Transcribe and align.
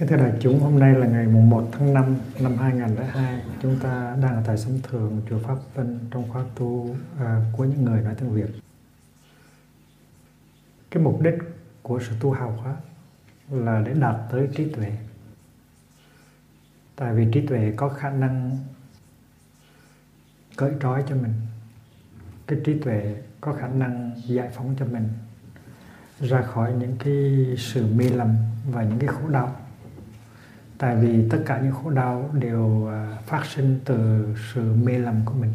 Kính 0.00 0.08
thưa 0.08 0.16
đại 0.16 0.32
chúng, 0.40 0.60
hôm 0.60 0.78
nay 0.78 0.94
là 0.94 1.06
ngày 1.06 1.26
mùng 1.26 1.50
1 1.50 1.68
tháng 1.72 1.94
5 1.94 2.16
năm 2.40 2.56
2002. 2.56 3.40
Chúng 3.62 3.78
ta 3.80 4.16
đang 4.22 4.34
ở 4.34 4.42
tại 4.46 4.58
Sống 4.58 4.80
Thường, 4.82 5.22
Chùa 5.30 5.38
Pháp 5.38 5.56
Vân 5.74 5.98
trong 6.10 6.28
khóa 6.28 6.44
tu 6.54 6.96
à, 7.18 7.40
của 7.56 7.64
những 7.64 7.84
người 7.84 8.02
nói 8.02 8.14
tiếng 8.14 8.30
Việt. 8.30 8.46
Cái 10.90 11.02
mục 11.02 11.20
đích 11.20 11.34
của 11.82 12.00
sự 12.08 12.14
tu 12.20 12.32
học 12.32 12.60
đó 12.64 12.74
là 13.50 13.82
để 13.86 13.94
đạt 13.94 14.16
tới 14.32 14.48
trí 14.56 14.72
tuệ. 14.72 14.92
Tại 16.96 17.14
vì 17.14 17.26
trí 17.32 17.46
tuệ 17.46 17.72
có 17.76 17.88
khả 17.88 18.10
năng 18.10 18.58
cởi 20.56 20.72
trói 20.82 21.04
cho 21.08 21.14
mình. 21.14 21.32
Cái 22.46 22.58
trí 22.64 22.78
tuệ 22.78 23.16
có 23.40 23.52
khả 23.52 23.68
năng 23.68 24.12
giải 24.26 24.50
phóng 24.52 24.74
cho 24.78 24.84
mình 24.84 25.08
ra 26.20 26.42
khỏi 26.42 26.72
những 26.72 26.96
cái 27.04 27.46
sự 27.58 27.86
mê 27.94 28.04
lầm 28.04 28.36
và 28.70 28.82
những 28.82 28.98
cái 28.98 29.08
khổ 29.08 29.28
đau 29.28 29.59
tại 30.80 30.96
vì 30.96 31.28
tất 31.28 31.42
cả 31.46 31.60
những 31.60 31.72
khổ 31.72 31.90
đau 31.90 32.30
đều 32.32 32.86
à, 32.86 33.18
phát 33.26 33.46
sinh 33.46 33.80
từ 33.84 34.28
sự 34.54 34.74
mê 34.74 34.98
lầm 34.98 35.20
của 35.24 35.34
mình. 35.34 35.52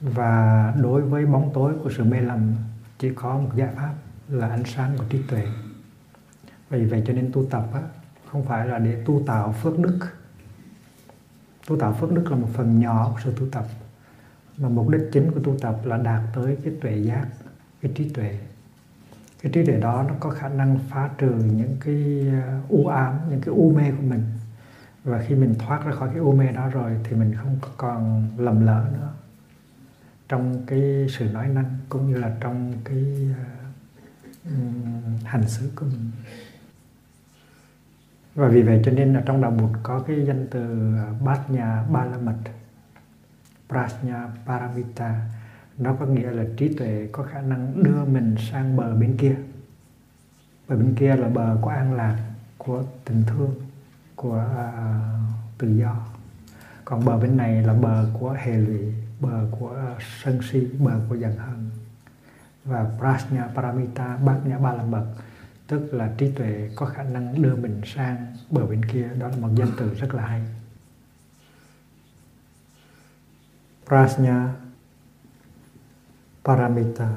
Và 0.00 0.74
đối 0.82 1.02
với 1.02 1.26
bóng 1.26 1.50
tối 1.54 1.74
của 1.82 1.90
sự 1.96 2.04
mê 2.04 2.20
lầm 2.20 2.54
chỉ 2.98 3.10
có 3.14 3.38
một 3.38 3.50
giải 3.56 3.68
pháp 3.76 3.94
là 4.28 4.48
ánh 4.48 4.64
sáng 4.64 4.96
của 4.98 5.04
trí 5.08 5.22
tuệ. 5.22 5.46
Vì 6.70 6.84
vậy 6.84 7.02
cho 7.06 7.12
nên 7.12 7.32
tu 7.32 7.44
tập 7.50 7.66
á, 7.74 7.82
không 8.32 8.44
phải 8.44 8.66
là 8.66 8.78
để 8.78 9.02
tu 9.06 9.22
tạo 9.26 9.52
phước 9.52 9.78
đức. 9.78 9.98
Tu 11.66 11.78
tạo 11.78 11.92
phước 11.92 12.12
đức 12.12 12.30
là 12.30 12.36
một 12.36 12.48
phần 12.54 12.80
nhỏ 12.80 13.10
của 13.12 13.20
sự 13.24 13.32
tu 13.36 13.46
tập 13.52 13.64
mà 14.58 14.68
mục 14.68 14.88
đích 14.88 15.02
chính 15.12 15.30
của 15.30 15.40
tu 15.40 15.58
tập 15.60 15.80
là 15.84 15.96
đạt 15.96 16.22
tới 16.34 16.56
cái 16.64 16.72
tuệ 16.80 16.96
giác 16.96 17.26
cái 17.82 17.92
trí 17.94 18.08
tuệ 18.08 18.38
cái 19.46 19.52
trí 19.52 19.66
tuệ 19.66 19.80
đó 19.80 20.04
nó 20.08 20.14
có 20.20 20.30
khả 20.30 20.48
năng 20.48 20.78
phá 20.88 21.10
trừ 21.18 21.30
những 21.30 21.76
cái 21.80 22.26
uh, 22.64 22.70
u 22.70 22.86
ám 22.86 23.18
những 23.30 23.40
cái 23.40 23.54
u 23.54 23.72
mê 23.72 23.90
của 23.90 24.02
mình. 24.02 24.22
Và 25.04 25.22
khi 25.26 25.34
mình 25.34 25.54
thoát 25.58 25.84
ra 25.84 25.92
khỏi 25.92 26.08
cái 26.08 26.18
u 26.18 26.32
mê 26.32 26.52
đó 26.52 26.68
rồi 26.68 26.92
thì 27.04 27.16
mình 27.16 27.34
không 27.34 27.58
còn 27.76 28.28
lầm 28.38 28.66
lỡ 28.66 28.86
nữa. 28.92 29.12
Trong 30.28 30.66
cái 30.66 31.06
sự 31.08 31.24
nói 31.32 31.48
năng 31.48 31.78
cũng 31.88 32.10
như 32.10 32.18
là 32.18 32.36
trong 32.40 32.72
cái 32.84 33.30
uh, 34.46 34.52
hành 35.24 35.48
xử 35.48 35.70
của 35.76 35.86
mình. 35.86 36.10
Và 38.34 38.48
vì 38.48 38.62
vậy 38.62 38.82
cho 38.84 38.92
nên 38.92 39.14
là 39.14 39.22
trong 39.26 39.40
đạo 39.40 39.50
Bụt 39.50 39.70
có 39.82 39.98
cái 39.98 40.26
danh 40.26 40.46
từ 40.50 40.92
uh, 41.12 41.22
bát 41.22 41.50
nhà 41.50 41.84
ba 41.92 42.04
la 42.04 42.16
mật 42.18 42.36
prajna 43.68 44.28
paramita 44.46 45.20
nó 45.78 45.94
có 46.00 46.06
nghĩa 46.06 46.30
là 46.30 46.44
trí 46.56 46.74
tuệ 46.74 47.08
có 47.12 47.22
khả 47.22 47.40
năng 47.40 47.82
đưa 47.82 48.04
mình 48.04 48.36
sang 48.50 48.76
bờ 48.76 48.94
bên 48.94 49.16
kia. 49.16 49.36
Bờ 50.68 50.76
bên 50.76 50.94
kia 50.94 51.16
là 51.16 51.28
bờ 51.28 51.56
của 51.60 51.70
an 51.70 51.94
lạc 51.94 52.18
của 52.58 52.84
tình 53.04 53.22
thương 53.26 53.54
của 54.16 54.44
uh, 54.52 55.58
tự 55.58 55.68
do. 55.68 56.06
Còn 56.84 57.04
bờ 57.04 57.18
bên 57.18 57.36
này 57.36 57.62
là 57.62 57.74
bờ 57.74 58.06
của 58.20 58.36
hệ 58.38 58.56
lụy 58.56 58.94
bờ 59.20 59.46
của 59.50 59.74
à, 59.76 59.94
sân 60.22 60.40
si 60.50 60.68
bờ 60.78 61.00
của 61.08 61.14
giận 61.14 61.36
hờn. 61.36 61.70
Và 62.64 62.86
prajna 62.98 63.48
paramita 63.54 64.16
bát 64.16 64.36
nhã 64.44 64.58
ba 64.58 64.72
la 64.72 64.82
mật 64.82 65.06
tức 65.66 65.94
là 65.94 66.12
trí 66.18 66.32
tuệ 66.32 66.70
có 66.76 66.86
khả 66.86 67.02
năng 67.02 67.42
đưa 67.42 67.56
mình 67.56 67.80
sang 67.84 68.36
bờ 68.50 68.66
bên 68.66 68.84
kia. 68.84 69.08
Đó 69.18 69.28
là 69.28 69.36
một 69.36 69.48
danh 69.54 69.68
từ 69.78 69.94
rất 69.94 70.14
là 70.14 70.26
hay. 70.26 70.42
Prajna 73.86 74.48
paramita. 76.46 77.10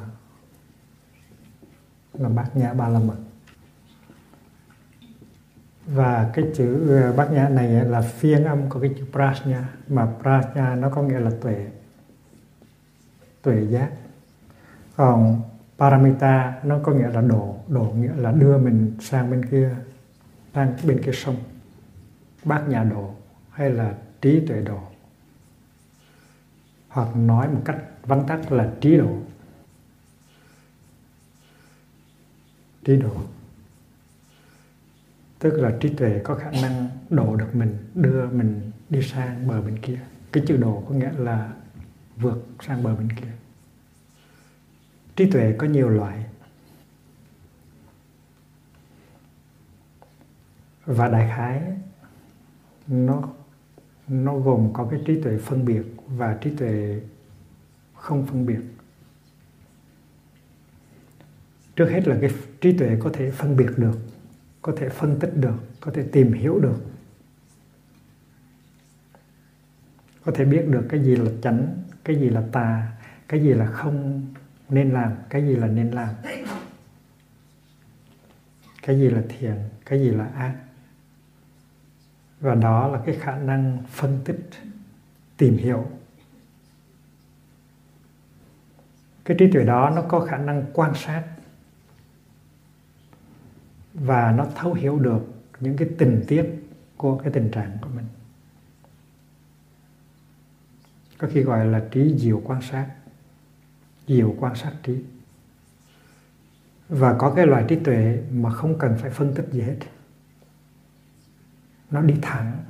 Là 2.13 2.29
bát 2.29 2.55
nhã 2.55 2.73
ba 2.73 2.87
la 2.87 2.99
mật. 2.99 3.17
Và 5.85 6.31
cái 6.33 6.45
chữ 6.55 7.01
ờ, 7.01 7.13
bát 7.13 7.31
nhã 7.31 7.49
này 7.49 7.67
là 7.67 8.01
phiên 8.01 8.43
âm 8.43 8.69
của 8.69 8.79
cái 8.79 8.93
chữ 8.97 9.05
prajna, 9.11 9.63
mà 9.87 10.07
prajna 10.23 10.79
nó 10.79 10.89
có 10.89 11.01
nghĩa 11.03 11.19
là 11.19 11.31
tuệ 11.41 11.67
tuệ 13.41 13.61
giác. 13.69 13.91
Còn 14.95 15.41
paramita 15.77 16.59
nó 16.63 16.79
có 16.83 16.91
nghĩa 16.91 17.09
là 17.09 17.21
đổ 17.21 17.55
đổ 17.67 17.83
nghĩa 17.83 18.13
là 18.15 18.31
đưa 18.31 18.57
mình 18.57 18.97
sang 18.99 19.31
bên 19.31 19.45
kia, 19.45 19.75
sang 20.53 20.73
bên 20.83 21.03
kia 21.03 21.11
sông. 21.11 21.35
Bát 22.43 22.69
nhã 22.69 22.83
đổ 22.83 23.13
hay 23.51 23.69
là 23.69 23.93
trí 24.21 24.45
tuệ 24.47 24.61
đổ 24.61 24.79
hoặc 26.89 27.15
nói 27.15 27.47
một 27.47 27.61
cách 27.65 27.77
văn 28.09 28.23
tắc 28.27 28.51
là 28.51 28.73
trí 28.81 28.97
độ. 28.97 29.17
Trí 32.85 32.97
độ. 32.97 33.15
Tức 35.39 35.51
là 35.51 35.77
trí 35.81 35.89
tuệ 35.89 36.21
có 36.23 36.35
khả 36.35 36.51
năng 36.51 36.89
độ 37.09 37.35
được 37.35 37.55
mình, 37.55 37.77
đưa 37.95 38.27
mình 38.27 38.71
đi 38.89 39.01
sang 39.01 39.47
bờ 39.47 39.61
bên 39.61 39.79
kia. 39.81 39.99
Cái 40.31 40.43
chữ 40.47 40.57
độ 40.57 40.83
có 40.89 40.95
nghĩa 40.95 41.11
là 41.17 41.53
vượt 42.15 42.47
sang 42.67 42.83
bờ 42.83 42.95
bên 42.95 43.09
kia. 43.11 43.31
Trí 45.15 45.31
tuệ 45.31 45.55
có 45.57 45.67
nhiều 45.67 45.89
loại. 45.89 46.25
Và 50.85 51.07
đại 51.07 51.31
khái, 51.35 51.61
nó 52.87 53.29
nó 54.07 54.37
gồm 54.37 54.73
có 54.73 54.87
cái 54.91 54.99
trí 55.05 55.21
tuệ 55.21 55.37
phân 55.37 55.65
biệt 55.65 55.83
và 56.07 56.37
trí 56.41 56.55
tuệ 56.55 57.01
không 57.99 58.25
phân 58.25 58.45
biệt. 58.45 58.59
Trước 61.75 61.89
hết 61.89 62.07
là 62.07 62.17
cái 62.21 62.29
trí 62.61 62.77
tuệ 62.77 62.97
có 62.99 63.09
thể 63.13 63.31
phân 63.31 63.57
biệt 63.57 63.69
được, 63.77 63.99
có 64.61 64.73
thể 64.77 64.89
phân 64.89 65.19
tích 65.19 65.31
được, 65.35 65.57
có 65.79 65.91
thể 65.91 66.03
tìm 66.11 66.33
hiểu 66.33 66.59
được. 66.59 66.81
Có 70.25 70.31
thể 70.35 70.45
biết 70.45 70.67
được 70.67 70.85
cái 70.89 71.03
gì 71.03 71.15
là 71.15 71.31
chánh, 71.41 71.83
cái 72.03 72.15
gì 72.15 72.29
là 72.29 72.43
tà, 72.51 72.91
cái 73.27 73.43
gì 73.43 73.53
là 73.53 73.65
không 73.65 74.27
nên 74.69 74.91
làm, 74.91 75.13
cái 75.29 75.47
gì 75.47 75.55
là 75.55 75.67
nên 75.67 75.91
làm. 75.91 76.15
Cái 78.81 78.99
gì 78.99 79.09
là 79.09 79.23
thiện, 79.29 79.55
cái 79.85 79.99
gì 79.99 80.09
là 80.09 80.25
ác. 80.25 80.55
Và 82.39 82.55
đó 82.55 82.87
là 82.87 83.01
cái 83.05 83.15
khả 83.15 83.37
năng 83.37 83.83
phân 83.89 84.19
tích, 84.25 84.49
tìm 85.37 85.57
hiểu. 85.57 85.87
Cái 89.29 89.37
trí 89.39 89.51
tuệ 89.51 89.63
đó 89.63 89.89
nó 89.95 90.01
có 90.01 90.19
khả 90.19 90.37
năng 90.37 90.65
quan 90.73 90.95
sát 90.95 91.23
và 93.93 94.31
nó 94.31 94.47
thấu 94.55 94.73
hiểu 94.73 94.99
được 94.99 95.21
những 95.59 95.77
cái 95.77 95.89
tình 95.97 96.23
tiết 96.27 96.45
của 96.97 97.17
cái 97.17 97.31
tình 97.33 97.51
trạng 97.51 97.77
của 97.81 97.89
mình. 97.95 98.05
Có 101.17 101.27
khi 101.31 101.41
gọi 101.41 101.65
là 101.65 101.83
trí 101.91 102.17
diệu 102.17 102.41
quan 102.45 102.61
sát, 102.61 102.87
diệu 104.07 104.35
quan 104.39 104.55
sát 104.55 104.73
trí. 104.83 105.03
Và 106.89 107.15
có 107.19 107.33
cái 107.35 107.47
loại 107.47 107.65
trí 107.67 107.75
tuệ 107.75 108.23
mà 108.31 108.51
không 108.51 108.77
cần 108.79 108.97
phải 108.97 109.11
phân 109.11 109.33
tích 109.35 109.45
gì 109.51 109.61
hết. 109.61 109.77
Nó 111.91 112.01
đi 112.01 112.15
thẳng. 112.21 112.63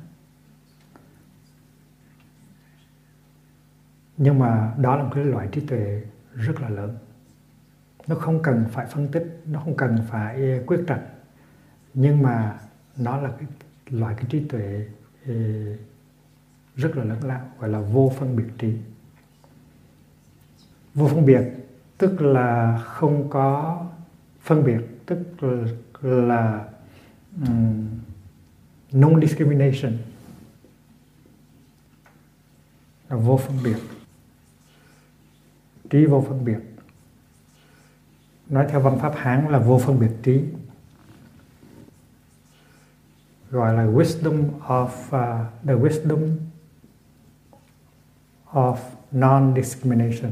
Nhưng 4.17 4.39
mà 4.39 4.73
đó 4.77 4.95
là 4.95 5.03
một 5.03 5.11
cái 5.15 5.25
loại 5.25 5.47
trí 5.51 5.61
tuệ 5.61 6.03
rất 6.35 6.61
là 6.61 6.69
lớn. 6.69 6.97
Nó 8.07 8.15
không 8.15 8.41
cần 8.41 8.65
phải 8.71 8.85
phân 8.85 9.07
tích 9.07 9.41
nó 9.45 9.59
không 9.59 9.75
cần 9.77 9.97
phải 10.09 10.63
quyết 10.65 10.83
trạch. 10.87 11.01
Nhưng 11.93 12.21
mà 12.21 12.59
nó 12.97 13.21
là 13.21 13.29
cái 13.37 13.47
loại 13.89 14.15
cái 14.15 14.25
trí 14.29 14.39
tuệ 14.39 14.87
ừ, 15.25 15.33
rất 16.75 16.97
là 16.97 17.03
lớn 17.03 17.23
lao 17.23 17.41
gọi 17.59 17.69
là 17.69 17.79
vô 17.79 18.11
phân 18.19 18.35
biệt 18.35 18.47
trí. 18.57 18.73
Vô 20.95 21.07
phân 21.07 21.25
biệt 21.25 21.43
tức 21.97 22.21
là 22.21 22.77
không 22.85 23.29
có 23.29 23.85
phân 24.41 24.63
biệt 24.63 24.81
tức 25.05 25.43
là 26.01 26.65
ừ, 27.41 27.47
um, 27.47 27.87
non 28.91 29.21
discrimination 29.21 29.97
là 33.09 33.15
vô 33.15 33.37
phân 33.37 33.57
biệt 33.63 33.77
trí 35.89 36.05
vô 36.05 36.25
phân 36.27 36.45
biệt. 36.45 36.59
Nói 38.49 38.65
theo 38.69 38.79
văn 38.79 38.99
pháp 38.99 39.13
hán 39.15 39.51
là 39.51 39.59
vô 39.59 39.79
phân 39.79 39.99
biệt 39.99 40.11
trí. 40.23 40.43
Gọi 43.51 43.73
là 43.73 43.85
wisdom 43.85 44.59
of 44.59 44.87
uh, 44.87 45.65
the 45.65 45.73
wisdom 45.73 46.35
of 48.51 48.77
non-discrimination. 49.11 50.31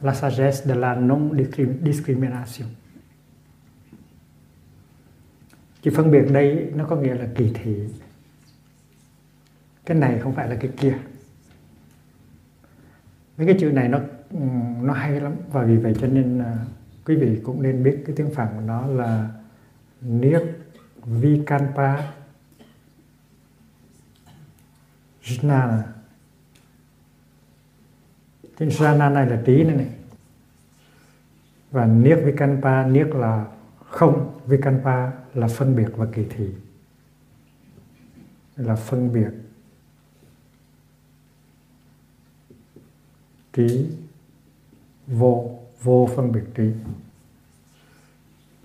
La 0.00 0.14
sagesse 0.14 0.66
de 0.66 0.74
la 0.74 0.94
non-discrimination. 0.94 2.68
Chữ 5.82 5.90
phân 5.96 6.10
biệt 6.10 6.26
đây 6.32 6.72
nó 6.74 6.86
có 6.86 6.96
nghĩa 6.96 7.14
là 7.14 7.28
kỳ 7.34 7.52
thị. 7.54 7.76
Cái 9.86 9.96
này 9.96 10.18
không 10.18 10.34
phải 10.34 10.48
là 10.48 10.56
cái 10.60 10.70
kia 10.76 10.98
mấy 13.38 13.46
cái 13.46 13.56
chữ 13.60 13.72
này 13.72 13.88
nó 13.88 13.98
ừ, 14.30 14.38
nó 14.82 14.92
hay 14.92 15.20
lắm. 15.20 15.32
Và 15.52 15.64
vì 15.64 15.76
vậy 15.76 15.94
cho 16.00 16.06
nên 16.06 16.38
à, 16.38 16.56
quý 17.04 17.16
vị 17.16 17.40
cũng 17.44 17.62
nên 17.62 17.82
biết 17.82 18.02
cái 18.06 18.16
tiếng 18.16 18.34
phạn 18.34 18.48
của 18.54 18.60
nó 18.60 18.86
là 18.86 19.30
niết 20.00 20.42
vikanpa 21.04 21.96
jnana 25.22 25.82
cái 28.56 28.68
jnana 28.68 29.12
này 29.12 29.26
là 29.26 29.42
trí 29.46 29.64
này 29.64 29.76
này. 29.76 29.88
Và 31.70 31.86
niết 31.86 32.18
vikanpa 32.24 32.86
niết 32.86 33.06
là 33.06 33.46
không 33.84 34.40
vikanpa 34.46 35.10
là 35.34 35.48
phân 35.48 35.76
biệt 35.76 35.88
và 35.96 36.06
kỳ 36.12 36.24
thị. 36.30 36.48
Là 38.56 38.74
phân 38.74 39.12
biệt 39.12 39.30
trí, 43.52 43.86
vô 45.06 45.58
vô 45.82 46.08
phân 46.16 46.32
biệt 46.32 46.44
trí. 46.54 46.70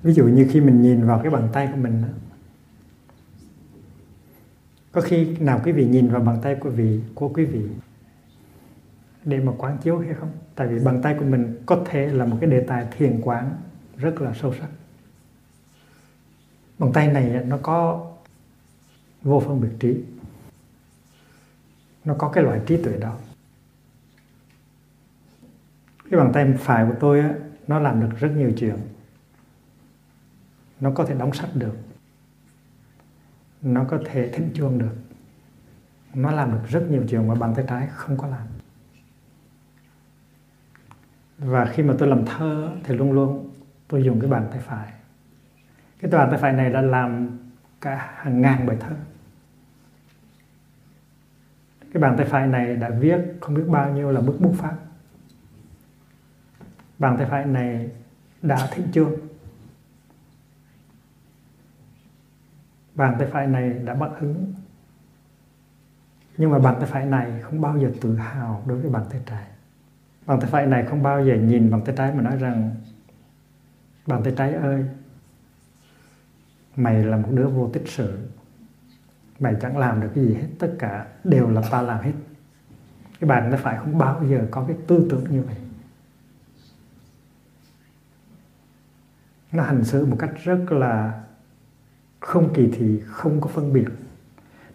Ví 0.04 0.14
dụ 0.14 0.28
như 0.28 0.48
khi 0.52 0.62
mình 0.62 0.82
nhìn 0.82 1.08
vào 1.08 1.20
cái 1.24 1.32
bàn 1.32 1.50
tay 1.54 1.68
của 1.72 1.78
mình 1.78 2.04
có 4.92 5.02
khi 5.02 5.38
nào 5.38 5.62
quý 5.64 5.72
vị 5.72 5.88
nhìn 5.88 6.10
vào 6.10 6.22
bàn 6.22 6.40
tay 6.42 6.56
của 6.56 6.70
vị, 6.70 7.00
của 7.16 7.30
quý 7.30 7.46
vị 7.46 7.62
để 9.26 9.40
mà 9.40 9.52
quán 9.58 9.78
chiếu 9.84 10.00
hay 10.00 10.14
không? 10.14 10.32
Tại 10.56 10.68
vì 10.68 10.86
bàn 10.86 11.02
tay 11.02 11.16
của 11.20 11.26
mình 11.26 11.58
có 11.66 11.84
thể 11.86 12.08
là 12.08 12.26
một 12.26 12.38
cái 12.42 12.50
đề 12.50 12.66
tài 12.68 12.88
thiền 12.98 13.22
quán 13.22 13.56
rất 13.98 14.22
là 14.22 14.34
sâu 14.34 14.54
sắc. 14.60 14.68
Bàn 16.80 16.92
tay 16.94 17.08
này 17.08 17.44
nó 17.46 17.58
có 17.62 18.12
vô 19.22 19.40
phân 19.40 19.62
biệt 19.62 19.72
trí. 19.80 20.04
Nó 22.06 22.14
có 22.14 22.30
cái 22.30 22.44
loại 22.44 22.62
trí 22.66 22.78
tuệ 22.78 22.98
đó 22.98 23.18
cái 26.12 26.20
bàn 26.20 26.32
tay 26.34 26.54
phải 26.60 26.86
của 26.86 26.96
tôi 27.00 27.20
á, 27.20 27.34
nó 27.68 27.80
làm 27.80 28.02
được 28.02 28.10
rất 28.20 28.32
nhiều 28.36 28.52
chuyện. 28.58 28.78
Nó 30.80 30.92
có 30.92 31.06
thể 31.06 31.16
đóng 31.16 31.34
sách 31.34 31.50
được. 31.56 31.78
Nó 33.62 33.84
có 33.84 34.00
thể 34.06 34.30
thính 34.30 34.50
chuông 34.54 34.80
được. 34.80 34.96
Nó 36.14 36.32
làm 36.32 36.52
được 36.52 36.62
rất 36.68 36.88
nhiều 36.90 37.04
chuyện 37.10 37.28
mà 37.28 37.36
bàn 37.36 37.54
tay 37.56 37.66
trái 37.68 37.88
không 37.88 38.18
có 38.18 38.28
làm. 38.28 38.48
Và 41.38 41.66
khi 41.66 41.84
mà 41.84 41.94
tôi 42.00 42.10
làm 42.10 42.26
thơ 42.26 42.72
thì 42.84 42.96
luôn 42.96 43.12
luôn 43.12 43.50
tôi 43.88 44.04
dùng 44.04 44.22
cái 44.22 44.30
bàn 44.30 44.48
tay 44.52 44.60
phải. 44.60 44.94
Cái 46.00 46.12
bàn 46.12 46.30
tay 46.32 46.40
phải 46.40 46.54
này 46.54 46.70
đã 46.70 46.82
làm 46.82 47.38
cả 47.82 48.12
hàng 48.16 48.42
ngàn 48.42 48.66
bài 48.66 48.78
thơ. 48.80 48.96
Cái 51.94 52.02
bàn 52.02 52.18
tay 52.18 52.26
phải 52.26 52.48
này 52.48 52.76
đã 52.76 52.90
viết 52.90 53.18
không 53.42 53.56
biết 53.56 53.64
bao 53.68 53.92
nhiêu 53.92 54.12
là 54.12 54.22
bức 54.22 54.42
bút 54.42 54.54
pháp 54.58 54.78
bàn 57.04 57.18
tay 57.18 57.28
phải 57.30 57.46
này 57.46 57.90
đã 58.42 58.68
thịnh 58.72 58.88
chưa? 58.92 59.08
bàn 62.96 63.16
tay 63.20 63.28
phải 63.32 63.48
này 63.48 63.70
đã 63.70 63.94
bận 63.94 64.14
hứng 64.20 64.54
nhưng 66.38 66.52
mà 66.52 66.60
bàn 66.60 66.76
tay 66.80 66.90
phải 66.92 67.06
này 67.06 67.42
không 67.42 67.62
bao 67.62 67.78
giờ 67.78 67.92
tự 68.02 68.16
hào 68.16 68.64
đối 68.66 68.80
với 68.80 68.92
bàn 68.92 69.06
tay 69.10 69.22
trái. 69.26 69.44
Bàn 70.26 70.40
tay 70.40 70.50
phải 70.50 70.66
này 70.66 70.86
không 70.86 71.04
bao 71.04 71.26
giờ 71.26 71.36
nhìn 71.36 71.72
bàn 71.72 71.82
tay 71.86 71.96
trái 71.98 72.14
mà 72.16 72.22
nói 72.22 72.38
rằng, 72.38 72.76
bàn 74.08 74.24
tay 74.24 74.34
trái 74.38 74.54
ơi, 74.54 74.86
mày 76.76 77.04
là 77.04 77.18
một 77.18 77.30
đứa 77.32 77.48
vô 77.48 77.70
tích 77.74 77.84
sự. 77.86 78.18
Mày 79.40 79.56
chẳng 79.62 79.78
làm 79.78 80.02
được 80.02 80.10
cái 80.16 80.26
gì 80.26 80.34
hết, 80.34 80.48
tất 80.60 80.76
cả 80.80 81.08
đều 81.24 81.50
là 81.50 81.62
ta 81.72 81.82
làm 81.82 82.04
hết. 82.04 82.14
Cái 83.20 83.28
bàn 83.28 83.52
tay 83.52 83.60
phải 83.64 83.78
không 83.78 83.98
bao 83.98 84.24
giờ 84.26 84.48
có 84.52 84.66
cái 84.68 84.78
tư 84.88 85.08
tưởng 85.10 85.24
như 85.30 85.42
vậy. 85.42 85.63
Nó 89.54 89.64
hành 89.64 89.84
xử 89.84 90.06
một 90.06 90.16
cách 90.20 90.32
rất 90.44 90.72
là 90.72 91.24
không 92.20 92.54
kỳ 92.54 92.72
thị, 92.72 93.02
không 93.06 93.42
có 93.42 93.48
phân 93.48 93.74
biệt. 93.74 93.88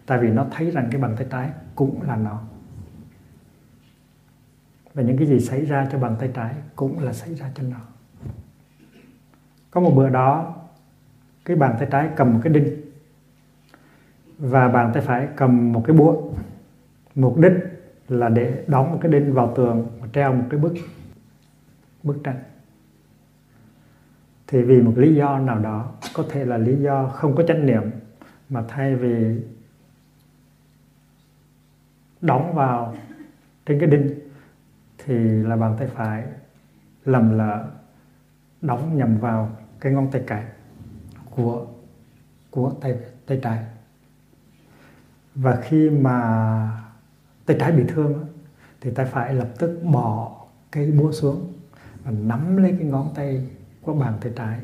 Tại 0.05 0.19
vì 0.19 0.29
nó 0.29 0.45
thấy 0.51 0.71
rằng 0.71 0.87
cái 0.91 1.01
bàn 1.01 1.15
tay 1.17 1.27
trái 1.31 1.49
cũng 1.75 2.01
là 2.01 2.15
nó. 2.15 2.41
Và 4.93 5.03
những 5.03 5.17
cái 5.17 5.27
gì 5.27 5.39
xảy 5.39 5.65
ra 5.65 5.87
cho 5.91 5.99
bàn 5.99 6.15
tay 6.19 6.29
trái 6.33 6.55
cũng 6.75 6.99
là 6.99 7.13
xảy 7.13 7.35
ra 7.35 7.51
cho 7.55 7.63
nó. 7.63 7.77
Có 9.71 9.81
một 9.81 9.91
bữa 9.95 10.09
đó, 10.09 10.55
cái 11.45 11.57
bàn 11.57 11.75
tay 11.79 11.87
trái 11.91 12.09
cầm 12.15 12.33
một 12.33 12.39
cái 12.43 12.53
đinh. 12.53 12.81
Và 14.37 14.67
bàn 14.67 14.91
tay 14.93 15.03
phải 15.03 15.27
cầm 15.35 15.71
một 15.71 15.83
cái 15.87 15.95
búa. 15.95 16.31
Mục 17.15 17.37
đích 17.37 17.53
là 18.07 18.29
để 18.29 18.63
đóng 18.67 18.91
một 18.91 18.99
cái 19.01 19.11
đinh 19.11 19.33
vào 19.33 19.53
tường 19.55 19.87
và 19.99 20.07
treo 20.13 20.33
một 20.33 20.45
cái 20.49 20.59
bức 20.59 20.73
bức 22.03 22.17
tranh 22.23 22.39
thì 24.51 24.61
vì 24.61 24.81
một 24.81 24.93
lý 24.95 25.15
do 25.15 25.39
nào 25.39 25.59
đó, 25.59 25.91
có 26.13 26.23
thể 26.29 26.45
là 26.45 26.57
lý 26.57 26.75
do 26.75 27.07
không 27.07 27.35
có 27.35 27.43
chánh 27.43 27.65
niệm, 27.65 27.81
mà 28.49 28.63
thay 28.67 28.95
vì 28.95 29.41
đóng 32.21 32.53
vào 32.53 32.95
trên 33.65 33.79
cái 33.79 33.89
đinh, 33.89 34.19
thì 34.97 35.13
là 35.19 35.55
bàn 35.55 35.75
tay 35.79 35.87
phải 35.87 36.23
lầm 37.05 37.37
là 37.37 37.65
đóng 38.61 38.97
nhầm 38.97 39.17
vào 39.17 39.57
cái 39.79 39.93
ngón 39.93 40.11
tay 40.11 40.23
cái 40.27 40.45
của 41.35 41.67
của 42.49 42.73
tay 42.81 42.95
tay 43.25 43.39
trái. 43.43 43.63
Và 45.35 45.61
khi 45.61 45.89
mà 45.89 46.81
tay 47.45 47.57
trái 47.59 47.71
bị 47.71 47.83
thương 47.87 48.25
thì 48.81 48.91
tay 48.91 49.05
phải 49.05 49.33
lập 49.33 49.49
tức 49.59 49.81
bỏ 49.83 50.37
cái 50.71 50.91
búa 50.91 51.11
xuống 51.11 51.53
và 52.03 52.11
nắm 52.11 52.57
lấy 52.57 52.75
cái 52.79 52.87
ngón 52.87 53.07
tay 53.15 53.47
qua 53.81 53.95
bàn 53.95 54.17
tay 54.21 54.31
trái 54.35 54.59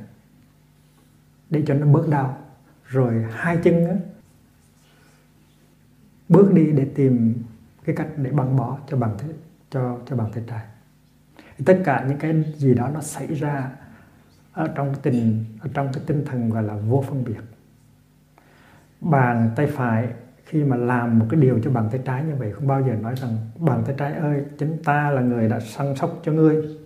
để 1.49 1.63
cho 1.67 1.73
nó 1.73 1.87
bớt 1.87 2.07
đau. 2.09 2.37
Rồi 2.85 3.25
hai 3.31 3.57
chân 3.63 3.87
á, 3.87 3.95
bước 6.29 6.53
đi 6.53 6.71
để 6.71 6.87
tìm 6.95 7.43
cái 7.83 7.95
cách 7.95 8.07
để 8.17 8.31
băng 8.31 8.55
bó 8.55 8.77
cho 8.89 8.97
bàn 8.97 9.15
tay 9.17 9.27
cho 9.69 9.99
cho 10.05 10.15
bàn 10.15 10.31
tay 10.33 10.43
trái 10.47 10.65
tất 11.65 11.81
cả 11.85 12.05
những 12.09 12.17
cái 12.17 12.43
gì 12.57 12.73
đó 12.73 12.89
nó 12.93 13.01
xảy 13.01 13.27
ra 13.27 13.71
ở 14.53 14.67
trong 14.75 14.93
cái 14.93 14.99
tình 15.03 15.45
ở 15.59 15.69
trong 15.73 15.89
cái 15.93 16.03
tinh 16.07 16.25
thần 16.25 16.49
gọi 16.49 16.63
là 16.63 16.75
vô 16.75 17.03
phân 17.07 17.23
biệt. 17.23 17.41
Bàn 19.01 19.51
tay 19.55 19.67
phải 19.67 20.07
khi 20.45 20.63
mà 20.63 20.75
làm 20.75 21.19
một 21.19 21.25
cái 21.29 21.39
điều 21.41 21.59
cho 21.63 21.71
bàn 21.71 21.89
tay 21.91 22.01
trái 22.05 22.23
như 22.23 22.35
vậy 22.35 22.51
không 22.53 22.67
bao 22.67 22.81
giờ 22.81 22.93
nói 22.93 23.15
rằng 23.15 23.37
bàn 23.59 23.83
tay 23.85 23.95
trái 23.97 24.13
ơi 24.13 24.45
chính 24.57 24.83
ta 24.83 25.11
là 25.11 25.21
người 25.21 25.49
đã 25.49 25.59
săn 25.59 25.95
sóc 25.95 26.21
cho 26.23 26.31
ngươi 26.31 26.77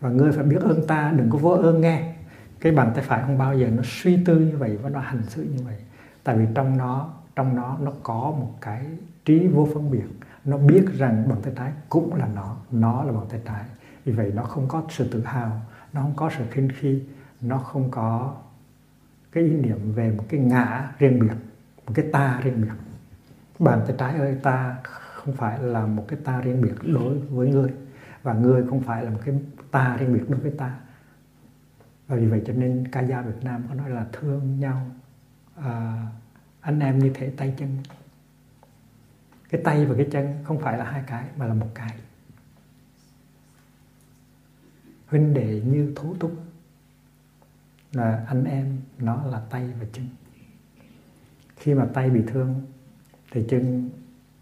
và 0.00 0.08
ngươi 0.08 0.32
phải 0.32 0.44
biết 0.44 0.60
ơn 0.60 0.86
ta, 0.86 1.12
đừng 1.16 1.30
có 1.30 1.38
vô 1.38 1.50
ơn 1.50 1.80
nghe. 1.80 2.12
Cái 2.60 2.72
bàn 2.72 2.92
tay 2.94 3.04
phải 3.04 3.22
không 3.22 3.38
bao 3.38 3.58
giờ 3.58 3.68
nó 3.76 3.82
suy 3.84 4.24
tư 4.24 4.38
như 4.38 4.56
vậy 4.56 4.78
và 4.82 4.88
nó 4.90 5.00
hành 5.00 5.22
xử 5.22 5.42
như 5.42 5.64
vậy. 5.64 5.76
Tại 6.24 6.36
vì 6.36 6.46
trong 6.54 6.76
nó 6.76 7.10
trong 7.36 7.56
nó 7.56 7.78
nó 7.80 7.92
có 8.02 8.34
một 8.38 8.52
cái 8.60 8.86
trí 9.24 9.46
vô 9.46 9.68
phân 9.74 9.90
biệt. 9.90 10.04
Nó 10.44 10.56
biết 10.56 10.84
rằng 10.98 11.28
bàn 11.28 11.38
tay 11.42 11.52
trái 11.56 11.72
cũng 11.88 12.14
là 12.14 12.28
nó 12.34 12.56
nó 12.70 13.04
là 13.04 13.12
bàn 13.12 13.26
tay 13.28 13.40
trái. 13.44 13.64
Vì 14.04 14.12
vậy 14.12 14.32
nó 14.34 14.42
không 14.42 14.68
có 14.68 14.82
sự 14.90 15.08
tự 15.12 15.22
hào, 15.24 15.60
nó 15.92 16.02
không 16.02 16.12
có 16.16 16.30
sự 16.38 16.44
khinh 16.50 16.68
khi, 16.78 17.02
nó 17.40 17.58
không 17.58 17.90
có 17.90 18.34
cái 19.32 19.44
ý 19.44 19.50
niệm 19.50 19.92
về 19.92 20.12
một 20.16 20.24
cái 20.28 20.40
ngã 20.40 20.90
riêng 20.98 21.20
biệt, 21.20 21.34
một 21.86 21.92
cái 21.94 22.06
ta 22.12 22.40
riêng 22.42 22.62
biệt. 22.62 22.74
Bàn 23.58 23.80
tay 23.86 23.96
trái 23.98 24.16
ơi, 24.16 24.36
ta 24.42 24.76
không 24.82 25.34
phải 25.34 25.58
là 25.58 25.86
một 25.86 26.04
cái 26.08 26.18
ta 26.24 26.40
riêng 26.40 26.62
biệt 26.62 26.74
đối 26.94 27.18
với 27.18 27.48
ngươi. 27.48 27.70
Và 28.22 28.34
ngươi 28.34 28.66
không 28.70 28.80
phải 28.80 29.04
là 29.04 29.10
một 29.10 29.18
cái 29.24 29.34
ta 29.76 29.96
riêng 29.96 30.14
biệt 30.14 30.24
đối 30.28 30.40
với 30.40 30.50
ta. 30.50 30.78
Và 32.08 32.16
vì 32.16 32.26
vậy 32.26 32.42
cho 32.46 32.52
nên 32.52 32.88
ca 32.92 33.04
dao 33.04 33.22
Việt 33.22 33.44
Nam 33.44 33.64
có 33.68 33.74
nói 33.74 33.90
là 33.90 34.06
thương 34.12 34.60
nhau. 34.60 34.90
À, 35.56 36.06
anh 36.60 36.80
em 36.80 36.98
như 36.98 37.10
thể 37.14 37.30
tay 37.36 37.54
chân. 37.58 37.78
Cái 39.50 39.60
tay 39.64 39.86
và 39.86 39.94
cái 39.96 40.08
chân 40.10 40.34
không 40.44 40.58
phải 40.58 40.78
là 40.78 40.84
hai 40.84 41.02
cái 41.06 41.24
mà 41.36 41.46
là 41.46 41.54
một 41.54 41.68
cái. 41.74 41.96
Huynh 45.06 45.34
đệ 45.34 45.60
như 45.60 45.92
thú 45.96 46.14
túc 46.20 46.32
là 47.92 48.24
anh 48.28 48.44
em 48.44 48.78
nó 48.98 49.26
là 49.26 49.40
tay 49.50 49.70
và 49.80 49.86
chân. 49.92 50.08
Khi 51.56 51.74
mà 51.74 51.86
tay 51.94 52.10
bị 52.10 52.22
thương 52.26 52.62
thì 53.30 53.44
chân 53.48 53.90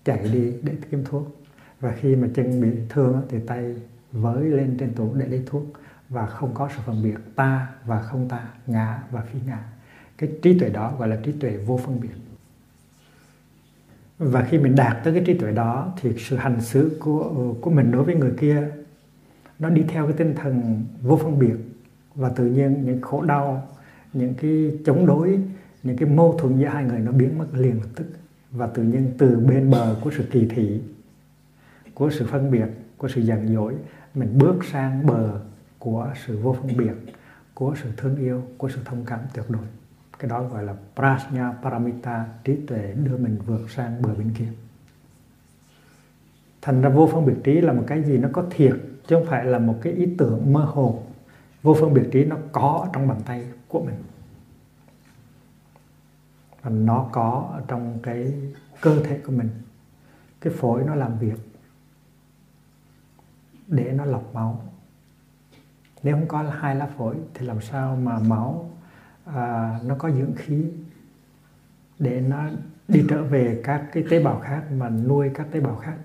chạy 0.04 0.28
đi 0.28 0.52
để 0.62 0.76
kiếm 0.90 1.04
thuốc. 1.04 1.36
Và 1.80 1.96
khi 2.00 2.16
mà 2.16 2.28
chân 2.34 2.60
bị 2.60 2.78
thương 2.88 3.22
thì 3.28 3.38
tay 3.46 3.76
với 4.14 4.44
lên 4.44 4.76
trên 4.78 4.94
tủ 4.94 5.14
để 5.14 5.26
lấy 5.26 5.42
thuốc 5.46 5.62
và 6.08 6.26
không 6.26 6.54
có 6.54 6.68
sự 6.76 6.82
phân 6.86 7.02
biệt 7.02 7.18
ta 7.34 7.68
và 7.86 8.02
không 8.02 8.28
ta 8.28 8.48
ngã 8.66 9.02
và 9.10 9.20
phi 9.20 9.38
ngã 9.46 9.58
cái 10.18 10.30
trí 10.42 10.58
tuệ 10.58 10.68
đó 10.68 10.92
gọi 10.98 11.08
là 11.08 11.16
trí 11.16 11.32
tuệ 11.32 11.56
vô 11.56 11.80
phân 11.84 12.00
biệt. 12.00 12.14
Và 14.18 14.42
khi 14.42 14.58
mình 14.58 14.74
đạt 14.76 15.04
tới 15.04 15.14
cái 15.14 15.22
trí 15.26 15.34
tuệ 15.34 15.52
đó 15.52 15.92
thì 16.00 16.10
sự 16.18 16.36
hành 16.36 16.60
xử 16.60 16.96
của 17.00 17.54
của 17.60 17.70
mình 17.70 17.90
đối 17.90 18.04
với 18.04 18.14
người 18.14 18.32
kia, 18.38 18.68
nó 19.58 19.70
đi 19.70 19.82
theo 19.88 20.04
cái 20.06 20.14
tinh 20.16 20.34
thần 20.34 20.84
vô 21.02 21.16
phân 21.16 21.38
biệt. 21.38 21.56
Và 22.14 22.28
tự 22.28 22.46
nhiên 22.46 22.84
những 22.84 23.00
khổ 23.00 23.22
đau, 23.22 23.68
những 24.12 24.34
cái 24.34 24.78
chống 24.86 25.06
đối, 25.06 25.40
những 25.82 25.96
cái 25.96 26.08
mâu 26.08 26.38
thuẫn 26.38 26.58
giữa 26.58 26.66
hai 26.66 26.84
người 26.84 26.98
nó 26.98 27.12
biến 27.12 27.38
mất 27.38 27.46
liền 27.52 27.80
lập 27.80 27.88
tức. 27.94 28.06
Và 28.50 28.66
tự 28.66 28.82
nhiên 28.82 29.12
từ 29.18 29.40
bên 29.40 29.70
bờ 29.70 29.96
của 30.00 30.10
sự 30.16 30.24
kỳ 30.30 30.46
thị, 30.46 30.80
của 31.94 32.10
sự 32.10 32.26
phân 32.26 32.50
biệt, 32.50 32.66
của 32.96 33.08
sự 33.08 33.20
giận 33.20 33.48
dỗi 33.48 33.74
mình 34.14 34.38
bước 34.38 34.64
sang 34.72 35.06
bờ 35.06 35.40
của 35.78 36.12
sự 36.26 36.38
vô 36.38 36.52
phân 36.52 36.76
biệt, 36.76 36.94
của 37.54 37.74
sự 37.82 37.90
thương 37.96 38.16
yêu, 38.16 38.42
của 38.58 38.68
sự 38.68 38.80
thông 38.84 39.04
cảm 39.04 39.20
tuyệt 39.34 39.44
đối. 39.48 39.62
Cái 40.18 40.30
đó 40.30 40.42
gọi 40.42 40.62
là 40.62 40.74
prajna 40.96 41.52
paramita, 41.62 42.26
trí 42.44 42.56
tuệ 42.66 42.92
đưa 42.92 43.16
mình 43.16 43.38
vượt 43.46 43.70
sang 43.70 44.02
bờ 44.02 44.14
bên 44.14 44.34
kia. 44.38 44.48
Thành 46.62 46.82
ra 46.82 46.88
vô 46.88 47.08
phân 47.12 47.26
biệt 47.26 47.36
trí 47.44 47.60
là 47.60 47.72
một 47.72 47.84
cái 47.86 48.02
gì 48.02 48.18
nó 48.18 48.28
có 48.32 48.44
thiệt, 48.50 48.76
chứ 49.06 49.16
không 49.16 49.26
phải 49.26 49.44
là 49.44 49.58
một 49.58 49.78
cái 49.82 49.92
ý 49.92 50.14
tưởng 50.18 50.52
mơ 50.52 50.64
hồ. 50.64 51.02
Vô 51.62 51.74
phân 51.74 51.94
biệt 51.94 52.08
trí 52.12 52.24
nó 52.24 52.36
có 52.52 52.88
trong 52.92 53.08
bàn 53.08 53.20
tay 53.26 53.46
của 53.68 53.80
mình. 53.80 53.94
Và 56.62 56.70
nó 56.70 57.08
có 57.12 57.50
ở 57.52 57.62
trong 57.68 57.98
cái 58.02 58.32
cơ 58.80 59.02
thể 59.04 59.18
của 59.26 59.32
mình. 59.32 59.48
Cái 60.40 60.52
phổi 60.56 60.84
nó 60.84 60.94
làm 60.94 61.18
việc 61.18 61.38
để 63.66 63.92
nó 63.92 64.04
lọc 64.04 64.34
máu. 64.34 64.62
Nếu 66.02 66.16
không 66.16 66.28
có 66.28 66.42
hai 66.42 66.74
lá 66.74 66.86
phổi 66.98 67.16
thì 67.34 67.46
làm 67.46 67.60
sao 67.60 67.96
mà 67.96 68.18
máu 68.18 68.70
à, 69.24 69.78
nó 69.84 69.94
có 69.98 70.10
dưỡng 70.10 70.34
khí 70.36 70.64
để 71.98 72.20
nó 72.20 72.44
đi 72.88 73.04
trở 73.08 73.22
về 73.22 73.60
các 73.64 73.84
cái 73.92 74.04
tế 74.10 74.22
bào 74.22 74.40
khác 74.40 74.62
mà 74.72 74.88
nuôi 74.88 75.30
các 75.34 75.46
tế 75.50 75.60
bào 75.60 75.76
khác? 75.76 75.96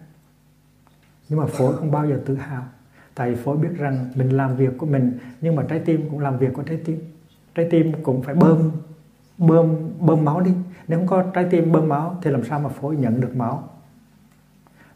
Nhưng 1.29 1.39
mà 1.39 1.45
phổi 1.45 1.77
không 1.77 1.91
bao 1.91 2.07
giờ 2.07 2.21
tự 2.25 2.35
hào. 2.35 2.65
Tại 3.15 3.35
phổi 3.35 3.57
biết 3.57 3.69
rằng 3.77 4.11
mình 4.15 4.29
làm 4.29 4.55
việc 4.55 4.77
của 4.77 4.85
mình 4.85 5.17
nhưng 5.41 5.55
mà 5.55 5.63
trái 5.69 5.79
tim 5.79 6.09
cũng 6.09 6.19
làm 6.19 6.37
việc 6.37 6.53
của 6.53 6.63
trái 6.63 6.77
tim. 6.85 6.99
Trái 7.55 7.67
tim 7.71 8.03
cũng 8.03 8.21
phải 8.21 8.35
bơm 8.35 8.71
bơm 9.37 9.75
bơm 9.99 10.25
máu 10.25 10.41
đi. 10.41 10.51
Nếu 10.87 10.99
không 10.99 11.07
có 11.07 11.23
trái 11.33 11.47
tim 11.51 11.71
bơm 11.71 11.89
máu 11.89 12.19
thì 12.21 12.31
làm 12.31 12.43
sao 12.43 12.59
mà 12.59 12.69
phổi 12.69 12.95
nhận 12.95 13.21
được 13.21 13.35
máu? 13.35 13.69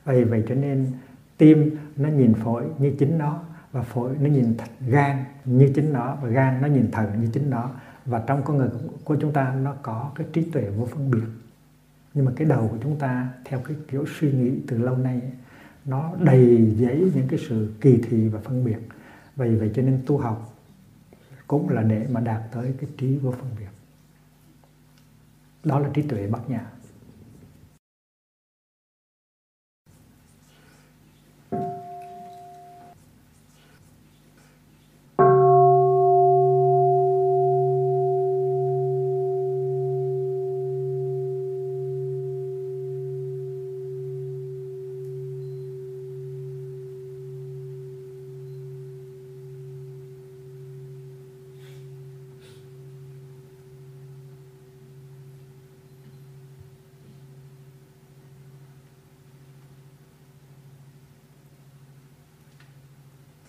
Vậy 0.06 0.24
vậy 0.24 0.44
cho 0.48 0.56
nên 0.56 0.92
tim 1.38 1.78
nó 1.96 2.10
nhìn 2.10 2.34
phổi 2.34 2.64
như 2.80 2.96
chính 3.00 3.18
nó 3.18 3.42
và 3.72 3.82
phổi 3.82 4.16
nó 4.20 4.30
nhìn 4.30 4.58
gan 4.88 5.24
như 5.46 5.72
chính 5.76 5.94
nó 5.94 6.16
và 6.22 6.30
gan 6.30 6.62
nó 6.62 6.68
nhìn 6.68 6.92
thận 6.92 7.22
như 7.22 7.30
chính 7.34 7.50
nó. 7.50 7.70
Và 8.06 8.24
trong 8.28 8.44
con 8.44 8.58
người 8.58 8.70
của 9.04 9.16
chúng 9.22 9.34
ta 9.34 9.56
nó 9.56 9.74
có 9.82 10.12
cái 10.16 10.28
trí 10.34 10.42
tuệ 10.52 10.70
vô 10.70 10.86
phân 10.86 11.12
biệt. 11.12 11.28
Nhưng 12.14 12.26
mà 12.26 12.32
cái 12.36 12.48
đầu 12.48 12.68
của 12.72 12.78
chúng 12.84 13.00
ta 13.00 13.30
theo 13.46 13.60
cái 13.60 13.78
kiểu 13.88 14.06
suy 14.20 14.32
nghĩ 14.32 14.60
từ 14.68 14.78
lâu 14.78 14.98
nay, 14.98 15.22
nó 15.86 16.14
đầy 16.20 16.74
giấy 16.78 17.12
những 17.16 17.28
cái 17.28 17.40
sự 17.50 17.74
kỳ 17.82 18.02
thị 18.10 18.28
và 18.28 18.40
phân 18.40 18.64
biệt. 18.64 18.78
Vì 19.36 19.56
vậy 19.56 19.72
cho 19.76 19.82
nên 19.82 20.04
tu 20.06 20.18
học 20.18 20.54
cũng 21.48 21.70
là 21.70 21.82
để 21.82 22.08
mà 22.12 22.20
đạt 22.20 22.42
tới 22.52 22.74
cái 22.82 22.90
trí 22.98 23.18
vô 23.18 23.32
phân 23.32 23.50
biệt. 23.60 23.70
Đó 25.64 25.80
là 25.80 25.90
trí 25.94 26.02
tuệ 26.02 26.28
bát 26.28 26.50
nhã. 26.50 26.66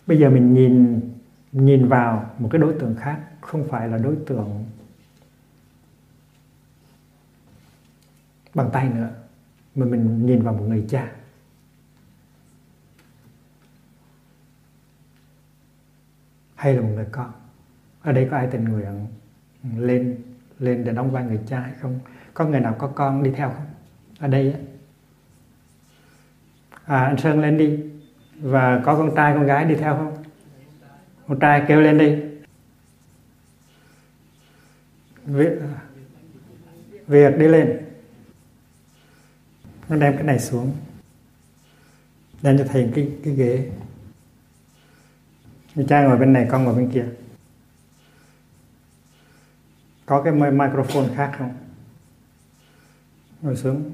Bây 0.07 0.19
giờ 0.19 0.31
mình 0.31 0.55
nhìn 0.55 1.01
nhìn 1.53 1.89
vào 1.89 2.31
một 2.39 2.49
cái 2.53 2.59
đối 2.59 2.75
tượng 2.81 2.95
khác, 2.95 3.21
không 3.41 3.69
phải 3.69 3.89
là 3.89 3.99
đối 3.99 4.17
tượng 4.27 4.65
bằng 8.55 8.71
tay 8.73 8.89
nữa, 8.89 9.11
mà 9.75 9.87
mình 9.87 10.27
nhìn 10.27 10.43
vào 10.43 10.55
một 10.55 10.65
người 10.69 10.85
cha. 10.89 11.13
Hay 16.55 16.75
là 16.75 16.83
một 16.83 16.91
người 16.95 17.07
con. 17.13 17.33
Ở 18.03 18.13
đây 18.13 18.29
có 18.31 18.37
ai 18.37 18.49
tình 18.51 18.65
nguyện 18.65 19.07
lên 19.77 20.19
lên 20.59 20.85
để 20.85 20.93
đóng 20.93 21.11
vai 21.11 21.25
người 21.25 21.41
cha 21.47 21.61
hay 21.61 21.73
không? 21.81 22.01
Có 22.35 22.47
người 22.47 22.61
nào 22.61 22.77
có 22.79 22.89
con 22.89 23.23
đi 23.23 23.31
theo 23.31 23.51
không? 23.51 23.67
Ở 24.19 24.29
đây 24.29 24.53
á. 24.53 24.59
À 26.85 27.05
anh 27.05 27.17
sơn 27.19 27.41
lên 27.41 27.59
đi 27.59 27.94
và 28.41 28.83
có 28.85 28.97
con 28.97 29.13
trai, 29.17 29.35
con 29.35 29.47
gái 29.47 29.65
đi 29.65 29.75
theo 29.75 29.97
không? 29.97 30.25
Con 31.29 31.39
trai 31.41 31.65
kêu 31.69 31.81
lên 31.81 31.99
đi. 31.99 32.17
Việc 35.25 35.59
việc 37.07 37.39
đi 37.39 37.49
lên. 37.49 37.85
Nó 39.89 39.97
đem 39.97 40.15
cái 40.15 40.23
này 40.23 40.39
xuống. 40.39 40.77
Đem 42.43 42.59
cho 42.59 42.65
thầy 42.65 42.91
cái 42.95 43.11
cái 43.25 43.35
ghế. 43.35 43.71
Người 45.75 45.87
cha 45.89 46.03
ngồi 46.03 46.19
bên 46.19 46.33
này, 46.33 46.47
con 46.51 46.65
ngồi 46.65 46.75
bên 46.75 46.91
kia. 46.91 47.07
Có 50.07 50.23
cái 50.23 50.33
microphone 50.33 51.15
khác 51.17 51.33
không? 51.39 51.55
Ngồi 53.43 53.57
xuống. 53.57 53.93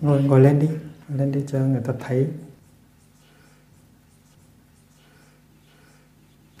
Ngồi 0.00 0.22
ngồi 0.22 0.40
lên 0.40 0.60
đi 0.60 0.68
lên 1.14 1.32
đi 1.32 1.44
cho 1.48 1.58
người 1.58 1.82
ta 1.84 1.92
thấy. 2.00 2.28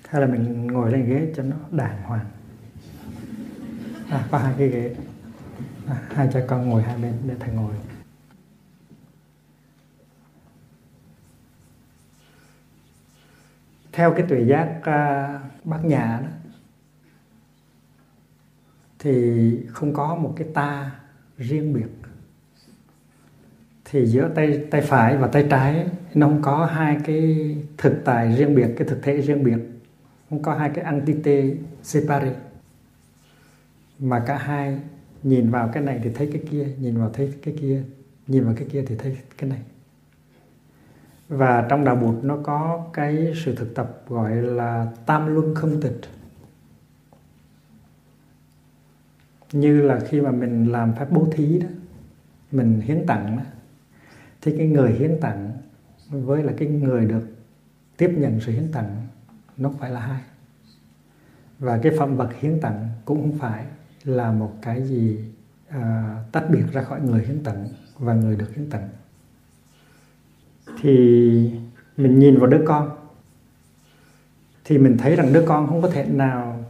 Hay 0.08 0.20
là 0.20 0.26
mình 0.26 0.66
ngồi 0.66 0.92
lên 0.92 1.06
ghế 1.06 1.32
cho 1.36 1.42
nó 1.42 1.56
đàng 1.70 2.02
hoàng. 2.02 2.26
À 4.10 4.28
có 4.30 4.38
hai 4.38 4.54
cái 4.58 4.68
ghế. 4.68 4.96
À, 5.86 6.02
hai 6.14 6.28
cha 6.32 6.40
con 6.48 6.68
ngồi 6.68 6.82
hai 6.82 6.98
bên 6.98 7.18
để 7.26 7.34
thầy 7.40 7.54
ngồi. 7.54 7.74
Theo 13.92 14.14
cái 14.14 14.26
tuệ 14.28 14.40
giác 14.40 14.78
uh, 14.78 15.64
bác 15.66 15.84
nhà 15.84 16.20
đó 16.22 16.28
thì 18.98 19.66
không 19.68 19.94
có 19.94 20.14
một 20.14 20.34
cái 20.36 20.48
ta 20.54 21.00
riêng 21.38 21.72
biệt 21.74 21.99
thì 23.90 24.06
giữa 24.06 24.30
tay 24.34 24.64
tay 24.70 24.80
phải 24.80 25.16
và 25.16 25.26
tay 25.26 25.46
trái, 25.50 25.86
nó 26.14 26.26
không 26.26 26.42
có 26.42 26.66
hai 26.66 26.98
cái 27.04 27.56
thực 27.78 28.02
tại 28.04 28.36
riêng 28.36 28.54
biệt, 28.54 28.68
cái 28.76 28.88
thực 28.88 29.02
thể 29.02 29.20
riêng 29.20 29.44
biệt. 29.44 29.58
Không 30.30 30.42
có 30.42 30.54
hai 30.54 30.70
cái 30.74 30.84
entity 30.84 31.54
separate. 31.82 32.34
Mà 33.98 34.24
cả 34.26 34.38
hai 34.38 34.78
nhìn 35.22 35.50
vào 35.50 35.70
cái 35.72 35.82
này 35.82 36.00
thì 36.04 36.10
thấy 36.14 36.30
cái 36.32 36.42
kia, 36.50 36.68
nhìn 36.80 36.98
vào 36.98 37.10
thấy 37.12 37.32
cái 37.42 37.54
kia, 37.60 37.82
nhìn 38.26 38.44
vào 38.44 38.54
cái 38.56 38.68
kia 38.72 38.84
thì 38.86 38.96
thấy 38.96 39.16
cái 39.38 39.50
này. 39.50 39.60
Và 41.28 41.66
trong 41.68 41.84
đạo 41.84 41.96
bụt 41.96 42.24
nó 42.24 42.38
có 42.42 42.86
cái 42.92 43.32
sự 43.44 43.54
thực 43.54 43.74
tập 43.74 44.02
gọi 44.08 44.36
là 44.36 44.86
tam 45.06 45.34
luân 45.34 45.54
không 45.54 45.80
tịch. 45.80 46.00
Như 49.52 49.82
là 49.82 50.00
khi 50.00 50.20
mà 50.20 50.30
mình 50.30 50.72
làm 50.72 50.92
phép 50.98 51.06
bố 51.10 51.28
thí 51.32 51.58
đó, 51.58 51.68
mình 52.52 52.80
hiến 52.80 53.06
tặng 53.06 53.36
đó 53.36 53.42
thì 54.42 54.54
cái 54.58 54.66
người 54.66 54.92
hiến 54.92 55.20
tặng 55.20 55.52
với 56.10 56.42
là 56.42 56.52
cái 56.56 56.68
người 56.68 57.06
được 57.06 57.26
tiếp 57.96 58.14
nhận 58.18 58.40
sự 58.40 58.52
hiến 58.52 58.72
tặng 58.72 59.06
nó 59.56 59.70
phải 59.78 59.90
là 59.90 60.00
hai 60.00 60.20
và 61.58 61.78
cái 61.82 61.92
phẩm 61.98 62.16
vật 62.16 62.30
hiến 62.40 62.60
tặng 62.60 62.88
cũng 63.04 63.20
không 63.20 63.38
phải 63.38 63.64
là 64.04 64.32
một 64.32 64.52
cái 64.62 64.82
gì 64.84 65.18
à, 65.68 66.16
tách 66.32 66.44
biệt 66.50 66.64
ra 66.72 66.82
khỏi 66.82 67.00
người 67.00 67.24
hiến 67.24 67.44
tặng 67.44 67.68
và 67.98 68.14
người 68.14 68.36
được 68.36 68.54
hiến 68.54 68.70
tặng. 68.70 68.88
Thì 70.80 70.90
mình 71.96 72.18
nhìn 72.18 72.38
vào 72.38 72.46
đứa 72.46 72.62
con 72.66 72.90
thì 74.64 74.78
mình 74.78 74.96
thấy 74.98 75.16
rằng 75.16 75.32
đứa 75.32 75.44
con 75.46 75.66
không 75.66 75.82
có 75.82 75.90
thể 75.90 76.04
nào 76.04 76.64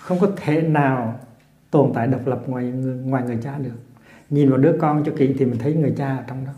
không 0.00 0.18
có 0.20 0.32
thể 0.36 0.62
nào 0.62 1.20
tồn 1.70 1.92
tại 1.94 2.06
độc 2.06 2.26
lập 2.26 2.42
ngoài 2.46 2.64
ngoài 3.04 3.22
người 3.22 3.38
cha 3.42 3.58
được 3.58 3.78
nhìn 4.30 4.50
vào 4.50 4.58
đứa 4.58 4.76
con 4.80 5.02
cho 5.04 5.12
kỹ 5.16 5.34
thì 5.38 5.44
mình 5.44 5.58
thấy 5.58 5.74
người 5.74 5.94
cha 5.96 6.16
ở 6.16 6.24
trong 6.26 6.44
đó. 6.44 6.52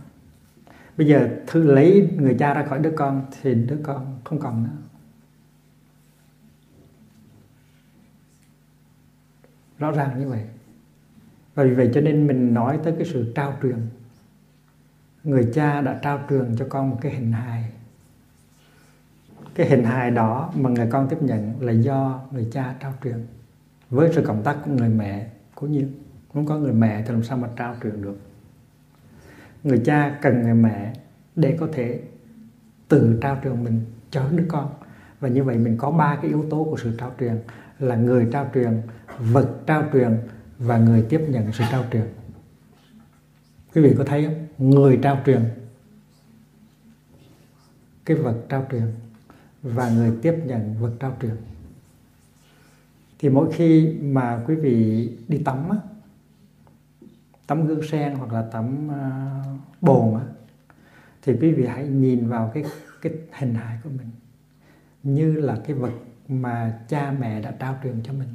Bây 0.96 1.06
giờ 1.06 1.28
thứ 1.46 1.62
lấy 1.62 2.10
người 2.16 2.36
cha 2.38 2.54
ra 2.54 2.64
khỏi 2.64 2.78
đứa 2.78 2.92
con 2.96 3.26
thì 3.42 3.54
đứa 3.54 3.78
con 3.82 4.18
không 4.24 4.38
còn 4.38 4.64
nữa. 4.64 4.70
Rõ 9.78 9.90
ràng 9.90 10.20
như 10.20 10.28
vậy. 10.28 10.44
Và 11.54 11.64
vì 11.64 11.74
vậy 11.74 11.90
cho 11.94 12.00
nên 12.00 12.26
mình 12.26 12.54
nói 12.54 12.78
tới 12.84 12.94
cái 12.98 13.06
sự 13.06 13.32
trao 13.34 13.58
truyền. 13.62 13.78
Người 15.24 15.50
cha 15.54 15.80
đã 15.80 16.00
trao 16.02 16.20
truyền 16.30 16.56
cho 16.56 16.66
con 16.68 16.90
một 16.90 16.98
cái 17.00 17.12
hình 17.12 17.32
hài. 17.32 17.70
Cái 19.54 19.68
hình 19.68 19.84
hài 19.84 20.10
đó 20.10 20.52
mà 20.56 20.70
người 20.70 20.88
con 20.90 21.08
tiếp 21.08 21.22
nhận 21.22 21.60
là 21.60 21.72
do 21.72 22.20
người 22.30 22.48
cha 22.52 22.74
trao 22.80 22.94
truyền 23.04 23.26
với 23.90 24.10
sự 24.14 24.22
cộng 24.26 24.42
tác 24.42 24.56
của 24.64 24.70
người 24.70 24.88
mẹ 24.88 25.26
cố 25.54 25.66
nhiên 25.66 25.92
không 26.34 26.46
có 26.46 26.58
người 26.58 26.72
mẹ 26.72 27.02
thì 27.02 27.12
làm 27.12 27.22
sao 27.22 27.38
mà 27.38 27.48
trao 27.56 27.76
truyền 27.82 28.02
được? 28.02 28.18
Người 29.64 29.82
cha 29.84 30.18
cần 30.22 30.42
người 30.42 30.54
mẹ 30.54 30.92
để 31.36 31.56
có 31.60 31.68
thể 31.72 32.00
tự 32.88 33.18
trao 33.22 33.40
truyền 33.44 33.64
mình 33.64 33.80
cho 34.10 34.28
đứa 34.28 34.44
con. 34.48 34.74
Và 35.20 35.28
như 35.28 35.44
vậy 35.44 35.58
mình 35.58 35.76
có 35.76 35.90
ba 35.90 36.18
cái 36.22 36.30
yếu 36.30 36.44
tố 36.50 36.64
của 36.64 36.76
sự 36.76 36.96
trao 36.98 37.12
truyền 37.20 37.38
là 37.78 37.96
người 37.96 38.28
trao 38.32 38.50
truyền 38.54 38.82
vật 39.18 39.54
trao 39.66 39.84
truyền 39.92 40.18
và 40.58 40.78
người 40.78 41.02
tiếp 41.08 41.20
nhận 41.28 41.52
sự 41.52 41.64
trao 41.70 41.84
truyền. 41.92 42.06
Quý 43.74 43.82
vị 43.82 43.94
có 43.98 44.04
thấy 44.04 44.24
không? 44.24 44.70
Người 44.70 44.98
trao 45.02 45.22
truyền 45.26 45.40
cái 48.04 48.16
vật 48.16 48.36
trao 48.48 48.66
truyền 48.70 48.86
và 49.62 49.90
người 49.90 50.12
tiếp 50.22 50.34
nhận 50.46 50.74
vật 50.80 50.92
trao 51.00 51.16
truyền. 51.22 51.36
Thì 53.18 53.28
mỗi 53.28 53.52
khi 53.52 53.96
mà 54.02 54.42
quý 54.46 54.54
vị 54.54 55.08
đi 55.28 55.38
tắm 55.38 55.70
á, 55.70 55.76
tắm 57.46 57.66
gương 57.66 57.82
sen 57.82 58.14
hoặc 58.14 58.32
là 58.32 58.42
tắm 58.42 58.88
uh, 58.88 59.60
bồn 59.80 60.14
á, 60.14 60.24
thì 61.22 61.32
quý 61.40 61.52
vị 61.52 61.66
hãy 61.66 61.88
nhìn 61.88 62.28
vào 62.28 62.50
cái 62.54 62.64
cái 63.02 63.12
hình 63.32 63.54
hài 63.54 63.78
của 63.84 63.90
mình 63.90 64.10
như 65.02 65.32
là 65.32 65.56
cái 65.66 65.76
vật 65.76 65.92
mà 66.28 66.78
cha 66.88 67.14
mẹ 67.18 67.40
đã 67.40 67.50
trao 67.50 67.78
truyền 67.82 68.02
cho 68.02 68.12
mình. 68.12 68.28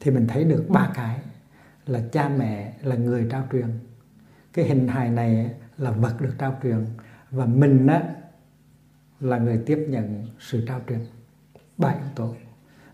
Thì 0.00 0.10
mình 0.10 0.26
thấy 0.26 0.44
được 0.44 0.64
ba 0.68 0.90
cái 0.94 1.18
là 1.86 2.00
cha 2.12 2.28
mẹ 2.28 2.74
là 2.82 2.96
người 2.96 3.26
trao 3.30 3.46
truyền. 3.52 3.68
Cái 4.52 4.64
hình 4.64 4.88
hài 4.88 5.10
này 5.10 5.54
là 5.78 5.90
vật 5.90 6.20
được 6.20 6.34
trao 6.38 6.58
truyền 6.62 6.86
và 7.30 7.46
mình 7.46 7.86
á 7.86 8.02
là 9.20 9.38
người 9.38 9.62
tiếp 9.66 9.86
nhận 9.88 10.26
sự 10.38 10.64
trao 10.66 10.80
truyền 10.88 11.00
ba 11.78 11.88
yếu 11.88 12.08
tố. 12.14 12.34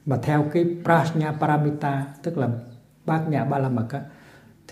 Mà 0.07 0.19
theo 0.23 0.47
cái 0.53 0.65
prajna 0.85 1.39
paramita 1.39 2.07
tức 2.23 2.39
là 2.39 2.49
bát 3.07 3.29
nhã 3.29 3.45
ba 3.45 3.59
la 3.59 3.69
mật 3.69 3.87
á, 3.91 4.03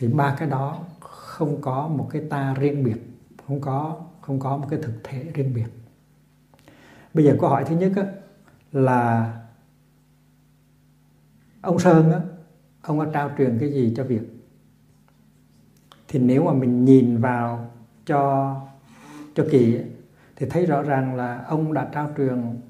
thì 0.03 0.09
ba 0.09 0.35
cái 0.39 0.49
đó 0.49 0.85
không 1.01 1.61
có 1.61 1.89
một 1.89 2.09
cái 2.11 2.23
ta 2.31 2.55
riêng 2.55 2.85
biệt 2.85 2.97
không 3.47 3.61
có 3.61 4.01
không 4.21 4.41
có 4.41 4.57
một 4.57 4.67
cái 4.71 4.79
thực 4.83 4.93
thể 5.05 5.25
riêng 5.35 5.55
biệt 5.55 5.67
bây 7.15 7.25
giờ 7.25 7.37
câu 7.41 7.51
hỏi 7.51 7.65
thứ 7.67 7.77
nhất 7.77 7.93
á, 7.97 8.03
là 8.73 9.33
ông 11.61 11.79
sơn 11.79 12.13
á, 12.13 12.21
ông 12.83 13.05
đã 13.05 13.11
trao 13.15 13.31
truyền 13.39 13.59
cái 13.61 13.73
gì 13.73 13.93
cho 13.97 14.05
việc? 14.05 14.23
thì 16.09 16.19
nếu 16.19 16.45
mà 16.45 16.53
mình 16.53 16.85
nhìn 16.85 17.21
vào 17.21 17.71
cho 18.07 18.55
cho 19.35 19.45
kỳ 19.51 19.79
thì 20.37 20.47
thấy 20.51 20.67
rõ 20.67 20.83
ràng 20.83 21.15
là 21.15 21.45
ông 21.49 21.75
đã 21.75 21.91
trao 21.95 22.11
truyền 22.17 22.61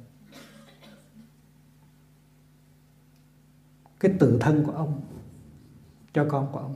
cái 4.00 4.12
tự 4.18 4.38
thân 4.40 4.64
của 4.64 4.72
ông 4.72 5.00
cho 6.12 6.26
con 6.28 6.48
của 6.52 6.58
ông 6.58 6.74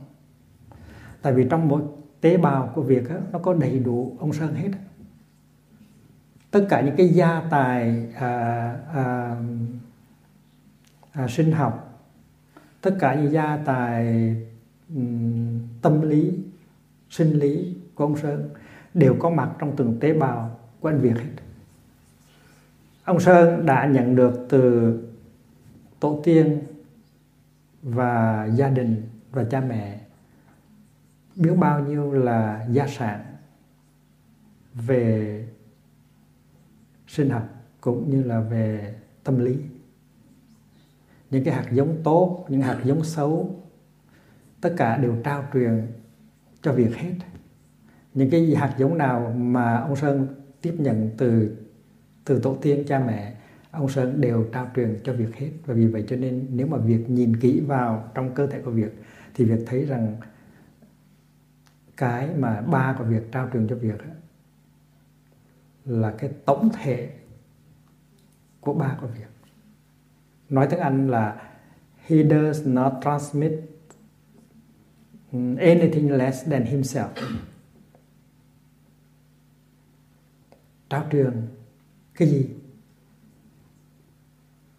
tại 1.21 1.33
vì 1.33 1.47
trong 1.49 1.67
mỗi 1.67 1.81
tế 2.21 2.37
bào 2.37 2.71
của 2.75 2.81
việc 2.81 3.03
nó 3.31 3.39
có 3.39 3.53
đầy 3.53 3.79
đủ 3.79 4.17
ông 4.19 4.33
sơn 4.33 4.55
hết 4.55 4.69
tất 6.51 6.65
cả 6.69 6.81
những 6.81 6.95
cái 6.95 7.07
gia 7.07 7.41
tài 7.49 8.07
à, 8.15 8.75
à, 8.93 9.35
à, 11.11 11.27
sinh 11.27 11.51
học 11.51 11.87
tất 12.81 12.95
cả 12.99 13.15
những 13.15 13.31
gia 13.31 13.57
tài 13.65 14.35
um, 14.95 15.59
tâm 15.81 16.01
lý 16.01 16.33
sinh 17.09 17.39
lý 17.39 17.75
của 17.95 18.03
ông 18.03 18.17
sơn 18.17 18.49
đều 18.93 19.15
có 19.19 19.29
mặt 19.29 19.51
trong 19.59 19.75
từng 19.75 19.97
tế 19.99 20.13
bào 20.13 20.59
của 20.79 20.89
anh 20.89 20.99
Việt 20.99 21.17
hết. 21.17 21.31
Ông 23.03 23.19
Sơn 23.19 23.65
đã 23.65 23.87
nhận 23.87 24.15
được 24.15 24.45
từ 24.49 24.93
tổ 25.99 26.21
tiên 26.23 26.59
và 27.81 28.45
gia 28.55 28.69
đình 28.69 29.01
và 29.31 29.43
cha 29.43 29.61
mẹ 29.61 29.99
biết 31.37 31.53
bao 31.59 31.79
nhiêu 31.79 32.11
là 32.11 32.67
gia 32.71 32.87
sản 32.87 33.25
về 34.73 35.47
sinh 37.07 37.29
học 37.29 37.49
cũng 37.81 38.09
như 38.09 38.23
là 38.23 38.39
về 38.39 38.95
tâm 39.23 39.39
lý. 39.39 39.57
Những 41.31 41.43
cái 41.43 41.53
hạt 41.53 41.65
giống 41.71 41.97
tốt, 42.03 42.45
những 42.49 42.61
hạt 42.61 42.79
giống 42.83 43.03
xấu, 43.03 43.55
tất 44.61 44.73
cả 44.77 44.97
đều 44.97 45.15
trao 45.23 45.43
truyền 45.53 45.87
cho 46.61 46.73
việc 46.73 46.95
hết. 46.95 47.13
Những 48.13 48.29
cái 48.29 48.55
hạt 48.55 48.75
giống 48.77 48.97
nào 48.97 49.33
mà 49.37 49.77
ông 49.77 49.95
sơn 49.95 50.27
tiếp 50.61 50.75
nhận 50.77 51.09
từ 51.17 51.57
từ 52.25 52.39
tổ 52.39 52.55
tiên, 52.61 52.83
cha 52.87 52.99
mẹ, 52.99 53.35
ông 53.71 53.89
sơn 53.89 54.21
đều 54.21 54.45
trao 54.53 54.67
truyền 54.75 54.99
cho 55.03 55.13
việc 55.13 55.35
hết. 55.35 55.49
Và 55.65 55.73
vì 55.73 55.87
vậy 55.87 56.05
cho 56.07 56.15
nên 56.15 56.47
nếu 56.49 56.67
mà 56.67 56.77
việc 56.77 57.09
nhìn 57.09 57.39
kỹ 57.39 57.59
vào 57.59 58.11
trong 58.13 58.33
cơ 58.33 58.47
thể 58.47 58.61
của 58.61 58.71
việc 58.71 59.03
thì 59.33 59.45
việc 59.45 59.63
thấy 59.65 59.85
rằng 59.85 60.15
cái 61.97 62.35
mà 62.35 62.61
ba 62.61 62.95
của 62.97 63.03
việc 63.03 63.31
trao 63.31 63.49
truyền 63.53 63.67
cho 63.67 63.75
việc 63.75 64.01
là 65.85 66.15
cái 66.17 66.29
tổng 66.45 66.69
thể 66.73 67.13
của 68.61 68.73
ba 68.73 68.97
của 69.01 69.07
việc 69.07 69.27
nói 70.49 70.67
tiếng 70.69 70.79
anh 70.79 71.07
là 71.07 71.51
he 72.05 72.23
does 72.23 72.67
not 72.67 72.93
transmit 73.01 73.53
anything 75.59 76.11
less 76.11 76.49
than 76.49 76.63
himself. 76.63 77.09
Trao 80.89 81.05
truyền 81.11 81.47
cái 82.13 82.27
gì? 82.27 82.49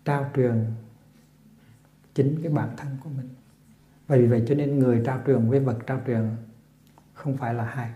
Trao 0.04 0.30
truyền 0.36 0.64
chính 2.14 2.40
cái 2.42 2.52
bản 2.52 2.68
thân 2.76 2.96
của 3.04 3.10
mình. 3.10 3.28
Và 4.06 4.16
vì 4.16 4.26
vậy 4.26 4.44
cho 4.48 4.54
nên 4.54 4.78
người 4.78 5.02
trao 5.06 5.22
truyền 5.26 5.50
với 5.50 5.60
vật 5.60 5.78
trao 5.86 6.00
truyền 6.06 6.36
không 7.18 7.36
phải 7.36 7.54
là 7.54 7.64
hai. 7.64 7.90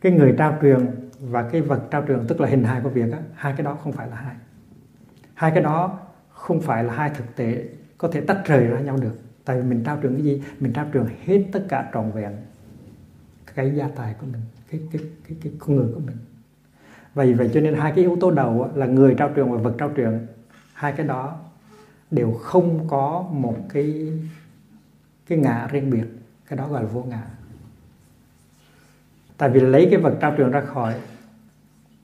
Cái 0.00 0.12
người 0.12 0.34
trao 0.38 0.58
truyền 0.62 0.86
và 1.20 1.48
cái 1.50 1.60
vật 1.60 1.82
trao 1.90 2.04
truyền 2.08 2.26
tức 2.28 2.40
là 2.40 2.48
hình 2.48 2.64
hài 2.64 2.80
của 2.80 2.88
việc 2.88 3.12
á, 3.12 3.18
hai 3.34 3.54
cái 3.56 3.64
đó 3.64 3.74
không 3.74 3.92
phải 3.92 4.08
là 4.08 4.16
hai. 4.16 4.34
Hai 5.34 5.50
cái 5.50 5.62
đó 5.62 5.98
không 6.30 6.60
phải 6.60 6.84
là 6.84 6.94
hai 6.94 7.10
thực 7.10 7.36
tế 7.36 7.68
có 7.98 8.08
thể 8.12 8.20
tách 8.20 8.40
rời 8.44 8.66
ra 8.66 8.80
nhau 8.80 8.96
được. 8.96 9.18
Tại 9.44 9.56
vì 9.56 9.68
mình 9.68 9.84
trao 9.84 9.98
truyền 10.02 10.14
cái 10.14 10.24
gì? 10.24 10.42
Mình 10.60 10.72
trao 10.72 10.86
truyền 10.92 11.04
hết 11.24 11.44
tất 11.52 11.64
cả 11.68 11.90
trọn 11.94 12.10
vẹn 12.10 12.36
cái 13.54 13.72
gia 13.74 13.88
tài 13.88 14.14
của 14.20 14.26
mình 14.32 14.40
cái 14.70 14.80
cái 14.92 15.02
cái 15.28 15.36
cái 15.42 15.52
con 15.58 15.76
người 15.76 15.92
của 15.94 16.00
mình. 16.00 16.16
Vậy 17.14 17.26
vì 17.26 17.34
vậy 17.34 17.50
cho 17.54 17.60
nên 17.60 17.74
hai 17.74 17.92
cái 17.92 18.04
yếu 18.04 18.16
tố 18.20 18.30
đầu 18.30 18.70
là 18.74 18.86
người 18.86 19.14
trao 19.18 19.30
truyền 19.36 19.50
và 19.50 19.58
vật 19.58 19.74
trao 19.78 19.92
truyền 19.96 20.26
hai 20.74 20.92
cái 20.92 21.06
đó 21.06 21.40
đều 22.10 22.32
không 22.32 22.88
có 22.88 23.28
một 23.30 23.56
cái 23.72 24.12
cái 25.26 25.38
ngã 25.38 25.68
riêng 25.70 25.90
biệt. 25.90 26.06
Cái 26.46 26.56
đó 26.56 26.68
gọi 26.68 26.82
là 26.82 26.88
vô 26.88 27.02
ngã 27.02 27.22
tại 29.40 29.50
vì 29.50 29.60
lấy 29.60 29.88
cái 29.90 30.00
vật 30.00 30.14
trao 30.20 30.34
truyền 30.36 30.50
ra 30.50 30.60
khỏi 30.60 30.94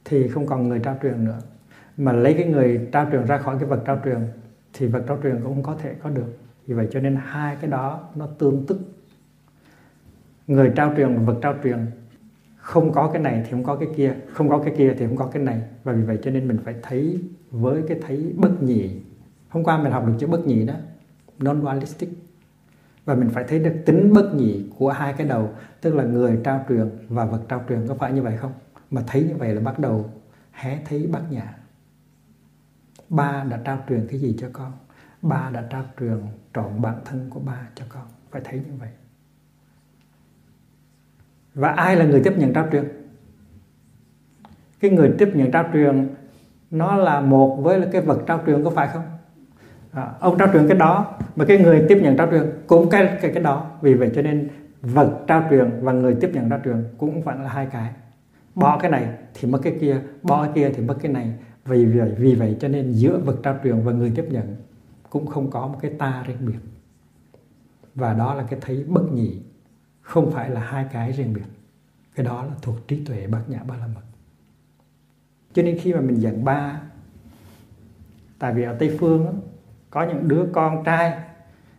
thì 0.05 0.29
không 0.29 0.47
còn 0.47 0.69
người 0.69 0.79
trao 0.79 0.99
truyền 1.03 1.25
nữa. 1.25 1.39
Mà 1.97 2.13
lấy 2.13 2.35
cái 2.35 2.45
người 2.47 2.89
trao 2.93 3.09
truyền 3.13 3.27
ra 3.27 3.39
khỏi 3.39 3.57
cái 3.61 3.69
vật 3.69 3.83
trao 3.87 4.01
truyền 4.05 4.19
thì 4.73 4.87
vật 4.87 5.05
trao 5.09 5.19
truyền 5.23 5.35
cũng 5.35 5.55
không 5.55 5.63
có 5.63 5.77
thể 5.83 5.95
có 6.03 6.11
được. 6.11 6.39
Vì 6.67 6.75
vậy 6.75 6.89
cho 6.91 7.01
nên 7.01 7.17
hai 7.17 7.57
cái 7.61 7.71
đó 7.71 8.09
nó 8.15 8.27
tương 8.27 8.67
tức. 8.67 8.81
Người 10.47 10.73
trao 10.77 10.95
truyền 10.97 11.15
và 11.15 11.23
vật 11.23 11.39
trao 11.43 11.55
truyền 11.65 11.79
không 12.57 12.93
có 12.93 13.11
cái 13.13 13.23
này 13.23 13.43
thì 13.45 13.51
không 13.51 13.65
có 13.65 13.77
cái 13.77 13.89
kia, 13.97 14.15
không 14.33 14.49
có 14.49 14.59
cái 14.59 14.75
kia 14.79 14.95
thì 14.99 15.07
không 15.07 15.17
có 15.17 15.27
cái 15.27 15.43
này. 15.43 15.63
Và 15.85 15.93
vì 15.93 16.03
vậy 16.03 16.19
cho 16.23 16.31
nên 16.31 16.49
mình 16.49 16.59
phải 16.65 16.75
thấy 16.83 17.21
với 17.51 17.83
cái 17.89 17.99
thấy 18.07 18.33
bất 18.37 18.63
nhị. 18.63 18.91
Hôm 19.49 19.65
qua 19.65 19.83
mình 19.83 19.93
học 19.93 20.07
được 20.07 20.15
chữ 20.19 20.27
bất 20.27 20.47
nhị 20.47 20.67
đó 20.67 20.75
non 21.39 21.63
dualistic 21.63 22.09
và 23.07 23.15
mình 23.15 23.31
phải 23.31 23.45
thấy 23.49 23.59
được 23.59 23.75
tính 23.87 24.13
bất 24.13 24.35
nhị 24.35 24.67
của 24.79 24.91
hai 24.91 25.13
cái 25.13 25.27
đầu, 25.27 25.51
tức 25.81 25.95
là 25.95 26.05
người 26.05 26.41
trao 26.45 26.65
truyền 26.69 26.91
và 27.09 27.25
vật 27.25 27.41
trao 27.49 27.65
truyền 27.69 27.87
có 27.89 27.95
phải 27.95 28.13
như 28.13 28.23
vậy 28.23 28.37
không? 28.37 28.53
Mà 28.91 29.03
thấy 29.07 29.25
như 29.25 29.37
vậy 29.37 29.55
là 29.55 29.61
bắt 29.61 29.79
đầu 29.79 30.11
hé 30.53 30.79
thấy 30.85 31.07
bát 31.07 31.23
nhã. 31.31 31.55
Ba 33.09 33.45
đã 33.45 33.61
trao 33.65 33.79
truyền 33.89 34.07
cái 34.11 34.21
gì 34.21 34.37
cho 34.39 34.49
con? 34.53 34.73
Ba 35.23 35.51
đã 35.51 35.65
trao 35.71 35.85
truyền 36.01 36.19
trọn 36.55 36.83
bản 36.83 36.95
thân 37.05 37.31
của 37.31 37.41
ba 37.41 37.69
cho 37.75 37.85
con. 37.89 38.03
Phải 38.31 38.43
thấy 38.45 38.55
như 38.67 38.73
vậy. 38.79 38.89
Và 41.55 41.69
ai 41.69 41.97
là 41.97 42.05
người 42.05 42.21
tiếp 42.25 42.33
nhận 42.37 42.53
trao 42.53 42.69
truyền? 42.73 42.85
Cái 44.81 44.91
người 44.91 45.15
tiếp 45.19 45.31
nhận 45.35 45.51
trao 45.51 45.71
truyền, 45.73 46.09
nó 46.71 46.97
là 46.97 47.21
một 47.21 47.57
với 47.57 47.89
cái 47.93 48.03
vật 48.03 48.23
trao 48.27 48.43
truyền 48.47 48.65
có 48.65 48.71
phải 48.71 48.89
không? 48.89 49.05
À, 49.97 50.13
ông 50.21 50.39
trao 50.39 50.49
truyền 50.53 50.69
cái 50.69 50.79
đó 50.79 51.15
mà 51.37 51.45
cái 51.45 51.59
người 51.59 51.85
tiếp 51.89 51.99
nhận 52.03 52.17
trao 52.17 52.31
truyền 52.31 52.43
cũng 52.67 52.91
cái 52.91 53.19
cái 53.23 53.31
cái 53.35 53.43
đó. 53.43 53.71
Vì 53.81 53.95
vậy 53.95 54.11
cho 54.15 54.23
nên 54.23 54.49
vật 54.83 55.25
trao 55.27 55.47
truyền 55.51 55.71
và 55.81 55.93
người 55.93 56.17
tiếp 56.21 56.31
nhận 56.35 56.51
trao 56.51 56.61
truyền 56.65 56.85
cũng 56.99 57.23
vẫn 57.23 57.43
là 57.43 57.49
hai 57.49 57.67
cái. 57.67 57.93
Bỏ 58.55 58.79
cái 58.79 58.91
này 58.91 59.09
thì 59.35 59.49
mất 59.49 59.59
cái 59.63 59.77
kia 59.81 60.01
bỏ 60.23 60.45
cái 60.45 60.53
kia 60.55 60.71
thì 60.77 60.83
mất 60.83 60.97
cái 61.03 61.13
này. 61.13 61.33
Vì 61.65 61.85
vậy 61.85 62.13
vì 62.19 62.35
vậy 62.35 62.57
cho 62.61 62.69
nên 62.69 62.93
giữa 62.93 63.19
vật 63.19 63.37
trao 63.43 63.59
truyền 63.65 63.81
và 63.81 63.93
người 63.93 64.13
tiếp 64.15 64.27
nhận 64.31 64.57
cũng 65.11 65.27
không 65.27 65.51
có 65.51 65.67
một 65.67 65.79
cái 65.83 65.91
ta 65.99 66.25
riêng 66.27 66.37
biệt. 66.41 66.59
Và 67.95 68.15
đó 68.15 68.35
là 68.35 68.43
cái 68.51 68.59
thấy 68.63 68.85
bất 68.89 69.13
nhị 69.13 69.41
không 70.03 70.31
phải 70.31 70.51
là 70.51 70.61
hai 70.61 70.87
cái 70.93 71.13
riêng 71.13 71.33
biệt. 71.35 71.47
Cái 72.15 72.27
đó 72.27 72.45
là 72.45 72.53
thuộc 72.63 72.89
trí 72.89 73.05
tuệ 73.05 73.27
bát 73.27 73.43
nhã 73.49 73.59
ba 73.69 73.75
la 73.77 73.87
mật. 73.87 74.01
Cho 75.53 75.63
nên 75.63 75.79
khi 75.79 75.93
mà 75.95 76.01
mình 76.01 76.21
giảng 76.21 76.45
ba 76.45 76.81
tại 78.39 78.55
vì 78.55 78.63
ở 78.63 78.77
tây 78.79 78.97
phương 78.99 79.25
đó, 79.25 79.33
có 79.91 80.03
những 80.03 80.29
đứa 80.29 80.47
con 80.53 80.85
trai 80.85 81.19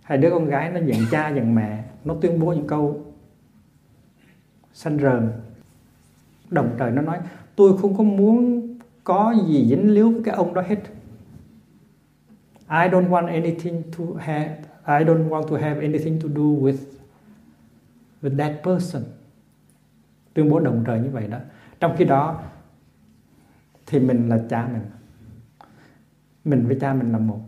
hay 0.03 0.17
đứa 0.17 0.29
con 0.29 0.45
gái 0.45 0.71
nó 0.71 0.79
giận 0.79 0.99
cha 1.11 1.29
giận 1.29 1.55
mẹ, 1.55 1.83
nó 2.05 2.15
tuyên 2.21 2.39
bố 2.39 2.53
những 2.53 2.67
câu 2.67 3.05
xanh 4.73 4.99
rờn 4.99 5.31
đồng 6.49 6.75
thời 6.79 6.91
nó 6.91 7.01
nói, 7.01 7.19
tôi 7.55 7.77
không 7.77 7.97
có 7.97 8.03
muốn 8.03 8.67
có 9.03 9.35
gì 9.47 9.67
dính 9.69 9.91
líu 9.93 10.11
với 10.11 10.21
cái 10.23 10.35
ông 10.35 10.53
đó 10.53 10.61
hết. 10.61 10.79
I 12.69 12.89
don't 12.89 13.09
want 13.09 13.27
anything 13.27 13.83
to 13.97 14.03
have, 14.19 14.57
I 14.85 15.05
don't 15.05 15.29
want 15.29 15.47
to 15.47 15.57
have 15.57 15.81
anything 15.81 16.21
to 16.21 16.27
do 16.27 16.41
with 16.41 16.77
with 18.21 18.37
that 18.37 18.63
person. 18.63 19.03
Tuyên 20.33 20.49
bố 20.49 20.59
đồng 20.59 20.83
trời 20.87 20.99
như 20.99 21.09
vậy 21.09 21.27
đó. 21.27 21.37
Trong 21.79 21.95
khi 21.97 22.05
đó 22.05 22.41
thì 23.85 23.99
mình 23.99 24.29
là 24.29 24.39
cha 24.49 24.67
mình. 24.73 24.81
Mình 26.45 26.67
với 26.67 26.77
cha 26.81 26.93
mình 26.93 27.11
là 27.11 27.17
một 27.17 27.39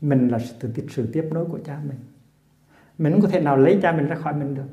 mình 0.00 0.28
là 0.28 0.38
sự, 0.38 0.72
sự 0.88 1.08
tiếp 1.12 1.28
nối 1.32 1.44
của 1.44 1.58
cha 1.64 1.80
mình. 1.88 1.98
Mình 2.98 3.12
không 3.12 3.22
có 3.22 3.28
thể 3.28 3.40
nào 3.40 3.56
lấy 3.56 3.78
cha 3.82 3.92
mình 3.92 4.06
ra 4.06 4.16
khỏi 4.16 4.34
mình 4.34 4.54
được. 4.54 4.68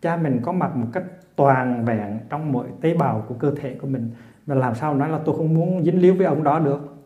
Cha 0.00 0.16
mình 0.16 0.40
có 0.42 0.52
mặt 0.52 0.76
một 0.76 0.86
cách 0.92 1.04
toàn 1.36 1.84
vẹn 1.84 2.18
trong 2.30 2.52
mọi 2.52 2.66
tế 2.80 2.94
bào 2.94 3.24
của 3.28 3.34
cơ 3.34 3.54
thể 3.60 3.74
của 3.74 3.86
mình. 3.86 4.10
Mà 4.46 4.54
làm 4.54 4.74
sao 4.74 4.94
nói 4.94 5.08
là 5.08 5.20
tôi 5.24 5.36
không 5.36 5.54
muốn 5.54 5.84
dính 5.84 6.02
líu 6.02 6.14
với 6.14 6.26
ông 6.26 6.42
đó 6.42 6.58
được. 6.58 6.96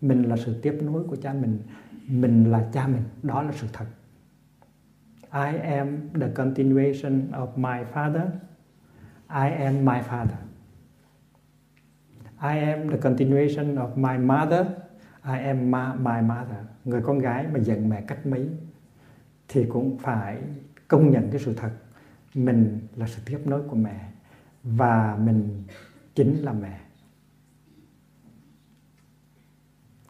Mình 0.00 0.22
là 0.22 0.36
sự 0.36 0.60
tiếp 0.62 0.78
nối 0.82 1.04
của 1.04 1.16
cha 1.16 1.32
mình. 1.32 1.58
Mình 2.08 2.50
là 2.50 2.68
cha 2.72 2.86
mình. 2.86 3.02
Đó 3.22 3.42
là 3.42 3.52
sự 3.52 3.66
thật. 3.72 3.84
I 5.34 5.58
am 5.58 6.08
the 6.20 6.28
continuation 6.34 7.30
of 7.30 7.48
my 7.56 7.84
father. 7.92 8.26
I 9.28 9.50
am 9.50 9.84
my 9.84 10.00
father. 10.10 10.38
I 12.42 12.58
am 12.58 12.90
the 12.90 12.96
continuation 12.96 13.76
of 13.76 13.96
my 13.96 14.18
mother. 14.18 14.66
I 15.24 15.38
am 15.38 15.70
my, 15.70 15.78
my 15.98 16.22
mother 16.22 16.64
người 16.84 17.02
con 17.02 17.18
gái 17.18 17.46
mà 17.48 17.58
giận 17.58 17.88
mẹ 17.88 18.04
cách 18.08 18.26
mấy 18.26 18.48
thì 19.48 19.66
cũng 19.68 19.98
phải 19.98 20.42
công 20.88 21.10
nhận 21.10 21.30
cái 21.30 21.40
sự 21.40 21.54
thật. 21.54 21.70
Mình 22.34 22.80
là 22.96 23.06
sự 23.06 23.22
tiếp 23.26 23.40
nối 23.44 23.62
của 23.68 23.76
mẹ 23.76 24.10
và 24.62 25.16
mình 25.16 25.64
chính 26.14 26.42
là 26.42 26.52
mẹ. 26.52 26.80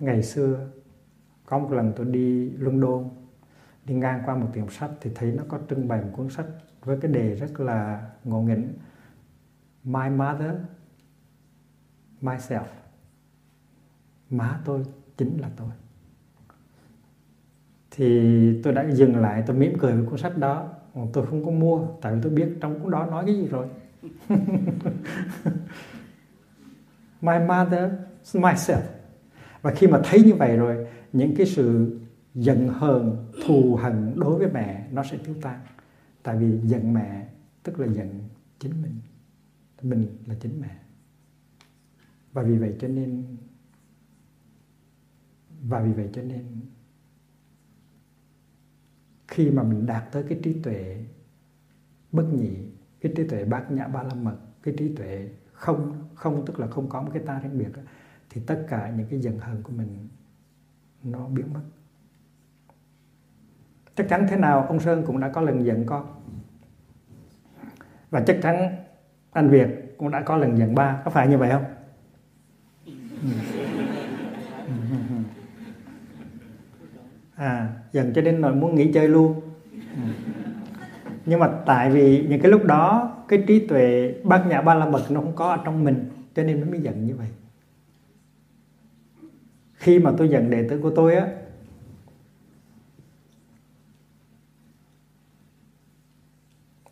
Ngày 0.01 0.22
xưa 0.22 0.68
có 1.44 1.59
một 1.59 1.72
lần 1.72 1.92
tôi 1.96 2.07
đi 2.07 2.51
London 2.51 3.11
đi 3.85 3.94
ngang 3.94 4.22
qua 4.27 4.37
một 4.37 4.48
tiệm 4.53 4.68
sách 4.68 4.90
thì 5.01 5.11
thấy 5.14 5.33
nó 5.33 5.44
có 5.48 5.59
trưng 5.70 5.88
bày 5.88 6.03
một 6.03 6.11
cuốn 6.16 6.31
sách 6.31 6.46
với 6.85 6.98
cái 7.01 7.12
đề 7.12 7.35
rất 7.35 7.61
là 7.61 8.11
ngộ 8.25 8.42
nghĩnh. 8.42 8.72
My 9.85 10.09
mother 10.11 10.55
myself. 12.20 12.64
Má 14.31 14.61
tôi 14.64 14.85
chính 15.16 15.38
là 15.40 15.51
tôi. 15.57 15.68
Thì 17.90 18.61
tôi 18.62 18.72
đã 18.72 18.90
dừng 18.90 19.16
lại, 19.16 19.42
tôi 19.46 19.57
mỉm 19.57 19.79
cười 19.79 19.92
với 19.92 20.07
cuốn 20.07 20.18
sách 20.18 20.38
đó. 20.38 20.68
Tôi 21.12 21.27
không 21.27 21.44
có 21.44 21.51
mua, 21.51 21.87
tại 22.01 22.14
vì 22.14 22.20
tôi 22.22 22.33
biết 22.33 22.48
trong 22.61 22.81
cuốn 22.81 22.90
đó 22.90 23.07
nói 23.07 23.25
cái 23.27 23.35
gì 23.35 23.46
rồi. 23.46 23.66
My 27.20 27.38
mother, 27.38 27.90
myself. 28.33 28.83
Và 29.62 29.70
khi 29.70 29.87
mà 29.87 30.01
thấy 30.05 30.22
như 30.22 30.35
vậy 30.35 30.57
rồi, 30.57 30.87
những 31.12 31.37
cái 31.37 31.46
sự 31.46 31.98
giận 32.35 32.68
hờn, 32.68 33.16
thù 33.46 33.77
hận 33.77 34.12
đối 34.16 34.38
với 34.38 34.48
mẹ, 34.53 34.87
nó 34.92 35.03
sẽ 35.03 35.18
tiêu 35.25 35.35
tan. 35.42 35.61
Tại 36.22 36.37
vì 36.37 36.59
giận 36.62 36.94
mẹ, 36.94 37.27
tức 37.62 37.81
là 37.81 37.87
giận 37.87 38.29
chính 38.59 38.83
mình. 38.83 38.94
Mình 39.83 40.07
là 40.27 40.35
chính 40.40 40.61
mẹ. 40.61 40.77
Và 42.33 42.42
vì 42.42 42.59
vậy 42.59 42.75
cho 42.81 42.88
nên 42.88 43.25
và 45.62 45.81
vì 45.81 45.92
vậy 45.92 46.11
cho 46.12 46.22
nên, 46.22 46.61
khi 49.29 49.51
mà 49.51 49.62
mình 49.62 49.87
đạt 49.87 50.12
tới 50.12 50.25
cái 50.29 50.40
trí 50.42 50.62
tuệ 50.62 51.05
bất 52.12 52.25
nhị, 52.33 52.57
cái 53.01 53.12
trí 53.16 53.29
tuệ 53.29 53.44
bát 53.44 53.70
nhã 53.70 53.88
ba 53.88 54.03
la 54.03 54.14
mật, 54.14 54.37
cái 54.62 54.75
trí 54.79 54.94
tuệ 54.94 55.31
không 55.53 56.09
không 56.14 56.46
tức 56.46 56.61
là 56.61 56.66
không 56.66 56.88
có 56.88 57.03
một 57.03 57.11
cái 57.14 57.22
ta 57.27 57.38
riêng 57.38 57.59
biệt 57.59 57.70
thì 58.31 58.40
tất 58.46 58.66
cả 58.68 58.90
những 58.96 59.07
cái 59.11 59.20
giận 59.20 59.38
hờn 59.38 59.62
của 59.62 59.72
mình 59.72 60.09
nó 61.03 61.29
biến 61.29 61.53
mất. 61.55 61.61
Chắc 63.94 64.07
chắn 64.09 64.27
thế 64.31 64.37
nào, 64.37 64.66
ông 64.66 64.81
sơn 64.81 65.03
cũng 65.07 65.20
đã 65.20 65.29
có 65.29 65.40
lần 65.40 65.64
giận 65.64 65.87
con. 65.87 66.22
Và 68.11 68.25
chắc 68.27 68.38
chắn 68.42 68.77
anh 69.31 69.51
việt 69.51 69.68
cũng 69.98 70.11
đã 70.11 70.22
có 70.22 70.37
lần 70.37 70.59
giận 70.59 70.75
ba, 70.75 71.03
có 71.05 71.11
phải 71.11 71.29
như 71.29 71.38
vậy 71.38 71.51
không? 71.51 71.64
À 77.42 77.74
dần 77.92 78.12
cho 78.14 78.22
nên 78.22 78.40
nỗi 78.40 78.55
muốn 78.55 78.74
nghỉ 78.74 78.92
chơi 78.92 79.09
luôn. 79.09 79.40
Nhưng 81.26 81.40
mà 81.40 81.62
tại 81.66 81.90
vì 81.90 82.26
những 82.28 82.40
cái 82.40 82.50
lúc 82.50 82.64
đó, 82.64 83.16
cái 83.28 83.44
trí 83.46 83.66
tuệ 83.66 84.14
bát 84.24 84.46
nhã 84.46 84.62
ba 84.62 84.74
la 84.74 84.87
mật 84.87 85.11
nó 85.11 85.20
không 85.20 85.37
có 85.37 85.50
ở 85.50 85.59
trong 85.64 85.85
mình, 85.85 86.11
cho 86.35 86.42
nên 86.42 86.61
nó 86.61 86.66
mới 86.66 86.81
giận 86.81 87.07
như 87.07 87.16
vậy. 87.16 87.28
Khi 89.74 89.98
mà 89.98 90.12
tôi 90.18 90.28
giận 90.28 90.50
đệ 90.50 90.68
tử 90.68 90.81
của 90.83 90.90
tôi 90.90 91.14
á, 91.14 91.28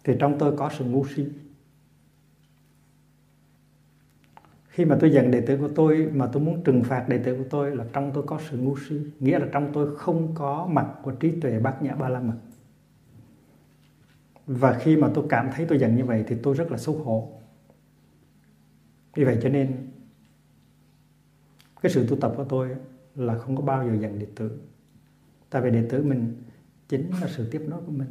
thì 0.04 0.14
trong 0.18 0.38
tôi 0.38 0.56
có 0.56 0.70
sự 0.78 0.84
ngu 0.84 1.06
si. 1.06 1.26
Khi 4.80 4.86
mà 4.86 4.96
tôi 5.00 5.12
giận 5.12 5.30
đệ 5.30 5.40
tử 5.40 5.56
của 5.56 5.68
tôi 5.74 6.10
mà 6.14 6.26
tôi 6.26 6.42
muốn 6.42 6.64
trừng 6.64 6.82
phạt 6.82 7.08
đệ 7.08 7.18
tử 7.18 7.36
của 7.36 7.44
tôi 7.50 7.76
là 7.76 7.84
trong 7.92 8.10
tôi 8.14 8.24
có 8.26 8.40
sự 8.50 8.58
ngu 8.58 8.76
si, 8.88 8.96
nghĩa 9.18 9.38
là 9.38 9.46
trong 9.52 9.70
tôi 9.72 9.96
không 9.96 10.34
có 10.34 10.68
mặt 10.72 10.94
của 11.02 11.10
trí 11.10 11.40
tuệ 11.40 11.58
bát 11.58 11.82
nhã 11.82 11.94
ba 11.94 12.08
la 12.08 12.20
mật. 12.20 12.36
Và 14.46 14.78
khi 14.78 14.96
mà 14.96 15.10
tôi 15.14 15.24
cảm 15.28 15.48
thấy 15.52 15.66
tôi 15.66 15.78
giận 15.78 15.96
như 15.96 16.04
vậy 16.04 16.24
thì 16.28 16.36
tôi 16.42 16.54
rất 16.54 16.70
là 16.70 16.78
xấu 16.78 16.94
hổ. 16.94 17.32
Vì 19.14 19.24
vậy 19.24 19.38
cho 19.42 19.48
nên, 19.48 19.88
cái 21.82 21.92
sự 21.92 22.06
tu 22.06 22.16
tập 22.16 22.32
của 22.36 22.44
tôi 22.44 22.68
là 23.14 23.38
không 23.38 23.56
có 23.56 23.62
bao 23.62 23.84
giờ 23.84 23.96
giận 24.00 24.18
đệ 24.18 24.26
tử. 24.36 24.60
Tại 25.50 25.62
vì 25.62 25.70
đệ 25.70 25.88
tử 25.90 26.02
mình 26.02 26.42
chính 26.88 27.10
là 27.20 27.28
sự 27.28 27.50
tiếp 27.50 27.62
nối 27.68 27.80
của 27.86 27.92
mình, 27.92 28.08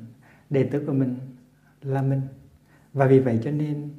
đệ 0.50 0.64
tử 0.64 0.84
của 0.88 0.94
mình 0.94 1.16
là 1.82 2.02
mình. 2.02 2.22
Và 2.94 3.08
vì 3.08 3.20
vậy 3.20 3.40
cho 3.44 3.52
nên 3.52 3.90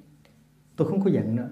tôi 0.76 0.88
không 0.88 1.04
có 1.04 1.10
giận 1.10 1.36
nữa 1.36 1.50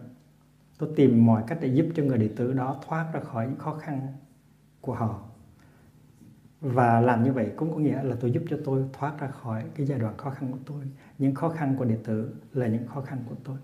tôi 0.79 0.91
tìm 0.97 1.27
mọi 1.27 1.43
cách 1.47 1.59
để 1.61 1.69
giúp 1.69 1.87
cho 1.95 2.03
người 2.03 2.19
đệ 2.19 2.29
tử 2.37 2.53
đó 2.53 2.81
thoát 2.89 3.07
ra 3.13 3.21
khỏi 3.21 3.47
những 3.47 3.59
khó 3.59 3.75
khăn 3.75 4.13
của 4.81 4.95
họ. 4.95 5.23
Và 6.61 7.01
làm 7.01 7.25
như 7.25 7.33
vậy 7.33 7.53
cũng 7.57 7.73
có 7.73 7.79
nghĩa 7.79 8.03
là 8.03 8.17
tôi 8.21 8.31
giúp 8.31 8.43
cho 8.51 8.59
tôi 8.65 8.85
thoát 8.93 9.21
ra 9.21 9.29
khỏi 9.29 9.65
cái 9.75 9.87
giai 9.87 9.99
đoạn 9.99 10.17
khó 10.17 10.31
khăn 10.31 10.53
của 10.53 10.59
tôi. 10.67 10.85
Những 11.19 11.35
khó 11.35 11.49
khăn 11.49 11.77
của 11.79 11.85
đệ 11.85 11.97
tử 12.05 12.35
là 12.53 12.67
những 12.67 12.87
khó 12.87 13.01
khăn 13.01 13.19
của 13.29 13.35
tôi. 13.45 13.57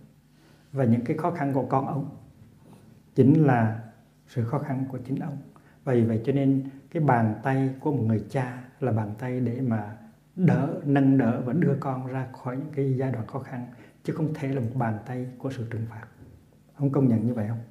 Và 0.72 0.84
những 0.84 1.04
cái 1.04 1.16
khó 1.16 1.30
khăn 1.30 1.52
của 1.52 1.66
con 1.66 1.86
ông 1.86 2.16
chính 3.14 3.44
là 3.44 3.82
sự 4.28 4.44
khó 4.44 4.58
khăn 4.58 4.84
của 4.88 4.98
chính 4.98 5.18
ông. 5.18 5.38
Vì 5.84 6.04
vậy 6.04 6.22
cho 6.24 6.32
nên 6.32 6.68
cái 6.90 7.02
bàn 7.02 7.34
tay 7.42 7.74
của 7.80 7.92
một 7.92 8.02
người 8.06 8.24
cha 8.30 8.64
là 8.80 8.92
bàn 8.92 9.14
tay 9.18 9.40
để 9.40 9.60
mà 9.60 9.96
đỡ, 10.36 10.80
nâng 10.84 11.18
đỡ 11.18 11.42
và 11.44 11.52
đưa 11.52 11.76
con 11.80 12.06
ra 12.06 12.26
khỏi 12.32 12.56
những 12.56 12.72
cái 12.74 12.94
giai 12.96 13.12
đoạn 13.12 13.26
khó 13.26 13.38
khăn, 13.38 13.66
chứ 14.04 14.12
không 14.12 14.34
thể 14.34 14.48
là 14.48 14.60
một 14.60 14.70
bàn 14.74 14.98
tay 15.06 15.26
của 15.38 15.50
sự 15.50 15.66
trừng 15.70 15.86
phạt 15.90 16.06
ông 16.76 16.92
công 16.92 17.08
nhận 17.08 17.26
như 17.26 17.34
vậy 17.34 17.48
không? 17.48 17.62